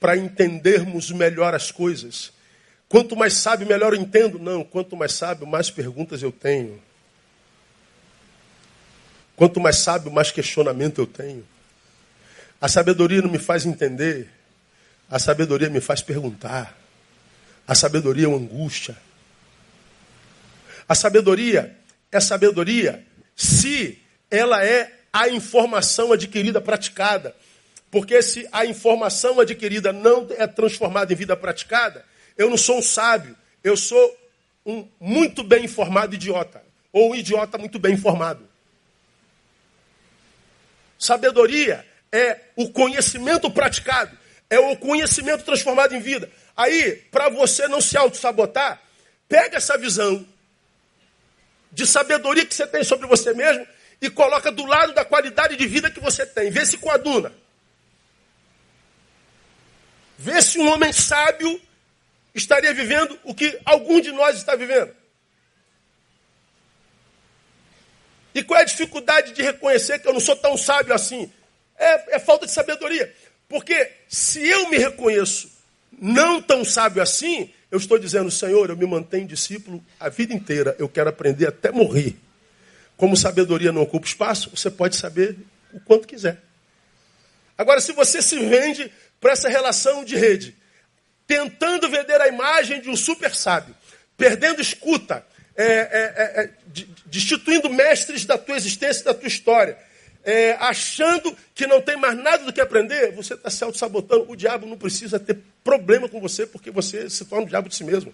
para 0.00 0.16
entendermos 0.16 1.10
melhor 1.10 1.54
as 1.54 1.70
coisas. 1.70 2.32
Quanto 2.88 3.16
mais 3.16 3.34
sábio, 3.34 3.66
melhor 3.66 3.94
eu 3.94 4.00
entendo. 4.00 4.38
Não, 4.38 4.62
quanto 4.62 4.96
mais 4.96 5.12
sábio, 5.14 5.46
mais 5.46 5.70
perguntas 5.70 6.22
eu 6.22 6.30
tenho. 6.30 6.80
Quanto 9.36 9.58
mais 9.58 9.78
sábio, 9.78 10.12
mais 10.12 10.30
questionamento 10.30 11.00
eu 11.00 11.06
tenho. 11.06 11.44
A 12.64 12.68
sabedoria 12.68 13.20
não 13.20 13.28
me 13.28 13.38
faz 13.38 13.66
entender, 13.66 14.26
a 15.10 15.18
sabedoria 15.18 15.68
me 15.68 15.82
faz 15.82 16.00
perguntar. 16.00 16.74
A 17.68 17.74
sabedoria 17.74 18.24
é 18.24 18.28
uma 18.28 18.38
angústia. 18.38 18.96
A 20.88 20.94
sabedoria 20.94 21.76
é 22.10 22.18
sabedoria 22.20 23.04
se 23.36 23.98
ela 24.30 24.64
é 24.64 24.90
a 25.12 25.28
informação 25.28 26.10
adquirida 26.10 26.58
praticada. 26.58 27.36
Porque 27.90 28.22
se 28.22 28.48
a 28.50 28.64
informação 28.64 29.40
adquirida 29.40 29.92
não 29.92 30.26
é 30.30 30.46
transformada 30.46 31.12
em 31.12 31.16
vida 31.16 31.36
praticada, 31.36 32.02
eu 32.34 32.48
não 32.48 32.56
sou 32.56 32.78
um 32.78 32.82
sábio, 32.82 33.36
eu 33.62 33.76
sou 33.76 34.18
um 34.64 34.88
muito 34.98 35.44
bem 35.44 35.66
informado 35.66 36.14
idiota. 36.14 36.62
Ou 36.90 37.10
um 37.10 37.14
idiota 37.14 37.58
muito 37.58 37.78
bem 37.78 37.92
informado. 37.92 38.48
Sabedoria 40.98 41.84
é 42.14 42.40
o 42.54 42.70
conhecimento 42.70 43.50
praticado, 43.50 44.16
é 44.48 44.56
o 44.56 44.76
conhecimento 44.76 45.44
transformado 45.44 45.96
em 45.96 46.00
vida. 46.00 46.30
Aí, 46.56 46.92
para 47.10 47.28
você 47.28 47.66
não 47.66 47.80
se 47.80 47.96
auto-sabotar, 47.96 48.80
pega 49.28 49.56
essa 49.56 49.76
visão 49.76 50.24
de 51.72 51.84
sabedoria 51.84 52.46
que 52.46 52.54
você 52.54 52.68
tem 52.68 52.84
sobre 52.84 53.08
você 53.08 53.34
mesmo 53.34 53.66
e 54.00 54.08
coloca 54.08 54.52
do 54.52 54.64
lado 54.64 54.94
da 54.94 55.04
qualidade 55.04 55.56
de 55.56 55.66
vida 55.66 55.90
que 55.90 55.98
você 55.98 56.24
tem. 56.24 56.52
Vê 56.52 56.64
se 56.64 56.78
coaduna. 56.78 57.32
Vê 60.16 60.40
se 60.40 60.60
um 60.60 60.68
homem 60.68 60.92
sábio 60.92 61.60
estaria 62.32 62.72
vivendo 62.72 63.18
o 63.24 63.34
que 63.34 63.58
algum 63.64 64.00
de 64.00 64.12
nós 64.12 64.36
está 64.36 64.54
vivendo. 64.54 64.94
E 68.32 68.44
qual 68.44 68.60
é 68.60 68.62
a 68.62 68.66
dificuldade 68.66 69.32
de 69.32 69.42
reconhecer 69.42 69.98
que 69.98 70.06
eu 70.06 70.12
não 70.12 70.20
sou 70.20 70.36
tão 70.36 70.56
sábio 70.56 70.94
assim? 70.94 71.32
É, 71.76 72.16
é 72.16 72.18
falta 72.18 72.46
de 72.46 72.52
sabedoria. 72.52 73.12
Porque 73.48 73.90
se 74.08 74.46
eu 74.48 74.68
me 74.68 74.78
reconheço 74.78 75.50
não 76.00 76.40
tão 76.40 76.64
sábio 76.64 77.02
assim, 77.02 77.50
eu 77.70 77.78
estou 77.78 77.98
dizendo, 77.98 78.30
Senhor, 78.30 78.70
eu 78.70 78.76
me 78.76 78.86
mantenho 78.86 79.26
discípulo 79.26 79.84
a 79.98 80.08
vida 80.08 80.32
inteira, 80.32 80.76
eu 80.78 80.88
quero 80.88 81.08
aprender 81.08 81.46
até 81.46 81.70
morrer. 81.70 82.16
Como 82.96 83.16
sabedoria 83.16 83.72
não 83.72 83.82
ocupa 83.82 84.06
espaço, 84.06 84.50
você 84.50 84.70
pode 84.70 84.96
saber 84.96 85.36
o 85.72 85.80
quanto 85.80 86.06
quiser. 86.06 86.40
Agora, 87.56 87.80
se 87.80 87.92
você 87.92 88.22
se 88.22 88.38
vende 88.38 88.90
para 89.20 89.32
essa 89.32 89.48
relação 89.48 90.04
de 90.04 90.16
rede, 90.16 90.56
tentando 91.26 91.88
vender 91.88 92.20
a 92.20 92.28
imagem 92.28 92.80
de 92.80 92.88
um 92.88 92.96
super 92.96 93.34
sábio, 93.34 93.74
perdendo 94.16 94.60
escuta, 94.60 95.24
é, 95.56 95.64
é, 95.64 95.70
é, 95.70 96.44
é 96.44 96.50
destituindo 97.06 97.70
mestres 97.70 98.24
da 98.24 98.36
tua 98.36 98.56
existência, 98.56 99.04
da 99.04 99.14
tua 99.14 99.28
história, 99.28 99.78
é, 100.24 100.52
achando 100.52 101.36
que 101.54 101.66
não 101.66 101.82
tem 101.82 101.96
mais 101.96 102.16
nada 102.16 102.44
do 102.44 102.52
que 102.52 102.60
aprender, 102.60 103.12
você 103.12 103.34
está 103.34 103.50
se 103.50 103.62
auto-sabotando. 103.62 104.24
O 104.28 104.34
diabo 104.34 104.66
não 104.66 104.78
precisa 104.78 105.20
ter 105.20 105.38
problema 105.62 106.08
com 106.08 106.20
você, 106.20 106.46
porque 106.46 106.70
você 106.70 107.10
se 107.10 107.26
torna 107.26 107.44
o 107.44 107.48
diabo 107.48 107.68
de 107.68 107.74
si 107.74 107.84
mesmo. 107.84 108.12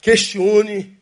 Questione 0.00 0.96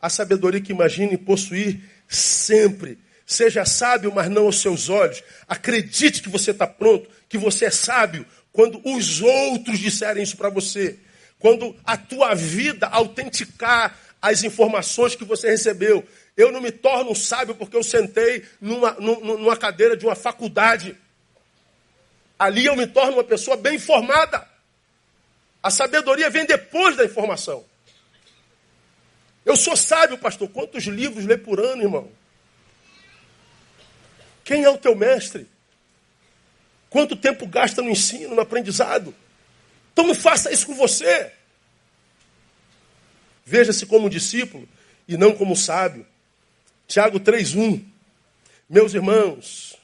a 0.00 0.08
sabedoria 0.08 0.60
que 0.60 0.70
imagine 0.70 1.18
possuir 1.18 1.80
sempre. 2.06 2.98
Seja 3.26 3.64
sábio, 3.64 4.12
mas 4.14 4.30
não 4.30 4.44
aos 4.44 4.60
seus 4.60 4.88
olhos. 4.88 5.20
Acredite 5.48 6.22
que 6.22 6.28
você 6.28 6.52
está 6.52 6.66
pronto, 6.66 7.10
que 7.28 7.38
você 7.38 7.64
é 7.64 7.70
sábio, 7.70 8.24
quando 8.52 8.80
os 8.84 9.20
outros 9.20 9.80
disserem 9.80 10.22
isso 10.22 10.36
para 10.36 10.50
você. 10.50 10.98
Quando 11.40 11.74
a 11.84 11.96
tua 11.96 12.34
vida 12.34 12.86
autenticar 12.86 13.98
as 14.24 14.42
informações 14.42 15.14
que 15.14 15.22
você 15.22 15.50
recebeu. 15.50 16.02
Eu 16.34 16.50
não 16.50 16.58
me 16.58 16.72
torno 16.72 17.14
sábio 17.14 17.54
porque 17.54 17.76
eu 17.76 17.82
sentei 17.82 18.42
numa, 18.58 18.92
numa 18.92 19.54
cadeira 19.54 19.94
de 19.94 20.06
uma 20.06 20.14
faculdade. 20.14 20.96
Ali 22.38 22.64
eu 22.64 22.74
me 22.74 22.86
torno 22.86 23.12
uma 23.12 23.24
pessoa 23.24 23.54
bem 23.54 23.74
informada. 23.74 24.48
A 25.62 25.70
sabedoria 25.70 26.30
vem 26.30 26.46
depois 26.46 26.96
da 26.96 27.04
informação. 27.04 27.66
Eu 29.44 29.56
sou 29.56 29.76
sábio, 29.76 30.16
pastor. 30.16 30.48
Quantos 30.48 30.84
livros 30.84 31.26
lê 31.26 31.36
por 31.36 31.60
ano, 31.60 31.82
irmão? 31.82 32.10
Quem 34.42 34.64
é 34.64 34.70
o 34.70 34.78
teu 34.78 34.96
mestre? 34.96 35.46
Quanto 36.88 37.14
tempo 37.14 37.46
gasta 37.46 37.82
no 37.82 37.90
ensino, 37.90 38.34
no 38.34 38.40
aprendizado? 38.40 39.14
Então 39.92 40.06
não 40.06 40.14
faça 40.14 40.50
isso 40.50 40.64
com 40.66 40.74
você. 40.74 41.30
Veja-se 43.44 43.86
como 43.86 44.10
discípulo 44.10 44.68
e 45.06 45.16
não 45.16 45.32
como 45.32 45.56
sábio. 45.56 46.06
Tiago 46.86 47.20
3:1. 47.20 47.84
Meus 48.68 48.94
irmãos, 48.94 49.76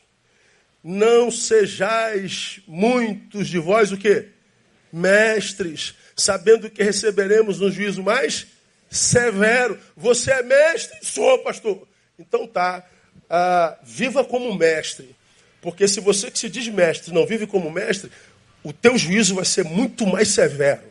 não 0.83 1.31
sejais 1.31 2.61
muitos 2.67 3.49
de 3.49 3.59
vós 3.59 3.93
o 3.93 3.99
quê? 3.99 4.29
Mestres, 4.93 5.95
sabendo 6.17 6.71
que 6.71 6.83
receberemos 6.83 7.61
um 7.61 7.71
juízo 7.71 8.03
mais 8.03 8.47
severo. 8.91 9.79
Você 9.97 10.33
é 10.33 10.43
mestre? 10.43 10.99
Sou, 11.03 11.39
pastor. 11.41 11.87
Então 12.19 12.47
tá. 12.47 12.85
Ah, 13.29 13.79
viva 13.85 14.25
como 14.25 14.55
mestre. 14.55 15.15
Porque 15.61 15.87
se 15.87 16.01
você 16.01 16.31
que 16.31 16.39
se 16.39 16.49
diz 16.49 16.67
mestre 16.69 17.13
não 17.13 17.27
vive 17.27 17.47
como 17.47 17.71
mestre, 17.71 18.11
o 18.63 18.73
teu 18.73 18.97
juízo 18.97 19.35
vai 19.35 19.45
ser 19.45 19.65
muito 19.65 20.07
mais 20.07 20.29
severo. 20.29 20.90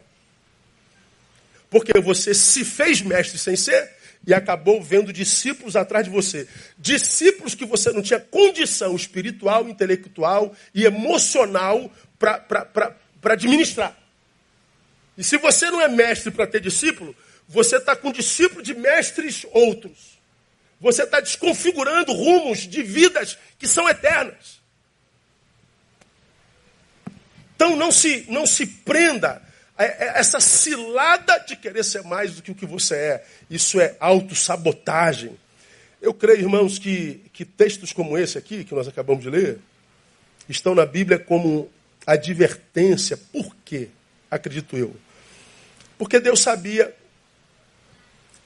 Porque 1.70 2.00
você 2.00 2.34
se 2.34 2.66
fez 2.66 3.02
mestre 3.02 3.38
sem 3.38 3.56
ser 3.56 3.92
e 4.26 4.34
acabou 4.34 4.82
vendo 4.82 5.14
discípulos 5.14 5.76
atrás 5.76 6.06
de 6.06 6.12
você. 6.12 6.48
Discípulos 6.78 7.56
que 7.56 7.66
você 7.66 7.92
não 7.92 8.02
tinha 8.02 8.20
condição 8.20 8.96
espiritual, 8.96 9.68
intelectual 9.68 10.56
e 10.74 10.84
emocional 10.86 11.92
para 12.18 13.34
administrar. 13.34 13.98
E 15.18 15.24
se 15.24 15.38
você 15.38 15.70
não 15.70 15.82
é 15.82 15.88
mestre 15.88 16.32
para 16.32 16.48
ter 16.48 16.62
discípulo, 16.62 17.16
você 17.48 17.78
está 17.78 17.96
com 17.96 18.12
discípulo 18.12 18.62
de 18.62 18.74
mestres 18.74 19.46
outros. 19.52 20.20
Você 20.80 21.04
está 21.04 21.20
desconfigurando 21.20 22.14
rumos 22.14 22.60
de 22.60 22.82
vidas 22.82 23.38
que 23.58 23.68
são 23.68 23.88
eternas. 23.90 24.60
Então 27.56 27.76
não 27.76 27.92
se, 27.92 28.26
não 28.30 28.46
se 28.46 28.66
prenda 28.66 29.42
essa 29.86 30.42
cilada 30.42 31.38
de 31.40 31.56
querer 31.56 31.84
ser 31.84 32.04
mais 32.04 32.36
do 32.36 32.42
que 32.42 32.52
o 32.52 32.56
que 32.56 32.66
você 32.66 32.96
é. 32.96 33.26
Isso 33.50 33.80
é 33.80 33.96
autossabotagem. 34.00 35.38
Eu 36.02 36.14
creio, 36.14 36.42
irmãos, 36.42 36.78
que, 36.78 37.22
que 37.32 37.46
textos 37.46 37.94
como 37.94 38.18
esse 38.18 38.38
aqui, 38.38 38.66
que 38.66 38.76
nós 38.76 38.88
acabamos 38.88 39.24
de 39.24 39.30
ler, 39.30 39.60
estão 40.50 40.76
na 40.76 40.86
Bíblia 40.86 41.18
como 41.18 41.72
advertência. 42.06 43.16
Por 43.16 43.56
quê? 43.64 43.90
Acredito 44.30 44.78
eu. 44.78 44.96
Porque 45.98 46.20
Deus 46.20 46.42
sabia 46.42 46.94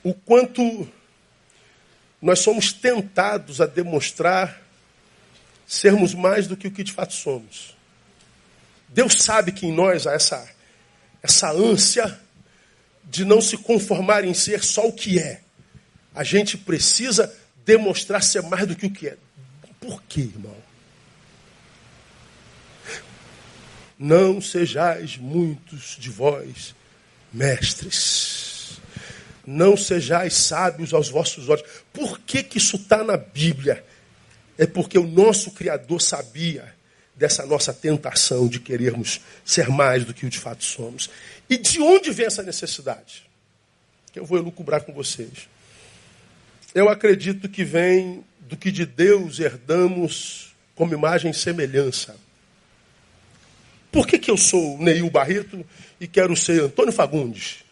o 0.04 0.14
quanto 0.14 0.88
nós 2.22 2.40
somos 2.40 2.72
tentados 2.74 3.60
a 3.60 3.66
demonstrar 3.66 4.62
sermos 5.66 6.14
mais 6.14 6.48
do 6.48 6.56
que 6.56 6.68
o 6.68 6.72
que 6.72 6.84
de 6.84 6.92
fato 6.92 7.14
somos. 7.14 7.76
Deus 8.88 9.24
sabe 9.24 9.52
que 9.52 9.66
em 9.66 9.74
nós 9.74 10.06
há 10.06 10.14
essa 10.14 10.48
essa 11.24 11.50
ânsia 11.50 12.20
de 13.06 13.24
não 13.24 13.40
se 13.40 13.58
conformar 13.58 14.26
em 14.26 14.34
ser 14.34 14.62
só 14.62 14.88
o 14.88 14.92
que 14.92 15.18
é. 15.18 15.42
A 16.14 16.24
gente 16.24 16.58
precisa 16.58 17.34
demonstrar 17.66 18.22
ser 18.22 18.44
mais 18.44 18.68
do 18.68 18.76
que 18.76 18.86
o 18.86 18.92
que 18.92 19.08
é. 19.08 19.18
Por 19.80 20.04
quê, 20.04 20.22
irmão? 20.22 20.56
Não 23.98 24.42
sejais 24.42 25.18
muitos 25.18 25.96
de 25.98 26.10
vós 26.10 26.76
mestres. 27.32 28.80
Não 29.46 29.78
sejais 29.78 30.34
sábios 30.36 30.94
aos 30.94 31.10
vossos 31.10 31.48
olhos. 31.48 31.64
Por 31.92 32.20
que, 32.20 32.44
que 32.44 32.58
isso 32.58 32.76
está 32.76 33.04
na 33.04 33.16
Bíblia? 33.18 33.84
É 34.58 34.66
porque 34.68 34.98
o 34.98 35.08
nosso 35.08 35.52
Criador 35.52 36.02
sabia 36.02 36.74
dessa 37.16 37.46
nossa 37.46 37.74
tentação 37.74 38.48
de 38.48 38.60
querermos 38.60 39.22
ser 39.46 39.70
mais 39.70 40.04
do 40.04 40.14
que 40.14 40.26
o 40.26 40.30
de 40.30 40.40
fato 40.40 40.64
somos. 40.64 41.10
E 41.50 41.58
de 41.58 41.80
onde 41.80 42.12
vem 42.12 42.26
essa 42.26 42.44
necessidade? 42.44 43.30
Que 44.12 44.20
eu 44.20 44.26
vou 44.26 44.38
elucubrar 44.38 44.84
com 44.84 44.94
vocês. 44.94 45.48
Eu 46.74 46.90
acredito 46.90 47.48
que 47.48 47.64
vem 47.64 48.24
do 48.40 48.58
que 48.58 48.72
de 48.72 48.86
Deus 48.86 49.40
herdamos 49.40 50.54
como 50.76 50.94
imagem 50.94 51.32
e 51.32 51.34
semelhança. 51.34 52.16
Por 53.92 54.08
que, 54.08 54.18
que 54.18 54.32
eu 54.32 54.38
sou 54.38 54.78
Neil 54.80 55.08
Barreto 55.10 55.64
e 56.00 56.08
quero 56.08 56.36
ser 56.36 56.64
Antônio 56.64 56.92
Fagundes? 56.92 57.64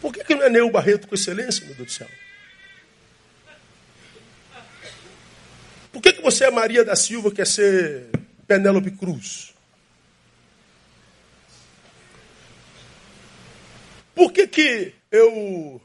Por 0.00 0.12
que, 0.12 0.24
que 0.24 0.34
não 0.34 0.42
é 0.42 0.50
Neil 0.50 0.70
Barreto 0.70 1.06
com 1.06 1.14
excelência, 1.14 1.64
meu 1.64 1.76
Deus 1.76 1.88
do 1.88 1.92
céu? 1.92 2.08
Por 5.98 6.02
que, 6.02 6.12
que 6.12 6.22
você 6.22 6.44
é 6.44 6.50
Maria 6.52 6.84
da 6.84 6.94
Silva 6.94 7.28
quer 7.32 7.44
ser 7.44 8.06
Penélope 8.46 8.92
Cruz? 8.92 9.52
Por 14.14 14.32
que, 14.32 14.46
que 14.46 14.92
eu, 15.10 15.82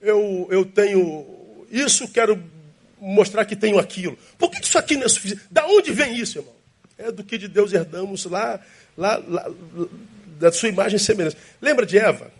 eu, 0.00 0.48
eu 0.50 0.64
tenho 0.64 1.26
isso, 1.70 2.08
quero 2.08 2.42
mostrar 2.98 3.44
que 3.44 3.54
tenho 3.54 3.78
aquilo. 3.78 4.16
Por 4.38 4.50
que 4.50 4.64
isso 4.64 4.78
aqui 4.78 4.96
não 4.96 5.04
é 5.04 5.08
suficiente? 5.10 5.44
Da 5.50 5.66
onde 5.66 5.92
vem 5.92 6.16
isso, 6.16 6.38
irmão? 6.38 6.54
É 6.96 7.12
do 7.12 7.22
que 7.22 7.36
de 7.36 7.48
Deus 7.48 7.70
herdamos 7.74 8.24
lá, 8.24 8.60
lá, 8.96 9.22
lá 9.28 9.50
da 10.38 10.50
sua 10.50 10.70
imagem 10.70 10.96
e 10.96 10.98
semelhança. 10.98 11.36
Lembra 11.60 11.84
de 11.84 11.98
Eva? 11.98 12.32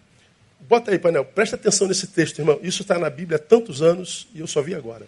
Bota 0.61 0.91
aí, 0.91 0.99
painel, 0.99 1.27
presta 1.27 1.55
atenção 1.55 1.87
nesse 1.87 2.07
texto, 2.07 2.39
irmão. 2.39 2.59
Isso 2.63 2.81
está 2.81 2.99
na 2.99 3.11
Bíblia 3.11 3.37
há 3.37 3.39
tantos 3.39 3.83
anos 3.83 4.27
e 4.35 4.41
eu 4.41 4.47
só 4.47 4.63
vi 4.63 4.75
agora. 4.75 5.07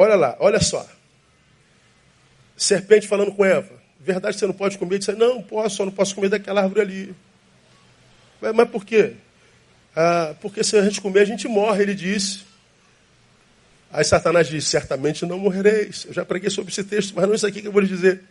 Olha 0.00 0.14
lá, 0.14 0.34
olha 0.40 0.58
só. 0.60 0.88
Serpente 2.56 3.06
falando 3.06 3.32
com 3.32 3.44
Eva. 3.44 3.70
Verdade, 4.00 4.38
você 4.38 4.46
não 4.46 4.54
pode 4.54 4.78
comer? 4.78 4.98
Disse, 4.98 5.12
não, 5.12 5.42
posso, 5.42 5.76
só 5.76 5.84
não 5.84 5.92
posso 5.92 6.14
comer 6.14 6.30
daquela 6.30 6.62
árvore 6.62 6.80
ali. 6.80 7.14
Mas, 8.40 8.54
mas 8.54 8.70
por 8.70 8.82
quê? 8.82 9.12
Ah, 9.94 10.34
porque 10.40 10.64
se 10.64 10.74
a 10.74 10.82
gente 10.82 11.02
comer, 11.02 11.20
a 11.20 11.24
gente 11.26 11.46
morre, 11.46 11.82
ele 11.82 11.94
disse. 11.94 12.40
Aí 13.92 14.02
Satanás 14.02 14.48
disse, 14.48 14.68
certamente 14.68 15.26
não 15.26 15.38
morrereis. 15.38 16.06
Eu 16.06 16.14
já 16.14 16.24
preguei 16.24 16.48
sobre 16.48 16.72
esse 16.72 16.82
texto, 16.82 17.12
mas 17.14 17.26
não 17.26 17.34
é 17.34 17.36
isso 17.36 17.46
aqui 17.46 17.60
que 17.60 17.68
eu 17.68 17.72
vou 17.72 17.82
lhe 17.82 17.86
dizer. 17.88 18.22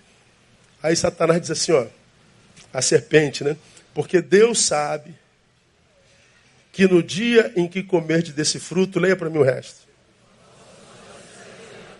Aí 0.81 0.95
Satanás 0.95 1.39
diz 1.39 1.51
assim, 1.51 1.71
ó, 1.71 1.85
a 2.73 2.81
serpente, 2.81 3.43
né? 3.43 3.55
Porque 3.93 4.23
Deus 4.23 4.59
sabe 4.59 5.13
que 6.71 6.87
no 6.87 7.03
dia 7.03 7.53
em 7.55 7.67
que 7.67 7.83
comerdes 7.83 8.33
desse 8.33 8.59
fruto, 8.59 8.99
leia 8.99 9.15
para 9.15 9.29
mim 9.29 9.37
o 9.37 9.43
resto. 9.43 9.87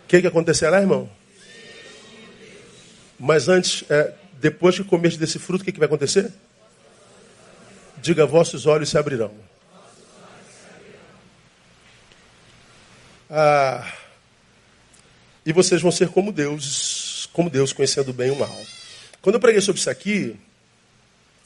O 0.10 0.12
que, 0.12 0.22
que 0.22 0.28
acontecerá, 0.28 0.82
irmão? 0.82 1.08
Mas 3.20 3.48
antes, 3.48 3.84
é, 3.92 4.12
depois 4.42 4.76
que 4.76 4.84
comerdes 4.84 5.20
desse 5.20 5.38
fruto, 5.38 5.62
o 5.62 5.66
que, 5.66 5.72
que 5.72 5.78
vai 5.78 5.86
acontecer? 5.86 6.34
Diga, 8.02 8.26
vossos 8.26 8.66
olhos 8.66 8.90
se 8.90 8.98
abrirão. 8.98 9.32
Ah, 13.30 13.88
e 15.46 15.54
vocês 15.54 15.80
vão 15.80 15.92
ser 15.92 16.10
como 16.10 16.32
deuses, 16.32 17.30
como 17.32 17.48
Deus, 17.48 17.72
conhecendo 17.72 18.12
bem 18.12 18.32
o 18.32 18.36
mal. 18.36 18.66
Quando 19.22 19.36
eu 19.36 19.40
preguei 19.40 19.62
sobre 19.62 19.80
isso 19.80 19.92
aqui, 19.92 20.36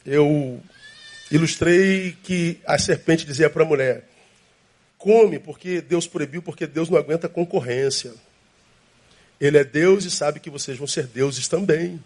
eu 0.06 0.64
ilustrei 1.30 2.16
que 2.24 2.62
a 2.66 2.78
serpente 2.78 3.26
dizia 3.26 3.50
para 3.50 3.64
a 3.64 3.68
mulher: 3.68 4.08
come, 4.98 5.38
porque 5.38 5.82
Deus 5.82 6.08
proibiu, 6.08 6.42
porque 6.42 6.66
Deus 6.66 6.90
não 6.90 6.98
aguenta 6.98 7.28
concorrência. 7.28 8.14
Ele 9.44 9.58
é 9.58 9.64
Deus 9.66 10.06
e 10.06 10.10
sabe 10.10 10.40
que 10.40 10.50
vocês 10.50 10.78
vão 10.78 10.88
ser 10.88 11.06
deuses 11.06 11.50
também. 11.50 12.02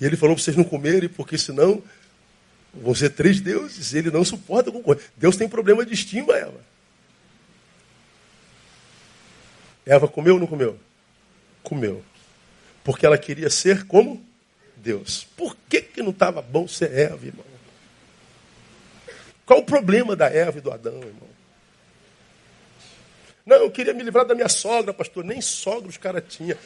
E 0.00 0.04
ele 0.04 0.16
falou 0.16 0.36
para 0.36 0.44
vocês 0.44 0.56
não 0.56 0.62
comerem, 0.62 1.08
porque 1.08 1.36
senão 1.36 1.82
vão 2.72 2.94
ser 2.94 3.10
três 3.10 3.40
deuses. 3.40 3.92
Ele 3.92 4.08
não 4.08 4.24
suporta 4.24 4.70
concorrência. 4.70 5.10
Deus 5.16 5.36
tem 5.36 5.48
problema 5.48 5.84
de 5.84 5.92
estima, 5.92 6.32
Eva. 6.32 6.60
Eva 9.84 10.06
comeu 10.06 10.34
ou 10.34 10.40
não 10.40 10.46
comeu? 10.46 10.78
Comeu. 11.60 12.04
Porque 12.84 13.04
ela 13.04 13.18
queria 13.18 13.50
ser 13.50 13.84
como 13.88 14.24
Deus. 14.76 15.26
Por 15.36 15.56
que, 15.68 15.82
que 15.82 16.04
não 16.04 16.10
estava 16.10 16.40
bom 16.40 16.68
ser 16.68 16.96
Eva, 16.96 17.26
irmão? 17.26 17.44
Qual 19.44 19.58
o 19.58 19.64
problema 19.64 20.14
da 20.14 20.28
Eva 20.28 20.58
e 20.58 20.60
do 20.60 20.70
Adão, 20.70 20.98
irmão? 20.98 21.28
Não, 23.44 23.56
eu 23.56 23.70
queria 23.70 23.94
me 23.94 24.02
livrar 24.02 24.24
da 24.24 24.34
minha 24.34 24.48
sogra, 24.48 24.92
pastor. 24.92 25.24
Nem 25.24 25.40
sogra 25.40 25.88
os 25.88 25.96
caras 25.96 26.22
tinham. 26.28 26.56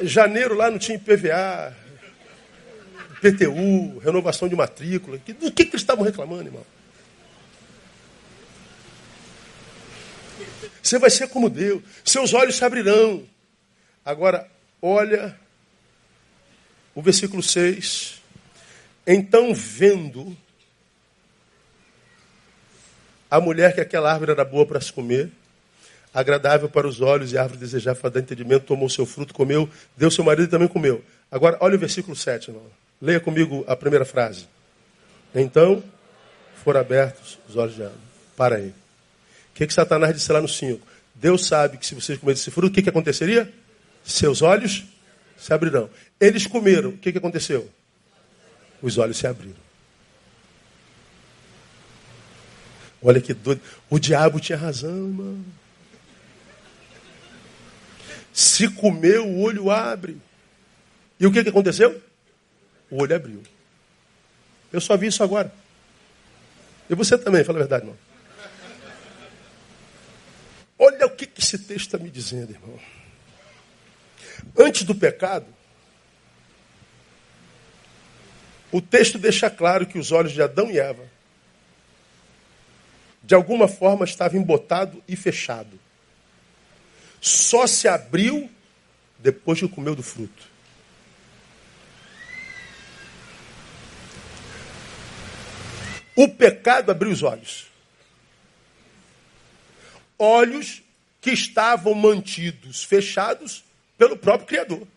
Janeiro 0.00 0.54
lá 0.54 0.70
não 0.70 0.78
tinha 0.78 0.96
IPVA, 0.96 1.76
PTU, 3.20 3.98
renovação 3.98 4.48
de 4.48 4.54
matrícula. 4.54 5.18
Do 5.18 5.52
que, 5.52 5.64
que 5.64 5.70
eles 5.70 5.82
estavam 5.82 6.04
reclamando, 6.04 6.48
irmão? 6.48 6.64
Você 10.82 10.98
vai 10.98 11.10
ser 11.10 11.28
como 11.28 11.50
Deus, 11.50 11.82
seus 12.04 12.32
olhos 12.32 12.56
se 12.56 12.64
abrirão. 12.64 13.26
Agora, 14.04 14.48
olha 14.80 15.38
o 16.94 17.02
versículo 17.02 17.42
6. 17.42 18.22
Então, 19.06 19.52
vendo 19.54 20.36
a 23.30 23.40
mulher 23.40 23.74
que 23.74 23.80
aquela 23.80 24.12
árvore 24.12 24.32
era 24.32 24.44
boa 24.44 24.64
para 24.64 24.80
se 24.80 24.92
comer, 24.92 25.30
agradável 26.12 26.68
para 26.68 26.86
os 26.86 27.00
olhos 27.00 27.32
e 27.32 27.38
árvore 27.38 27.60
desejável 27.60 28.00
para 28.00 28.10
dar 28.10 28.20
entendimento, 28.20 28.64
tomou 28.64 28.88
seu 28.88 29.04
fruto, 29.04 29.34
comeu, 29.34 29.68
deu 29.96 30.10
seu 30.10 30.24
marido 30.24 30.44
e 30.44 30.50
também 30.50 30.68
comeu. 30.68 31.04
Agora, 31.30 31.56
olha 31.60 31.76
o 31.76 31.78
versículo 31.78 32.16
7, 32.16 32.50
irmão. 32.50 32.64
Leia 33.00 33.20
comigo 33.20 33.64
a 33.68 33.76
primeira 33.76 34.04
frase. 34.04 34.46
Então, 35.34 35.82
foram 36.64 36.80
abertos 36.80 37.38
os 37.48 37.56
olhos 37.56 37.74
de 37.74 37.82
Ana. 37.82 37.94
Para 38.36 38.56
aí. 38.56 38.68
O 38.68 39.54
que, 39.54 39.66
que 39.66 39.74
Satanás 39.74 40.14
disse 40.14 40.32
lá 40.32 40.40
no 40.40 40.48
5? 40.48 40.86
Deus 41.14 41.46
sabe 41.46 41.76
que 41.76 41.86
se 41.86 41.94
vocês 41.94 42.18
comerem 42.18 42.38
esse 42.38 42.50
fruto, 42.50 42.68
o 42.68 42.74
que, 42.74 42.82
que 42.82 42.88
aconteceria? 42.88 43.52
Seus 44.04 44.40
olhos 44.40 44.84
se 45.36 45.52
abrirão. 45.52 45.90
Eles 46.20 46.46
comeram. 46.46 46.90
O 46.90 46.98
que, 46.98 47.12
que 47.12 47.18
aconteceu? 47.18 47.68
Os 48.80 48.98
olhos 48.98 49.16
se 49.16 49.26
abriram. 49.26 49.67
Olha 53.02 53.20
que 53.20 53.32
doido. 53.32 53.60
O 53.88 53.98
diabo 53.98 54.40
tinha 54.40 54.58
razão, 54.58 54.90
irmão. 54.90 55.44
Se 58.32 58.68
comer, 58.68 59.20
o 59.20 59.38
olho 59.38 59.70
abre. 59.70 60.16
E 61.18 61.26
o 61.26 61.32
que, 61.32 61.42
que 61.42 61.48
aconteceu? 61.48 62.00
O 62.90 63.02
olho 63.02 63.14
abriu. 63.14 63.42
Eu 64.72 64.80
só 64.80 64.96
vi 64.96 65.06
isso 65.06 65.22
agora. 65.22 65.52
E 66.90 66.94
você 66.94 67.16
também, 67.18 67.44
fala 67.44 67.58
a 67.58 67.62
verdade, 67.62 67.84
irmão. 67.84 67.98
Olha 70.78 71.06
o 71.06 71.10
que, 71.10 71.26
que 71.26 71.40
esse 71.40 71.58
texto 71.58 71.86
está 71.86 71.98
me 71.98 72.10
dizendo, 72.10 72.52
irmão. 72.52 72.78
Antes 74.56 74.84
do 74.84 74.94
pecado, 74.94 75.46
o 78.70 78.80
texto 78.80 79.18
deixa 79.18 79.50
claro 79.50 79.86
que 79.86 79.98
os 79.98 80.12
olhos 80.12 80.32
de 80.32 80.42
Adão 80.42 80.70
e 80.70 80.78
Eva 80.78 81.17
de 83.28 83.34
alguma 83.34 83.68
forma 83.68 84.06
estava 84.06 84.38
embotado 84.38 85.04
e 85.06 85.14
fechado. 85.14 85.78
Só 87.20 87.66
se 87.66 87.86
abriu 87.86 88.50
depois 89.18 89.60
que 89.60 89.68
comeu 89.68 89.94
do 89.94 90.02
fruto. 90.02 90.48
O 96.16 96.26
pecado 96.26 96.90
abriu 96.90 97.12
os 97.12 97.22
olhos. 97.22 97.66
Olhos 100.18 100.82
que 101.20 101.30
estavam 101.30 101.92
mantidos 101.92 102.82
fechados 102.82 103.62
pelo 103.98 104.16
próprio 104.16 104.48
Criador. 104.48 104.88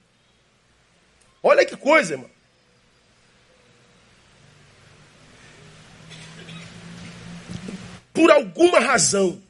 Olha 1.43 1.65
que 1.65 1.75
coisa, 1.75 2.13
irmão. 2.13 2.30
Por 8.22 8.30
alguma 8.30 8.80
razão, 8.80 9.41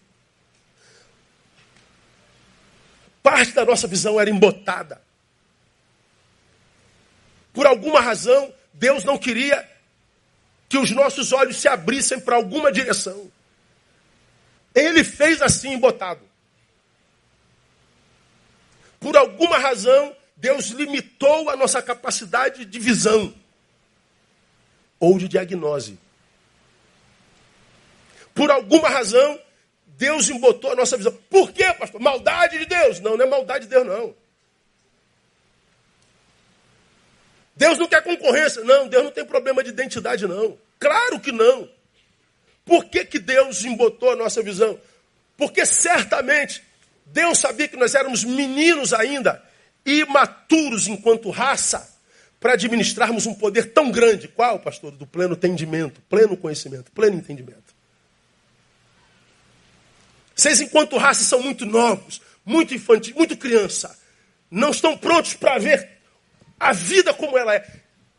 parte 3.22 3.52
da 3.52 3.66
nossa 3.66 3.86
visão 3.86 4.18
era 4.18 4.30
embotada. 4.30 5.02
Por 7.52 7.68
alguma 7.68 8.00
razão, 8.00 8.54
Deus 8.72 9.04
não 9.04 9.18
queria 9.18 9.70
que 10.70 10.78
os 10.78 10.90
nossos 10.92 11.34
olhos 11.34 11.58
se 11.58 11.68
abrissem 11.68 12.18
para 12.18 12.38
alguma 12.38 12.72
direção. 12.72 13.30
Ele 14.74 15.04
fez 15.04 15.42
assim 15.42 15.74
embotado. 15.74 16.22
Por 19.02 19.18
alguma 19.18 19.58
razão, 19.58 20.16
Deus 20.38 20.68
limitou 20.68 21.50
a 21.50 21.58
nossa 21.58 21.82
capacidade 21.82 22.64
de 22.64 22.80
visão 22.80 23.34
ou 24.98 25.20
de 25.20 25.28
diagnose. 25.28 26.00
Por 28.34 28.50
alguma 28.50 28.90
razão, 28.90 29.40
Deus 29.86 30.30
embotou 30.30 30.72
a 30.72 30.76
nossa 30.76 30.98
visão. 30.98 31.14
Por 31.30 31.52
quê, 31.52 31.74
pastor? 31.74 32.02
Maldade 32.02 32.58
de 32.58 32.66
Deus? 32.66 33.00
Não, 33.00 33.18
não 33.18 33.26
é 33.26 33.30
maldade 33.30 33.66
de 33.66 33.70
Deus, 33.70 33.86
não. 33.86 34.16
Deus 37.56 37.78
não 37.78 37.88
quer 37.88 38.02
concorrência. 38.04 38.64
Não, 38.64 38.88
Deus 38.88 39.04
não 39.04 39.12
tem 39.12 39.26
problema 39.26 39.64
de 39.64 39.70
identidade, 39.70 40.26
não. 40.26 40.58
Claro 40.80 41.20
que 41.20 41.32
não. 41.32 41.70
Por 42.66 42.86
que, 42.86 43.06
que 43.06 43.20
Deus 43.20 43.64
embotou 43.64 44.12
a 44.12 44.16
nossa 44.16 44.42
visão? 44.42 44.80
Porque 45.38 45.66
certamente 45.66 46.64
Deus 47.06 47.38
sabia 47.38 47.68
que 47.68 47.78
nós 47.78 47.94
éramos 47.94 48.24
meninos 48.24 48.94
ainda, 48.94 49.44
imaturos 49.86 50.88
enquanto 50.88 51.30
raça, 51.30 51.88
para 52.40 52.54
administrarmos 52.54 53.26
um 53.26 53.34
poder 53.34 53.74
tão 53.74 53.92
grande. 53.92 54.28
Qual, 54.28 54.60
pastor? 54.60 54.92
Do 54.92 55.06
pleno 55.06 55.34
entendimento, 55.34 56.02
pleno 56.10 56.36
conhecimento, 56.36 56.92
pleno 56.92 57.18
entendimento. 57.18 57.71
Vocês, 60.42 60.60
enquanto 60.60 60.98
raça, 60.98 61.24
são 61.24 61.40
muito 61.40 61.68
novos, 61.68 62.20
muito 62.44 62.74
infantis, 62.74 63.14
muito 63.14 63.38
criança. 63.38 63.96
Não 64.50 64.72
estão 64.72 64.98
prontos 64.98 65.36
para 65.36 65.60
ver 65.60 65.88
a 66.60 66.74
vida 66.74 67.14
como 67.14 67.38
ela 67.38 67.54
é. 67.54 67.64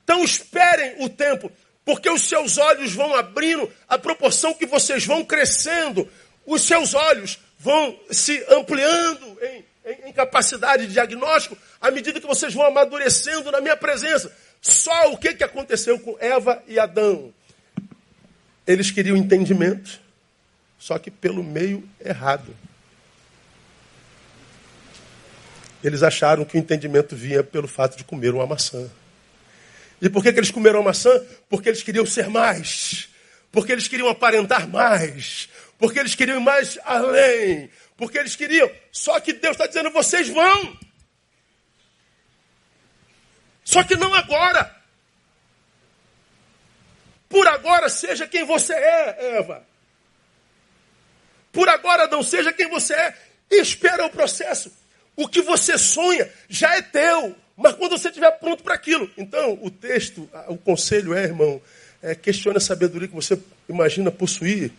Então 0.04 0.22
esperem 0.22 1.04
o 1.04 1.08
tempo. 1.08 1.50
Porque 1.84 2.08
os 2.08 2.22
seus 2.22 2.58
olhos 2.58 2.92
vão 2.92 3.12
abrindo 3.16 3.68
à 3.88 3.98
proporção 3.98 4.54
que 4.54 4.66
vocês 4.66 5.04
vão 5.04 5.24
crescendo. 5.24 6.08
Os 6.46 6.62
seus 6.62 6.94
olhos 6.94 7.40
vão 7.58 7.98
se 8.08 8.46
ampliando 8.50 9.36
em, 9.42 9.64
em, 9.84 10.10
em 10.10 10.12
capacidade 10.12 10.86
de 10.86 10.92
diagnóstico 10.92 11.58
à 11.80 11.90
medida 11.90 12.20
que 12.20 12.26
vocês 12.28 12.54
vão 12.54 12.66
amadurecendo 12.66 13.50
na 13.50 13.60
minha 13.60 13.76
presença. 13.76 14.32
Só 14.60 15.10
o 15.10 15.18
que, 15.18 15.34
que 15.34 15.42
aconteceu 15.42 15.98
com 15.98 16.16
Eva 16.20 16.62
e 16.68 16.78
Adão? 16.78 17.34
Eles 18.64 18.92
queriam 18.92 19.16
entendimento, 19.16 20.00
só 20.82 20.98
que 20.98 21.12
pelo 21.12 21.44
meio 21.44 21.88
errado. 22.04 22.52
Eles 25.80 26.02
acharam 26.02 26.44
que 26.44 26.56
o 26.56 26.58
entendimento 26.58 27.14
vinha 27.14 27.44
pelo 27.44 27.68
fato 27.68 27.96
de 27.96 28.02
comer 28.02 28.34
uma 28.34 28.48
maçã. 28.48 28.90
E 30.00 30.10
por 30.10 30.24
que, 30.24 30.32
que 30.32 30.40
eles 30.40 30.50
comeram 30.50 30.80
a 30.80 30.82
maçã? 30.82 31.24
Porque 31.48 31.68
eles 31.68 31.84
queriam 31.84 32.04
ser 32.04 32.28
mais. 32.28 33.08
Porque 33.52 33.70
eles 33.70 33.86
queriam 33.86 34.08
aparentar 34.08 34.66
mais. 34.66 35.48
Porque 35.78 36.00
eles 36.00 36.16
queriam 36.16 36.40
ir 36.40 36.42
mais 36.42 36.76
além. 36.84 37.70
Porque 37.96 38.18
eles 38.18 38.34
queriam. 38.34 38.68
Só 38.90 39.20
que 39.20 39.32
Deus 39.32 39.52
está 39.52 39.68
dizendo: 39.68 39.90
vocês 39.90 40.28
vão. 40.30 40.76
Só 43.62 43.84
que 43.84 43.94
não 43.94 44.12
agora. 44.14 44.82
Por 47.28 47.46
agora, 47.46 47.88
seja 47.88 48.26
quem 48.26 48.44
você 48.44 48.74
é, 48.74 49.36
Eva. 49.36 49.70
Por 51.52 51.68
agora, 51.68 52.08
não 52.08 52.22
seja 52.22 52.52
quem 52.52 52.68
você 52.68 52.94
é. 52.94 53.14
Espera 53.50 54.06
o 54.06 54.10
processo. 54.10 54.72
O 55.14 55.28
que 55.28 55.42
você 55.42 55.76
sonha 55.76 56.28
já 56.48 56.74
é 56.74 56.82
teu. 56.82 57.36
Mas 57.56 57.74
quando 57.74 57.98
você 57.98 58.08
estiver 58.08 58.30
pronto 58.38 58.64
para 58.64 58.74
aquilo. 58.74 59.10
Então, 59.16 59.58
o 59.62 59.70
texto, 59.70 60.28
o 60.48 60.56
conselho 60.56 61.14
é, 61.14 61.24
irmão, 61.24 61.60
é, 62.02 62.14
questione 62.14 62.56
a 62.56 62.60
sabedoria 62.60 63.06
que 63.06 63.14
você 63.14 63.38
imagina 63.68 64.10
possuir. 64.10 64.72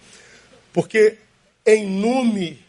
Porque, 0.74 1.17
em 1.65 1.88
nome 1.88 2.59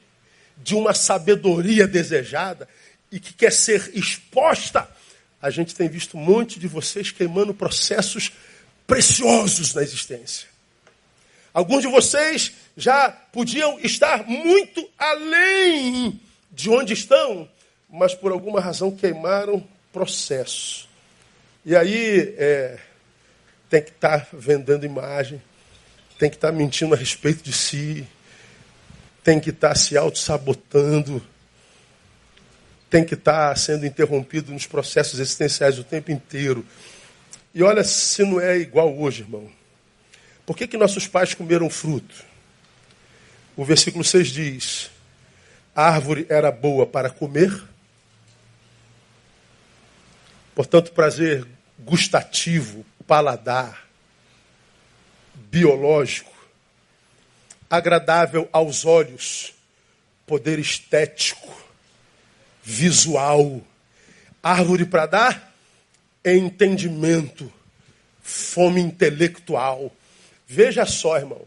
de 0.59 0.75
uma 0.75 0.93
sabedoria 0.93 1.87
desejada 1.87 2.69
e 3.11 3.19
que 3.19 3.33
quer 3.33 3.53
ser 3.53 3.91
exposta, 3.95 4.89
a 5.41 5.51
gente 5.51 5.75
tem 5.75 5.89
visto 5.89 6.17
um 6.17 6.21
monte 6.21 6.61
de 6.61 6.69
vocês 6.69 7.11
queimando 7.11 7.55
processos 7.55 8.31
preciosos 8.87 9.75
na 9.75 9.83
existência. 9.83 10.54
Alguns 11.55 11.83
de 11.83 11.89
vocês 11.89 12.53
já 12.77 13.09
podiam 13.09 13.79
estar 13.79 14.27
muito 14.27 14.91
além 14.99 16.21
de 16.51 16.69
onde 16.69 16.93
estão, 16.93 17.49
mas 17.89 18.13
por 18.13 18.33
alguma 18.33 18.61
razão 18.61 18.91
queimaram 18.91 19.65
processo. 19.93 20.89
E 21.65 21.77
aí 21.77 22.35
é, 22.37 22.77
tem 23.71 23.81
que 23.81 23.91
estar 23.91 24.23
tá 24.23 24.27
vendendo 24.33 24.85
imagem, 24.85 25.41
tem 26.19 26.29
que 26.29 26.35
estar 26.35 26.51
tá 26.51 26.53
mentindo 26.53 26.93
a 26.93 26.99
respeito 26.99 27.45
de 27.45 27.53
si, 27.53 28.05
tem 29.23 29.39
que 29.39 29.51
estar 29.51 29.69
tá 29.69 29.75
se 29.77 29.97
auto-sabotando, 29.97 31.25
tem 32.91 33.05
que 33.05 33.15
estar 33.15 33.57
sendo 33.57 33.87
interrompido 33.87 34.53
nos 34.53 34.67
processos 34.67 35.21
existenciais 35.21 35.79
o 35.79 35.85
tempo 35.85 36.11
inteiro. 36.11 36.67
E 37.55 37.63
olha 37.63 37.85
se 37.85 38.25
não 38.25 38.41
é 38.41 38.59
igual 38.59 38.93
hoje, 38.99 39.23
irmão. 39.23 39.49
Por 40.47 40.57
que, 40.57 40.67
que 40.67 40.77
nossos 40.77 41.07
pais 41.07 41.35
comeram 41.35 41.71
fruto? 41.71 42.15
O 43.57 43.65
versículo 43.65 44.05
6 44.05 44.29
diz: 44.29 44.91
a 45.75 45.89
árvore 45.89 46.27
era 46.29 46.51
boa 46.51 46.87
para 46.87 47.11
comer, 47.11 47.51
Portanto, 50.55 50.93
prazer 50.93 51.45
gustativo, 51.79 52.87
paladar, 53.07 53.89
biológico, 55.35 56.33
agradável 57.69 58.49
aos 58.53 58.85
olhos, 58.85 59.53
poder 60.25 60.61
estético, 60.61 61.53
visual, 62.63 63.61
árvore 64.41 64.85
para 64.85 65.07
dar 65.07 65.55
entendimento, 66.25 67.53
fome 68.23 68.81
intelectual. 68.81 69.91
Veja 70.47 70.85
só, 70.87 71.17
irmão, 71.17 71.43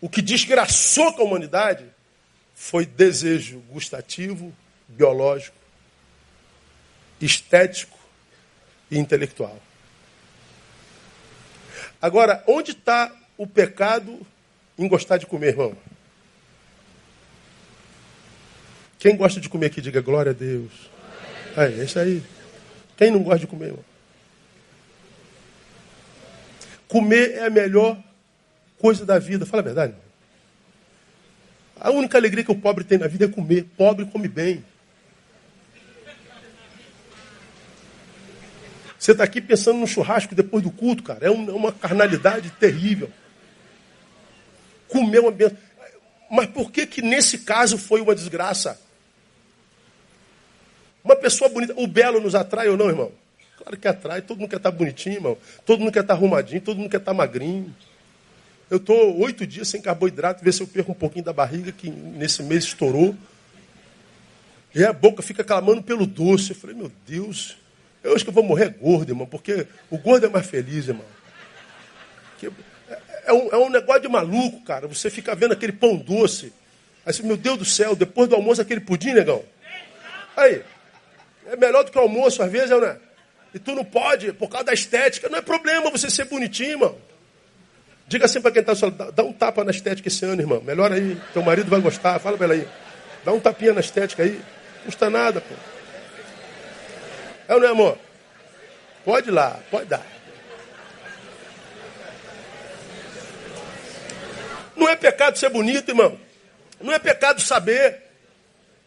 o 0.00 0.08
que 0.08 0.22
desgraçou 0.22 1.12
com 1.14 1.22
a 1.22 1.24
humanidade 1.24 1.84
foi 2.54 2.86
desejo 2.86 3.58
gustativo, 3.70 4.54
biológico, 4.88 5.56
estético, 7.20 7.94
e 8.90 8.98
intelectual. 8.98 9.58
Agora, 12.00 12.42
onde 12.46 12.72
está 12.72 13.14
o 13.36 13.46
pecado 13.46 14.24
em 14.78 14.86
gostar 14.86 15.16
de 15.16 15.26
comer, 15.26 15.48
irmão? 15.48 15.76
Quem 18.98 19.16
gosta 19.16 19.40
de 19.40 19.48
comer 19.48 19.66
aqui, 19.66 19.80
diga 19.80 20.00
glória 20.00 20.30
a 20.30 20.34
Deus. 20.34 20.72
É, 21.56 21.80
é 21.80 21.84
isso 21.84 21.98
aí. 21.98 22.22
Quem 22.96 23.10
não 23.10 23.22
gosta 23.22 23.40
de 23.40 23.46
comer, 23.46 23.66
irmão? 23.66 23.84
Comer 26.94 27.32
é 27.32 27.46
a 27.46 27.50
melhor 27.50 28.00
coisa 28.78 29.04
da 29.04 29.18
vida. 29.18 29.44
Fala 29.44 29.62
a 29.62 29.64
verdade. 29.64 29.94
A 31.74 31.90
única 31.90 32.16
alegria 32.16 32.44
que 32.44 32.52
o 32.52 32.54
pobre 32.54 32.84
tem 32.84 32.98
na 32.98 33.08
vida 33.08 33.24
é 33.24 33.28
comer. 33.28 33.64
Pobre 33.76 34.06
come 34.06 34.28
bem. 34.28 34.64
Você 38.96 39.10
está 39.10 39.24
aqui 39.24 39.40
pensando 39.40 39.80
no 39.80 39.88
churrasco 39.88 40.36
depois 40.36 40.62
do 40.62 40.70
culto, 40.70 41.02
cara. 41.02 41.26
É, 41.26 41.26
é 41.26 41.30
uma 41.32 41.72
carnalidade 41.72 42.50
terrível. 42.50 43.10
Comer 44.86 45.18
uma 45.18 45.32
benção. 45.32 45.58
Mas 46.30 46.46
por 46.46 46.70
que 46.70 46.86
que 46.86 47.02
nesse 47.02 47.38
caso 47.38 47.76
foi 47.76 48.02
uma 48.02 48.14
desgraça? 48.14 48.80
Uma 51.02 51.16
pessoa 51.16 51.50
bonita. 51.50 51.74
O 51.76 51.88
belo 51.88 52.20
nos 52.20 52.36
atrai 52.36 52.68
ou 52.68 52.76
não, 52.76 52.88
irmão? 52.88 53.23
Claro 53.64 53.76
que 53.78 53.88
atrai. 53.88 54.20
Todo 54.20 54.38
mundo 54.38 54.50
quer 54.50 54.56
estar 54.56 54.70
tá 54.70 54.76
bonitinho, 54.76 55.16
irmão. 55.16 55.38
Todo 55.64 55.80
mundo 55.80 55.92
quer 55.92 56.00
estar 56.00 56.14
tá 56.14 56.20
arrumadinho. 56.20 56.60
Todo 56.60 56.76
mundo 56.76 56.90
quer 56.90 56.98
estar 56.98 57.12
tá 57.12 57.16
magrinho. 57.16 57.74
Eu 58.70 58.76
estou 58.76 59.18
oito 59.20 59.46
dias 59.46 59.68
sem 59.68 59.80
carboidrato, 59.80 60.44
ver 60.44 60.52
se 60.52 60.62
eu 60.62 60.66
perco 60.66 60.92
um 60.92 60.94
pouquinho 60.94 61.24
da 61.24 61.32
barriga, 61.32 61.72
que 61.72 61.90
nesse 61.90 62.42
mês 62.42 62.64
estourou. 62.64 63.14
E 64.74 64.84
a 64.84 64.92
boca 64.92 65.22
fica 65.22 65.42
clamando 65.42 65.82
pelo 65.82 66.06
doce. 66.06 66.50
Eu 66.50 66.56
falei, 66.56 66.76
meu 66.76 66.90
Deus, 67.06 67.56
eu 68.02 68.14
acho 68.14 68.24
que 68.24 68.30
eu 68.30 68.34
vou 68.34 68.42
morrer 68.42 68.70
gordo, 68.70 69.10
irmão, 69.10 69.26
porque 69.26 69.66
o 69.90 69.96
gordo 69.96 70.26
é 70.26 70.28
mais 70.28 70.46
feliz, 70.46 70.88
irmão. 70.88 71.06
É 73.24 73.32
um, 73.32 73.48
é 73.52 73.56
um 73.56 73.70
negócio 73.70 74.02
de 74.02 74.08
maluco, 74.08 74.60
cara. 74.62 74.86
Você 74.86 75.08
fica 75.08 75.34
vendo 75.34 75.52
aquele 75.52 75.72
pão 75.72 75.96
doce. 75.96 76.52
Aí 77.06 77.12
você, 77.12 77.22
meu 77.22 77.36
Deus 77.36 77.58
do 77.58 77.64
céu, 77.64 77.94
depois 77.94 78.28
do 78.28 78.34
almoço 78.34 78.60
aquele 78.60 78.80
pudim, 78.80 79.12
negão. 79.12 79.42
Aí, 80.36 80.62
é 81.46 81.56
melhor 81.56 81.84
do 81.84 81.90
que 81.90 81.98
o 81.98 82.02
almoço, 82.02 82.42
às 82.42 82.50
vezes, 82.50 82.70
né? 82.70 82.96
E 83.54 83.58
tu 83.60 83.72
não 83.72 83.84
pode, 83.84 84.32
por 84.32 84.48
causa 84.48 84.66
da 84.66 84.72
estética. 84.72 85.28
Não 85.28 85.38
é 85.38 85.42
problema 85.42 85.88
você 85.88 86.10
ser 86.10 86.24
bonitinho, 86.24 86.72
irmão. 86.72 86.98
Diga 88.08 88.24
assim 88.24 88.40
para 88.40 88.50
quem 88.50 88.60
está 88.60 88.74
falando, 88.74 89.12
dá 89.12 89.22
um 89.22 89.32
tapa 89.32 89.64
na 89.64 89.70
estética 89.70 90.08
esse 90.08 90.24
ano, 90.24 90.42
irmão. 90.42 90.60
Melhor 90.60 90.92
aí, 90.92 91.16
teu 91.32 91.42
marido 91.42 91.70
vai 91.70 91.80
gostar. 91.80 92.18
Fala 92.18 92.36
para 92.36 92.46
ela 92.46 92.54
aí. 92.54 92.68
Dá 93.24 93.32
um 93.32 93.38
tapinha 93.38 93.72
na 93.72 93.80
estética 93.80 94.24
aí. 94.24 94.32
Não 94.78 94.84
custa 94.86 95.08
nada, 95.08 95.40
pô. 95.40 95.54
É 97.46 97.54
ou 97.54 97.60
não 97.60 97.68
é, 97.68 97.70
amor? 97.70 97.98
Pode 99.04 99.28
ir 99.28 99.32
lá, 99.32 99.60
pode 99.70 99.86
dar. 99.86 100.04
Não 104.74 104.88
é 104.88 104.96
pecado 104.96 105.38
ser 105.38 105.48
bonito, 105.50 105.88
irmão. 105.88 106.18
Não 106.80 106.92
é 106.92 106.98
pecado 106.98 107.40
saber. 107.40 108.02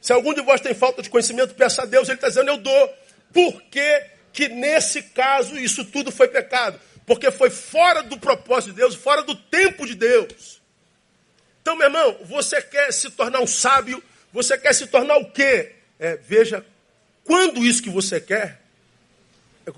Se 0.01 0.11
algum 0.11 0.33
de 0.33 0.41
vós 0.41 0.59
tem 0.59 0.73
falta 0.73 1.01
de 1.01 1.09
conhecimento, 1.09 1.55
peça 1.55 1.83
a 1.83 1.85
Deus, 1.85 2.07
ele 2.09 2.17
está 2.17 2.27
dizendo, 2.27 2.49
eu 2.49 2.57
dou. 2.57 2.93
Por 3.33 3.61
que, 3.63 4.16
que 4.37 4.49
nesse 4.49 5.01
caso 5.01 5.57
isso 5.57 5.83
tudo 5.83 6.11
foi 6.11 6.27
pecado? 6.27 6.79
Porque 7.07 7.31
foi 7.31 7.49
fora 7.49 8.03
do 8.03 8.19
propósito 8.19 8.69
de 8.69 8.75
Deus, 8.75 8.93
fora 8.93 9.23
do 9.23 9.33
tempo 9.33 9.83
de 9.83 9.95
Deus. 9.95 10.61
Então, 11.59 11.75
meu 11.75 11.87
irmão, 11.87 12.19
você 12.23 12.61
quer 12.61 12.93
se 12.93 13.09
tornar 13.09 13.39
um 13.39 13.47
sábio, 13.47 14.01
você 14.31 14.55
quer 14.55 14.75
se 14.75 14.85
tornar 14.85 15.17
o 15.17 15.31
quê? 15.31 15.73
É, 15.97 16.17
veja 16.17 16.63
quando 17.23 17.65
isso 17.65 17.81
que 17.81 17.89
você 17.89 18.21
quer, 18.21 18.61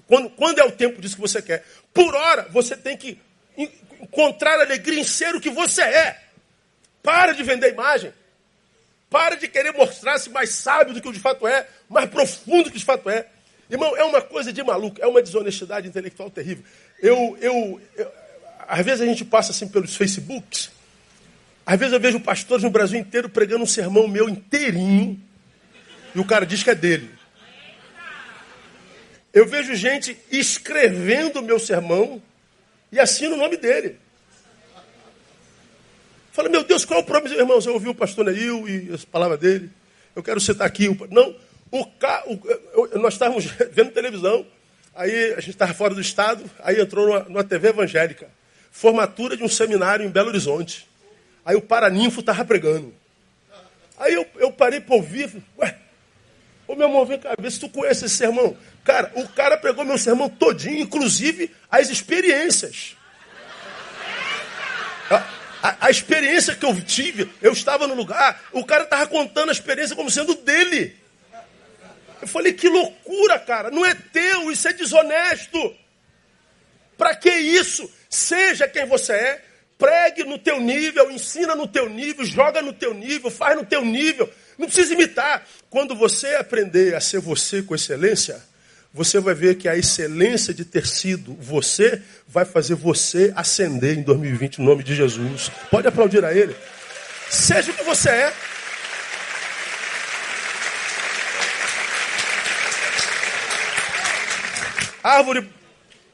quando, 0.06 0.30
quando 0.32 0.60
é 0.60 0.66
o 0.66 0.74
tempo 0.74 1.02
disso 1.02 1.16
que 1.16 1.22
você 1.22 1.42
quer. 1.42 1.66
Por 1.94 2.14
hora, 2.14 2.46
você 2.52 2.76
tem 2.76 2.98
que 2.98 3.18
encontrar 4.02 4.60
alegria 4.60 5.00
em 5.00 5.06
ser 5.06 5.34
o 5.36 5.40
que 5.40 5.50
você 5.50 5.84
é. 5.84 6.22
Para 7.02 7.32
de 7.32 7.44
vender 7.44 7.72
imagem. 7.72 8.14
Para 9.10 9.36
de 9.36 9.48
querer 9.48 9.72
mostrar-se 9.72 10.30
mais 10.30 10.50
sábio 10.50 10.94
do 10.94 11.02
que 11.02 11.08
o 11.08 11.14
de 11.14 11.20
fato 11.22 11.48
é, 11.48 11.66
mais 11.88 12.10
profundo 12.10 12.66
do 12.66 12.72
que 12.72 12.78
de 12.78 12.84
fato 12.84 13.10
é. 13.10 13.26
Irmão, 13.70 13.96
é 13.96 14.04
uma 14.04 14.22
coisa 14.22 14.52
de 14.52 14.64
maluco, 14.64 15.00
é 15.00 15.06
uma 15.06 15.22
desonestidade 15.22 15.88
intelectual 15.88 16.30
terrível. 16.30 16.64
Eu, 17.00 17.38
eu, 17.40 17.82
eu, 17.96 18.12
às 18.68 18.84
vezes 18.84 19.02
a 19.02 19.06
gente 19.06 19.24
passa 19.24 19.52
assim 19.52 19.68
pelos 19.68 19.96
Facebooks, 19.96 20.72
às 21.66 21.78
vezes 21.78 21.94
eu 21.94 22.00
vejo 22.00 22.20
pastores 22.20 22.64
no 22.64 22.72
Brasil 22.72 23.00
inteiro 23.00 23.30
pregando 23.30 23.64
um 23.64 23.68
sermão 23.68 24.08
meu 24.08 24.28
inteirinho, 24.28 25.22
e 26.16 26.20
o 26.20 26.26
cara 26.26 26.46
diz 26.46 26.64
que 26.64 26.72
é 26.72 26.76
dele. 26.76 27.12
Eu 29.32 29.46
vejo 29.46 29.76
gente 29.76 30.18
escrevendo 30.32 31.38
o 31.38 31.44
meu 31.44 31.60
sermão 31.60 32.20
e 32.92 33.00
assino 33.00 33.36
o 33.36 33.38
nome 33.38 33.58
dele. 33.58 34.00
Falei, 36.32 36.52
meu 36.52 36.64
Deus, 36.64 36.86
qual 36.86 37.00
é 37.00 37.04
o 37.04 37.06
problema? 37.06 37.36
Irmãos, 37.38 37.66
eu 37.68 37.74
ouvi 37.74 37.90
o 37.90 37.94
pastor 37.94 38.26
Neil 38.26 38.68
e 38.68 38.92
as 38.92 39.06
palavras 39.06 39.40
dele. 39.40 39.70
Eu 40.16 40.24
quero 40.24 40.40
citar 40.40 40.66
aqui. 40.66 40.88
Não, 41.12 41.36
o, 41.72 41.86
ca... 41.86 42.24
o... 42.28 43.00
nós 43.00 43.14
estávamos 43.14 43.46
vendo 43.72 43.92
televisão, 43.92 44.46
aí 44.96 45.34
a 45.34 45.40
gente 45.40 45.52
estava 45.52 45.74
fora 45.74 45.94
do 45.94 46.02
estado, 46.02 46.44
aí 46.60 46.80
entrou 46.80 47.08
numa, 47.08 47.20
numa 47.24 47.44
TV 47.44 47.70
evangélica. 47.70 48.28
Formatura 48.72 49.36
de 49.36 49.44
um 49.44 49.50
seminário 49.50 50.06
em 50.06 50.10
Belo 50.10 50.30
Horizonte. 50.30 50.88
Aí 51.46 51.56
o 51.56 51.62
Paraninfo 51.62 52.20
estava 52.20 52.46
pregando. 52.46 52.94
Aí 53.98 54.14
eu, 54.14 54.26
eu 54.38 54.52
parei 54.52 54.80
para 54.80 54.96
ouvir, 54.96 55.30
ué, 55.58 55.76
ô 56.68 56.76
meu 56.76 56.88
irmão, 56.88 57.06
vem 57.06 57.20
cá, 57.20 57.36
vê 57.38 57.52
se 57.52 57.60
tu 57.60 57.68
conhece 57.68 58.06
esse 58.06 58.16
sermão. 58.16 58.56
Cara, 58.84 59.12
o 59.16 59.28
cara 59.28 59.58
pregou 59.58 59.84
meu 59.84 59.98
sermão 59.98 60.30
todinho, 60.30 60.80
inclusive 60.80 61.52
as 61.70 61.90
experiências. 61.90 62.96
A, 65.10 65.16
a, 65.62 65.88
a 65.88 65.90
experiência 65.90 66.56
que 66.56 66.66
eu 66.66 66.80
tive, 66.82 67.30
eu 67.42 67.52
estava 67.52 67.88
no 67.88 67.96
lugar, 67.96 68.42
o 68.54 68.64
cara 68.64 68.84
estava 68.84 69.08
contando 69.08 69.50
a 69.50 69.52
experiência 69.52 69.96
como 69.96 70.10
sendo 70.10 70.36
dele. 70.36 70.96
Eu 72.22 72.28
falei, 72.28 72.54
que 72.54 72.68
loucura, 72.68 73.40
cara, 73.40 73.72
não 73.72 73.86
é 73.86 73.94
teu, 73.94 74.52
isso 74.52 74.68
é 74.68 74.74
desonesto. 74.74 75.76
Para 76.98 77.16
que 77.16 77.30
isso? 77.30 77.90
Seja 78.10 78.68
quem 78.68 78.86
você 78.86 79.14
é, 79.14 79.42
Pregue 79.80 80.26
no 80.26 80.38
teu 80.38 80.60
nível, 80.60 81.10
ensina 81.10 81.56
no 81.56 81.66
teu 81.66 81.88
nível, 81.88 82.26
joga 82.26 82.62
no 82.62 82.74
teu 82.74 82.94
nível, 82.94 83.32
faz 83.32 83.56
no 83.56 83.66
teu 83.66 83.84
nível. 83.86 84.30
Não 84.58 84.66
precisa 84.66 84.94
imitar. 84.94 85.48
Quando 85.70 85.96
você 85.96 86.36
aprender 86.36 86.94
a 86.94 87.00
ser 87.00 87.22
você 87.22 87.62
com 87.64 87.74
excelência, 87.74 88.42
você 88.94 89.22
vai 89.22 89.34
ver 89.34 89.56
que 89.56 89.70
a 89.70 89.78
excelência 89.78 90.54
de 90.54 90.66
ter 90.66 90.86
sido 90.86 91.34
você 91.36 92.02
vai 92.28 92.44
fazer 92.44 92.76
você 92.76 93.32
ascender 93.38 93.98
em 93.98 94.02
2020 94.02 94.60
no 94.60 94.66
nome 94.66 94.84
de 94.84 94.94
Jesus. 94.94 95.50
Pode 95.72 95.88
aplaudir 95.88 96.26
a 96.26 96.34
ele. 96.34 96.54
Seja 97.30 97.72
o 97.72 97.74
que 97.74 97.84
você 97.84 98.10
é. 98.10 98.34
Árvore 105.04 105.50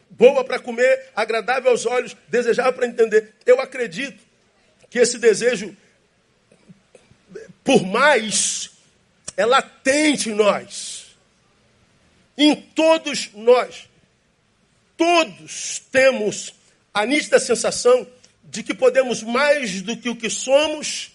boa 0.10 0.44
para 0.44 0.60
comer, 0.60 1.10
agradável 1.16 1.72
aos 1.72 1.86
olhos, 1.86 2.16
desejável 2.28 2.74
para 2.74 2.88
entender. 2.88 3.34
Eu 3.46 3.60
acredito 3.60 4.24
que 4.90 5.00
esse 5.00 5.18
desejo 5.18 5.76
por 7.64 7.86
mais 7.86 8.72
é 9.36 9.46
latente 9.46 10.30
em 10.30 10.36
nós. 10.36 11.18
Em 12.38 12.56
todos 12.56 13.32
nós. 13.34 13.90
Todos 14.98 15.82
temos 15.92 16.54
a 16.94 17.06
nítida 17.06 17.40
sensação 17.40 18.08
de 18.44 18.64
que 18.64 18.74
podemos 18.74 19.24
mais 19.24 19.82
do 19.82 19.98
que 19.98 20.08
o 20.08 20.16
que 20.16 20.30
somos 20.30 21.12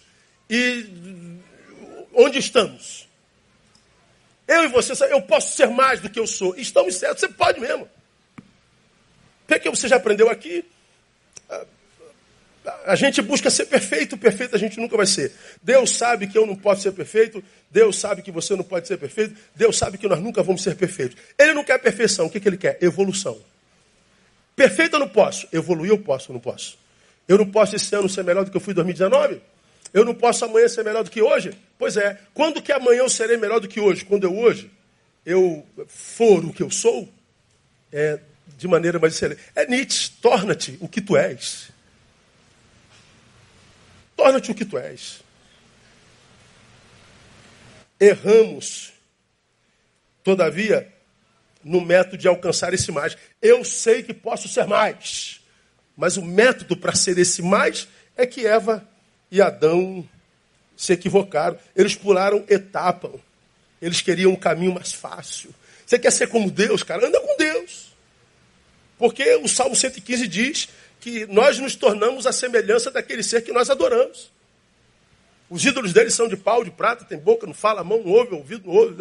e 0.49 0.85
onde 2.13 2.37
estamos. 2.37 3.07
Eu 4.51 4.65
e 4.65 4.67
você, 4.67 4.91
eu 5.05 5.21
posso 5.21 5.55
ser 5.55 5.67
mais 5.67 6.01
do 6.01 6.09
que 6.09 6.19
eu 6.19 6.27
sou. 6.27 6.53
Estamos 6.57 6.95
certos, 6.95 7.21
você 7.21 7.29
pode 7.29 7.57
mesmo. 7.61 7.87
Porque 9.47 9.69
você 9.69 9.87
já 9.87 9.95
aprendeu 9.95 10.29
aqui. 10.29 10.65
A 12.85 12.93
gente 12.95 13.21
busca 13.21 13.49
ser 13.49 13.65
perfeito, 13.67 14.17
perfeito 14.17 14.53
a 14.53 14.59
gente 14.59 14.77
nunca 14.77 14.97
vai 14.97 15.05
ser. 15.05 15.31
Deus 15.63 15.95
sabe 15.95 16.27
que 16.27 16.37
eu 16.37 16.45
não 16.45 16.53
posso 16.53 16.81
ser 16.81 16.91
perfeito, 16.91 17.41
Deus 17.71 17.97
sabe 17.97 18.21
que 18.21 18.29
você 18.29 18.53
não 18.53 18.63
pode 18.63 18.89
ser 18.89 18.97
perfeito, 18.97 19.39
Deus 19.55 19.77
sabe 19.77 19.97
que 19.97 20.05
nós 20.05 20.19
nunca 20.19 20.43
vamos 20.43 20.61
ser 20.61 20.75
perfeitos. 20.75 21.17
Ele 21.39 21.53
não 21.53 21.63
quer 21.63 21.79
perfeição, 21.79 22.25
o 22.25 22.29
que, 22.29 22.39
que 22.39 22.49
ele 22.49 22.57
quer? 22.57 22.77
Evolução. 22.81 23.39
Perfeito 24.53 24.97
eu 24.97 24.99
não 24.99 25.07
posso, 25.07 25.47
evoluir 25.53 25.91
eu 25.91 25.97
posso, 25.97 26.33
não 26.33 26.41
posso. 26.41 26.77
Eu 27.25 27.37
não 27.37 27.49
posso 27.49 27.77
esse 27.77 27.95
ano 27.95 28.09
ser 28.09 28.25
melhor 28.25 28.43
do 28.43 28.51
que 28.51 28.57
eu 28.57 28.61
fui 28.61 28.73
em 28.73 28.75
2019? 28.75 29.41
Eu 29.93 30.05
não 30.05 30.13
posso 30.13 30.45
amanhã 30.45 30.67
ser 30.67 30.83
melhor 30.83 31.03
do 31.03 31.11
que 31.11 31.21
hoje? 31.21 31.53
Pois 31.77 31.97
é, 31.97 32.19
quando 32.33 32.61
que 32.61 32.71
amanhã 32.71 32.99
eu 32.99 33.09
serei 33.09 33.37
melhor 33.37 33.59
do 33.59 33.67
que 33.67 33.79
hoje? 33.79 34.05
Quando 34.05 34.23
eu 34.23 34.37
hoje 34.37 34.71
eu 35.25 35.65
for 35.87 36.43
o 36.45 36.53
que 36.53 36.63
eu 36.63 36.71
sou, 36.71 37.11
é, 37.91 38.19
de 38.57 38.67
maneira 38.67 38.99
mais 38.99 39.13
excelente. 39.13 39.41
É 39.55 39.65
Nietzsche, 39.67 40.11
torna-te 40.21 40.77
o 40.79 40.87
que 40.87 41.01
tu 41.01 41.17
és. 41.17 41.69
Torna-te 44.15 44.51
o 44.51 44.55
que 44.55 44.65
tu 44.65 44.77
és. 44.77 45.21
Erramos, 47.99 48.93
todavia, 50.23 50.91
no 51.63 51.81
método 51.81 52.17
de 52.17 52.27
alcançar 52.27 52.73
esse 52.73 52.91
mais. 52.91 53.17
Eu 53.41 53.63
sei 53.63 54.03
que 54.03 54.13
posso 54.13 54.47
ser 54.47 54.65
mais, 54.65 55.41
mas 55.95 56.17
o 56.17 56.23
método 56.23 56.75
para 56.75 56.95
ser 56.95 57.17
esse 57.17 57.41
mais 57.41 57.87
é 58.15 58.25
que 58.25 58.45
Eva 58.45 58.87
e 59.31 59.41
Adão 59.41 60.07
se 60.75 60.93
equivocaram. 60.93 61.57
Eles 61.75 61.95
pularam 61.95 62.43
etapa. 62.49 63.11
Eles 63.81 64.01
queriam 64.01 64.31
um 64.31 64.35
caminho 64.35 64.73
mais 64.73 64.93
fácil. 64.93 65.53
Você 65.85 65.97
quer 65.97 66.11
ser 66.11 66.27
como 66.27 66.51
Deus, 66.51 66.83
cara? 66.83 67.07
Anda 67.07 67.19
com 67.19 67.37
Deus. 67.37 67.91
Porque 68.97 69.35
o 69.35 69.47
Salmo 69.47 69.75
115 69.75 70.27
diz 70.27 70.69
que 70.99 71.25
nós 71.25 71.57
nos 71.57 71.75
tornamos 71.75 72.27
a 72.27 72.31
semelhança 72.31 72.91
daquele 72.91 73.23
ser 73.23 73.41
que 73.41 73.51
nós 73.51 73.69
adoramos. 73.69 74.29
Os 75.49 75.65
ídolos 75.65 75.91
deles 75.91 76.13
são 76.13 76.27
de 76.27 76.37
pau, 76.37 76.63
de 76.63 76.71
prata, 76.71 77.03
tem 77.03 77.17
boca, 77.17 77.45
não 77.45 77.53
fala, 77.53 77.83
mão 77.83 78.01
não 78.03 78.11
ouve, 78.11 78.35
ouvido 78.35 78.67
não 78.67 78.73
ouve. 78.73 78.95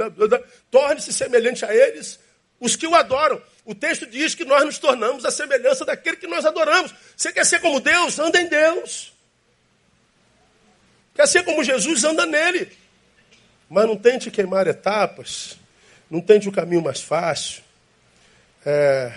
Torne-se 0.71 1.13
semelhante 1.13 1.65
a 1.65 1.75
eles 1.75 2.19
os 2.59 2.77
que 2.77 2.87
o 2.87 2.95
adoram. 2.95 3.41
O 3.65 3.75
texto 3.75 4.07
diz 4.07 4.35
que 4.35 4.45
nós 4.45 4.65
nos 4.65 4.79
tornamos 4.79 5.25
a 5.25 5.31
semelhança 5.31 5.85
daquele 5.85 6.17
que 6.17 6.27
nós 6.27 6.45
adoramos. 6.45 6.93
Você 7.17 7.33
quer 7.33 7.47
ser 7.47 7.61
como 7.61 7.81
Deus? 7.81 8.19
Anda 8.19 8.41
em 8.41 8.49
Deus. 8.49 9.10
Quer 11.21 11.29
ser 11.29 11.43
como 11.43 11.63
Jesus? 11.63 12.03
Anda 12.03 12.25
nele. 12.25 12.73
Mas 13.69 13.87
não 13.87 13.95
tente 13.95 14.31
queimar 14.31 14.67
etapas. 14.67 15.59
Não 16.11 16.19
tente 16.19 16.49
o 16.49 16.53
caminho 16.53 16.81
mais 16.81 17.03
fácil. 17.03 17.63
É, 18.65 19.13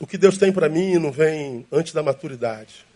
o 0.00 0.06
que 0.06 0.16
Deus 0.16 0.38
tem 0.38 0.50
para 0.50 0.66
mim 0.66 0.94
não 0.94 1.12
vem 1.12 1.66
antes 1.70 1.92
da 1.92 2.02
maturidade. 2.02 2.86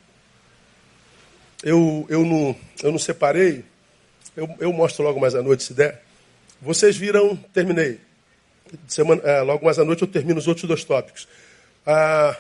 Eu, 1.62 2.06
eu, 2.08 2.24
não, 2.24 2.56
eu 2.82 2.92
não 2.92 2.98
separei, 2.98 3.62
eu, 4.34 4.48
eu 4.58 4.72
mostro 4.72 5.04
logo 5.04 5.20
mais 5.20 5.34
à 5.34 5.42
noite 5.42 5.62
se 5.62 5.74
der. 5.74 6.02
Vocês 6.62 6.96
viram, 6.96 7.36
terminei. 7.52 8.00
Semana, 8.88 9.20
é, 9.22 9.42
logo 9.42 9.66
mais 9.66 9.78
à 9.78 9.84
noite 9.84 10.00
eu 10.00 10.08
termino 10.08 10.38
os 10.38 10.48
outros 10.48 10.66
dois 10.66 10.82
tópicos. 10.82 11.28
Ah, 11.84 12.38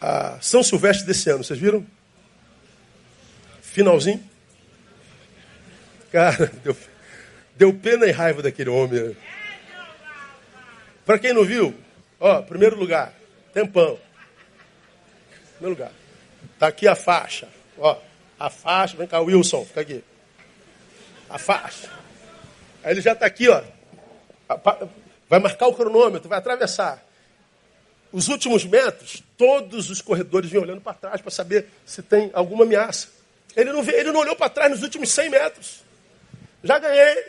a 0.00 0.38
São 0.40 0.62
Silvestre 0.62 1.04
desse 1.04 1.28
ano, 1.28 1.42
vocês 1.42 1.58
viram? 1.58 1.84
Finalzinho. 3.78 4.20
Cara, 6.10 6.50
deu, 6.64 6.76
deu 7.56 7.72
pena 7.72 8.06
e 8.06 8.10
raiva 8.10 8.42
daquele 8.42 8.70
homem. 8.70 9.16
Para 11.06 11.16
quem 11.20 11.32
não 11.32 11.44
viu, 11.44 11.72
Ó, 12.18 12.42
primeiro 12.42 12.76
lugar, 12.76 13.14
tempão. 13.54 13.96
Primeiro 15.52 15.78
lugar. 15.78 15.92
Tá 16.58 16.66
aqui 16.66 16.88
a 16.88 16.96
faixa. 16.96 17.48
Ó, 17.78 17.96
a 18.36 18.50
faixa, 18.50 18.96
vem 18.96 19.06
cá, 19.06 19.20
Wilson, 19.20 19.64
fica 19.64 19.82
aqui. 19.82 20.02
A 21.30 21.38
faixa. 21.38 21.88
Aí 22.82 22.94
ele 22.94 23.00
já 23.00 23.12
está 23.12 23.26
aqui, 23.26 23.48
ó. 23.48 23.62
Vai 25.28 25.38
marcar 25.38 25.68
o 25.68 25.74
cronômetro, 25.74 26.28
vai 26.28 26.40
atravessar. 26.40 27.00
Os 28.10 28.26
últimos 28.26 28.64
metros, 28.64 29.22
todos 29.36 29.88
os 29.88 30.02
corredores 30.02 30.50
vinham 30.50 30.64
olhando 30.64 30.80
para 30.80 30.94
trás 30.94 31.20
para 31.20 31.30
saber 31.30 31.68
se 31.86 32.02
tem 32.02 32.28
alguma 32.34 32.64
ameaça. 32.64 33.17
Ele 33.56 33.72
não, 33.72 33.82
ele 33.82 34.12
não 34.12 34.20
olhou 34.20 34.36
para 34.36 34.48
trás 34.48 34.70
nos 34.70 34.82
últimos 34.82 35.10
100 35.10 35.30
metros. 35.30 35.84
Já 36.62 36.78
ganhei. 36.78 37.24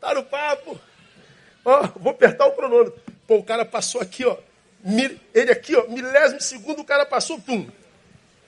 Tá 0.00 0.14
no 0.14 0.24
papo. 0.24 0.78
Ó, 1.64 1.88
vou 1.96 2.12
apertar 2.12 2.46
o 2.46 2.52
cronômetro. 2.52 3.00
Pô, 3.26 3.36
o 3.36 3.44
cara 3.44 3.64
passou 3.64 4.00
aqui, 4.00 4.24
ó. 4.24 4.36
Ele 5.34 5.50
aqui, 5.50 5.74
ó, 5.74 5.88
milésimo 5.88 6.40
segundo, 6.40 6.80
o 6.80 6.84
cara 6.84 7.04
passou, 7.04 7.40
pum. 7.40 7.68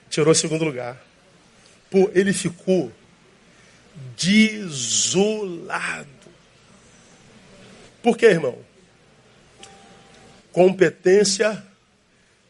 Tirou 0.09 0.31
o 0.31 0.35
segundo 0.35 0.63
lugar. 0.63 0.97
Pô, 1.89 2.09
ele 2.13 2.31
ficou 2.31 2.91
desolado. 4.17 6.07
Por 8.01 8.17
quê, 8.17 8.27
irmão? 8.27 8.57
Competência 10.51 11.61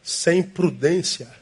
sem 0.02 0.42
prudência. 0.42 1.39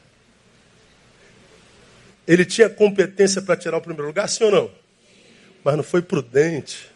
Ele 2.29 2.45
tinha 2.45 2.69
competência 2.69 3.41
para 3.41 3.57
tirar 3.57 3.77
o 3.77 3.81
primeiro 3.81 4.05
lugar, 4.05 4.29
sim 4.29 4.43
ou 4.43 4.51
não? 4.51 4.71
Mas 5.63 5.75
não 5.75 5.83
foi 5.83 5.99
prudente. 5.99 6.87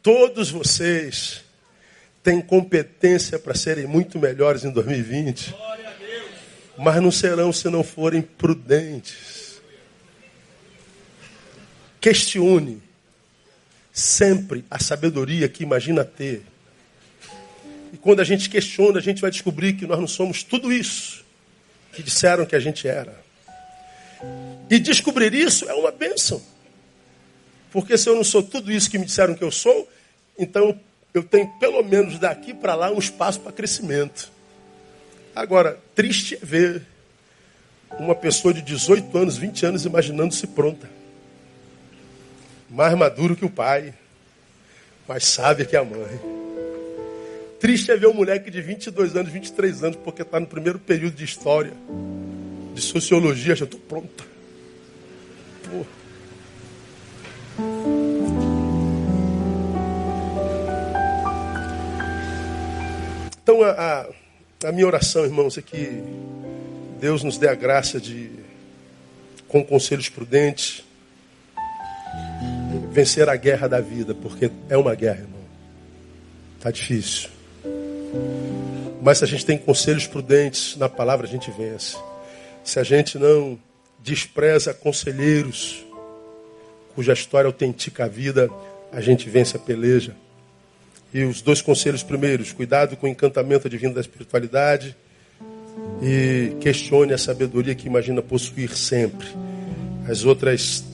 Todos 0.00 0.48
vocês 0.48 1.44
têm 2.22 2.40
competência 2.40 3.40
para 3.40 3.56
serem 3.56 3.88
muito 3.88 4.20
melhores 4.20 4.62
em 4.62 4.70
2020, 4.70 5.52
mas 6.78 7.02
não 7.02 7.10
serão 7.10 7.52
se 7.52 7.68
não 7.68 7.82
forem 7.82 8.22
prudentes. 8.22 9.60
Questione 12.00 12.80
sempre 13.92 14.64
a 14.70 14.78
sabedoria 14.78 15.48
que 15.48 15.64
imagina 15.64 16.04
ter. 16.04 16.44
E 17.92 17.96
quando 17.96 18.20
a 18.20 18.24
gente 18.24 18.48
questiona, 18.48 19.00
a 19.00 19.02
gente 19.02 19.20
vai 19.20 19.30
descobrir 19.32 19.72
que 19.72 19.88
nós 19.88 19.98
não 19.98 20.06
somos 20.06 20.44
tudo 20.44 20.72
isso 20.72 21.25
que 21.96 22.02
disseram 22.02 22.44
que 22.44 22.54
a 22.54 22.60
gente 22.60 22.86
era. 22.86 23.18
E 24.68 24.78
descobrir 24.78 25.32
isso 25.32 25.66
é 25.68 25.72
uma 25.72 25.90
bênção. 25.90 26.42
Porque 27.72 27.96
se 27.96 28.06
eu 28.08 28.14
não 28.14 28.22
sou 28.22 28.42
tudo 28.42 28.70
isso 28.70 28.90
que 28.90 28.98
me 28.98 29.06
disseram 29.06 29.34
que 29.34 29.42
eu 29.42 29.50
sou, 29.50 29.88
então 30.38 30.78
eu 31.14 31.22
tenho 31.22 31.48
pelo 31.58 31.82
menos 31.82 32.18
daqui 32.18 32.52
para 32.52 32.74
lá 32.74 32.90
um 32.90 32.98
espaço 32.98 33.40
para 33.40 33.50
crescimento. 33.50 34.30
Agora, 35.34 35.78
triste 35.94 36.34
é 36.34 36.44
ver 36.44 36.82
uma 37.98 38.14
pessoa 38.14 38.52
de 38.52 38.60
18 38.60 39.16
anos, 39.16 39.38
20 39.38 39.66
anos 39.66 39.84
imaginando-se 39.86 40.46
pronta. 40.48 40.88
Mais 42.68 42.94
maduro 42.94 43.34
que 43.34 43.44
o 43.44 43.50
pai, 43.50 43.94
mais 45.08 45.24
sábia 45.24 45.64
que 45.64 45.76
a 45.76 45.84
mãe. 45.84 46.35
Triste 47.66 47.90
é 47.90 47.96
ver 47.96 48.06
um 48.06 48.14
moleque 48.14 48.48
de 48.48 48.62
22 48.62 49.16
anos, 49.16 49.32
23 49.32 49.82
anos, 49.82 49.98
porque 50.04 50.22
está 50.22 50.38
no 50.38 50.46
primeiro 50.46 50.78
período 50.78 51.16
de 51.16 51.24
história, 51.24 51.72
de 52.72 52.80
sociologia, 52.80 53.56
já 53.56 53.64
estou 53.64 53.80
pronta. 53.80 54.22
Pô. 55.64 55.84
Então, 63.42 63.64
a, 63.64 63.70
a, 63.72 64.68
a, 64.68 64.70
minha 64.70 64.86
oração, 64.86 65.24
irmãos, 65.24 65.58
é 65.58 65.62
que 65.62 66.04
Deus 67.00 67.24
nos 67.24 67.36
dê 67.36 67.48
a 67.48 67.54
graça 67.56 68.00
de, 68.00 68.30
com 69.48 69.64
conselhos 69.64 70.08
prudentes, 70.08 70.84
vencer 72.92 73.28
a 73.28 73.34
guerra 73.34 73.66
da 73.66 73.80
vida, 73.80 74.14
porque 74.14 74.52
é 74.68 74.76
uma 74.76 74.94
guerra, 74.94 75.22
irmão. 75.22 75.40
Está 76.58 76.70
difícil. 76.70 77.34
Mas 79.02 79.18
se 79.18 79.24
a 79.24 79.26
gente 79.26 79.46
tem 79.46 79.56
conselhos 79.56 80.06
prudentes 80.06 80.76
na 80.76 80.88
palavra, 80.88 81.26
a 81.26 81.30
gente 81.30 81.50
vence. 81.50 81.96
Se 82.64 82.80
a 82.80 82.82
gente 82.82 83.18
não 83.18 83.58
despreza 84.02 84.74
conselheiros 84.74 85.84
cuja 86.94 87.12
história 87.12 87.46
autentica 87.46 88.06
a 88.06 88.08
vida, 88.08 88.50
a 88.90 89.00
gente 89.00 89.28
vence 89.28 89.56
a 89.56 89.60
peleja. 89.60 90.16
E 91.12 91.22
os 91.24 91.40
dois 91.42 91.60
conselhos 91.60 92.02
primeiros, 92.02 92.52
cuidado 92.52 92.96
com 92.96 93.06
o 93.06 93.10
encantamento 93.10 93.68
divino 93.68 93.94
da 93.94 94.00
espiritualidade 94.00 94.96
e 96.02 96.56
questione 96.60 97.12
a 97.12 97.18
sabedoria 97.18 97.74
que 97.74 97.86
imagina 97.86 98.22
possuir 98.22 98.76
sempre. 98.76 99.26
As 100.08 100.24
outras 100.24 100.84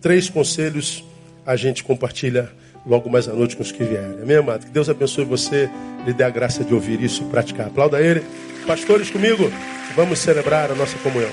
três 0.00 0.28
conselhos 0.28 1.04
a 1.44 1.56
gente 1.56 1.82
compartilha 1.82 2.52
logo 2.86 3.10
mais 3.10 3.28
à 3.28 3.32
noite 3.32 3.56
com 3.56 3.62
os 3.62 3.72
que 3.72 3.82
vierem. 3.82 4.22
Amém, 4.22 4.36
amado? 4.36 4.64
Que 4.64 4.70
Deus 4.70 4.88
abençoe 4.88 5.24
você, 5.24 5.68
lhe 6.06 6.12
dê 6.12 6.22
a 6.24 6.30
graça 6.30 6.62
de 6.62 6.72
ouvir 6.72 7.02
isso 7.02 7.24
e 7.24 7.26
praticar. 7.26 7.66
Aplauda 7.66 8.00
ele. 8.00 8.22
Pastores 8.66 9.10
comigo, 9.10 9.50
vamos 9.94 10.18
celebrar 10.18 10.70
a 10.70 10.74
nossa 10.74 10.96
comunhão. 10.98 11.30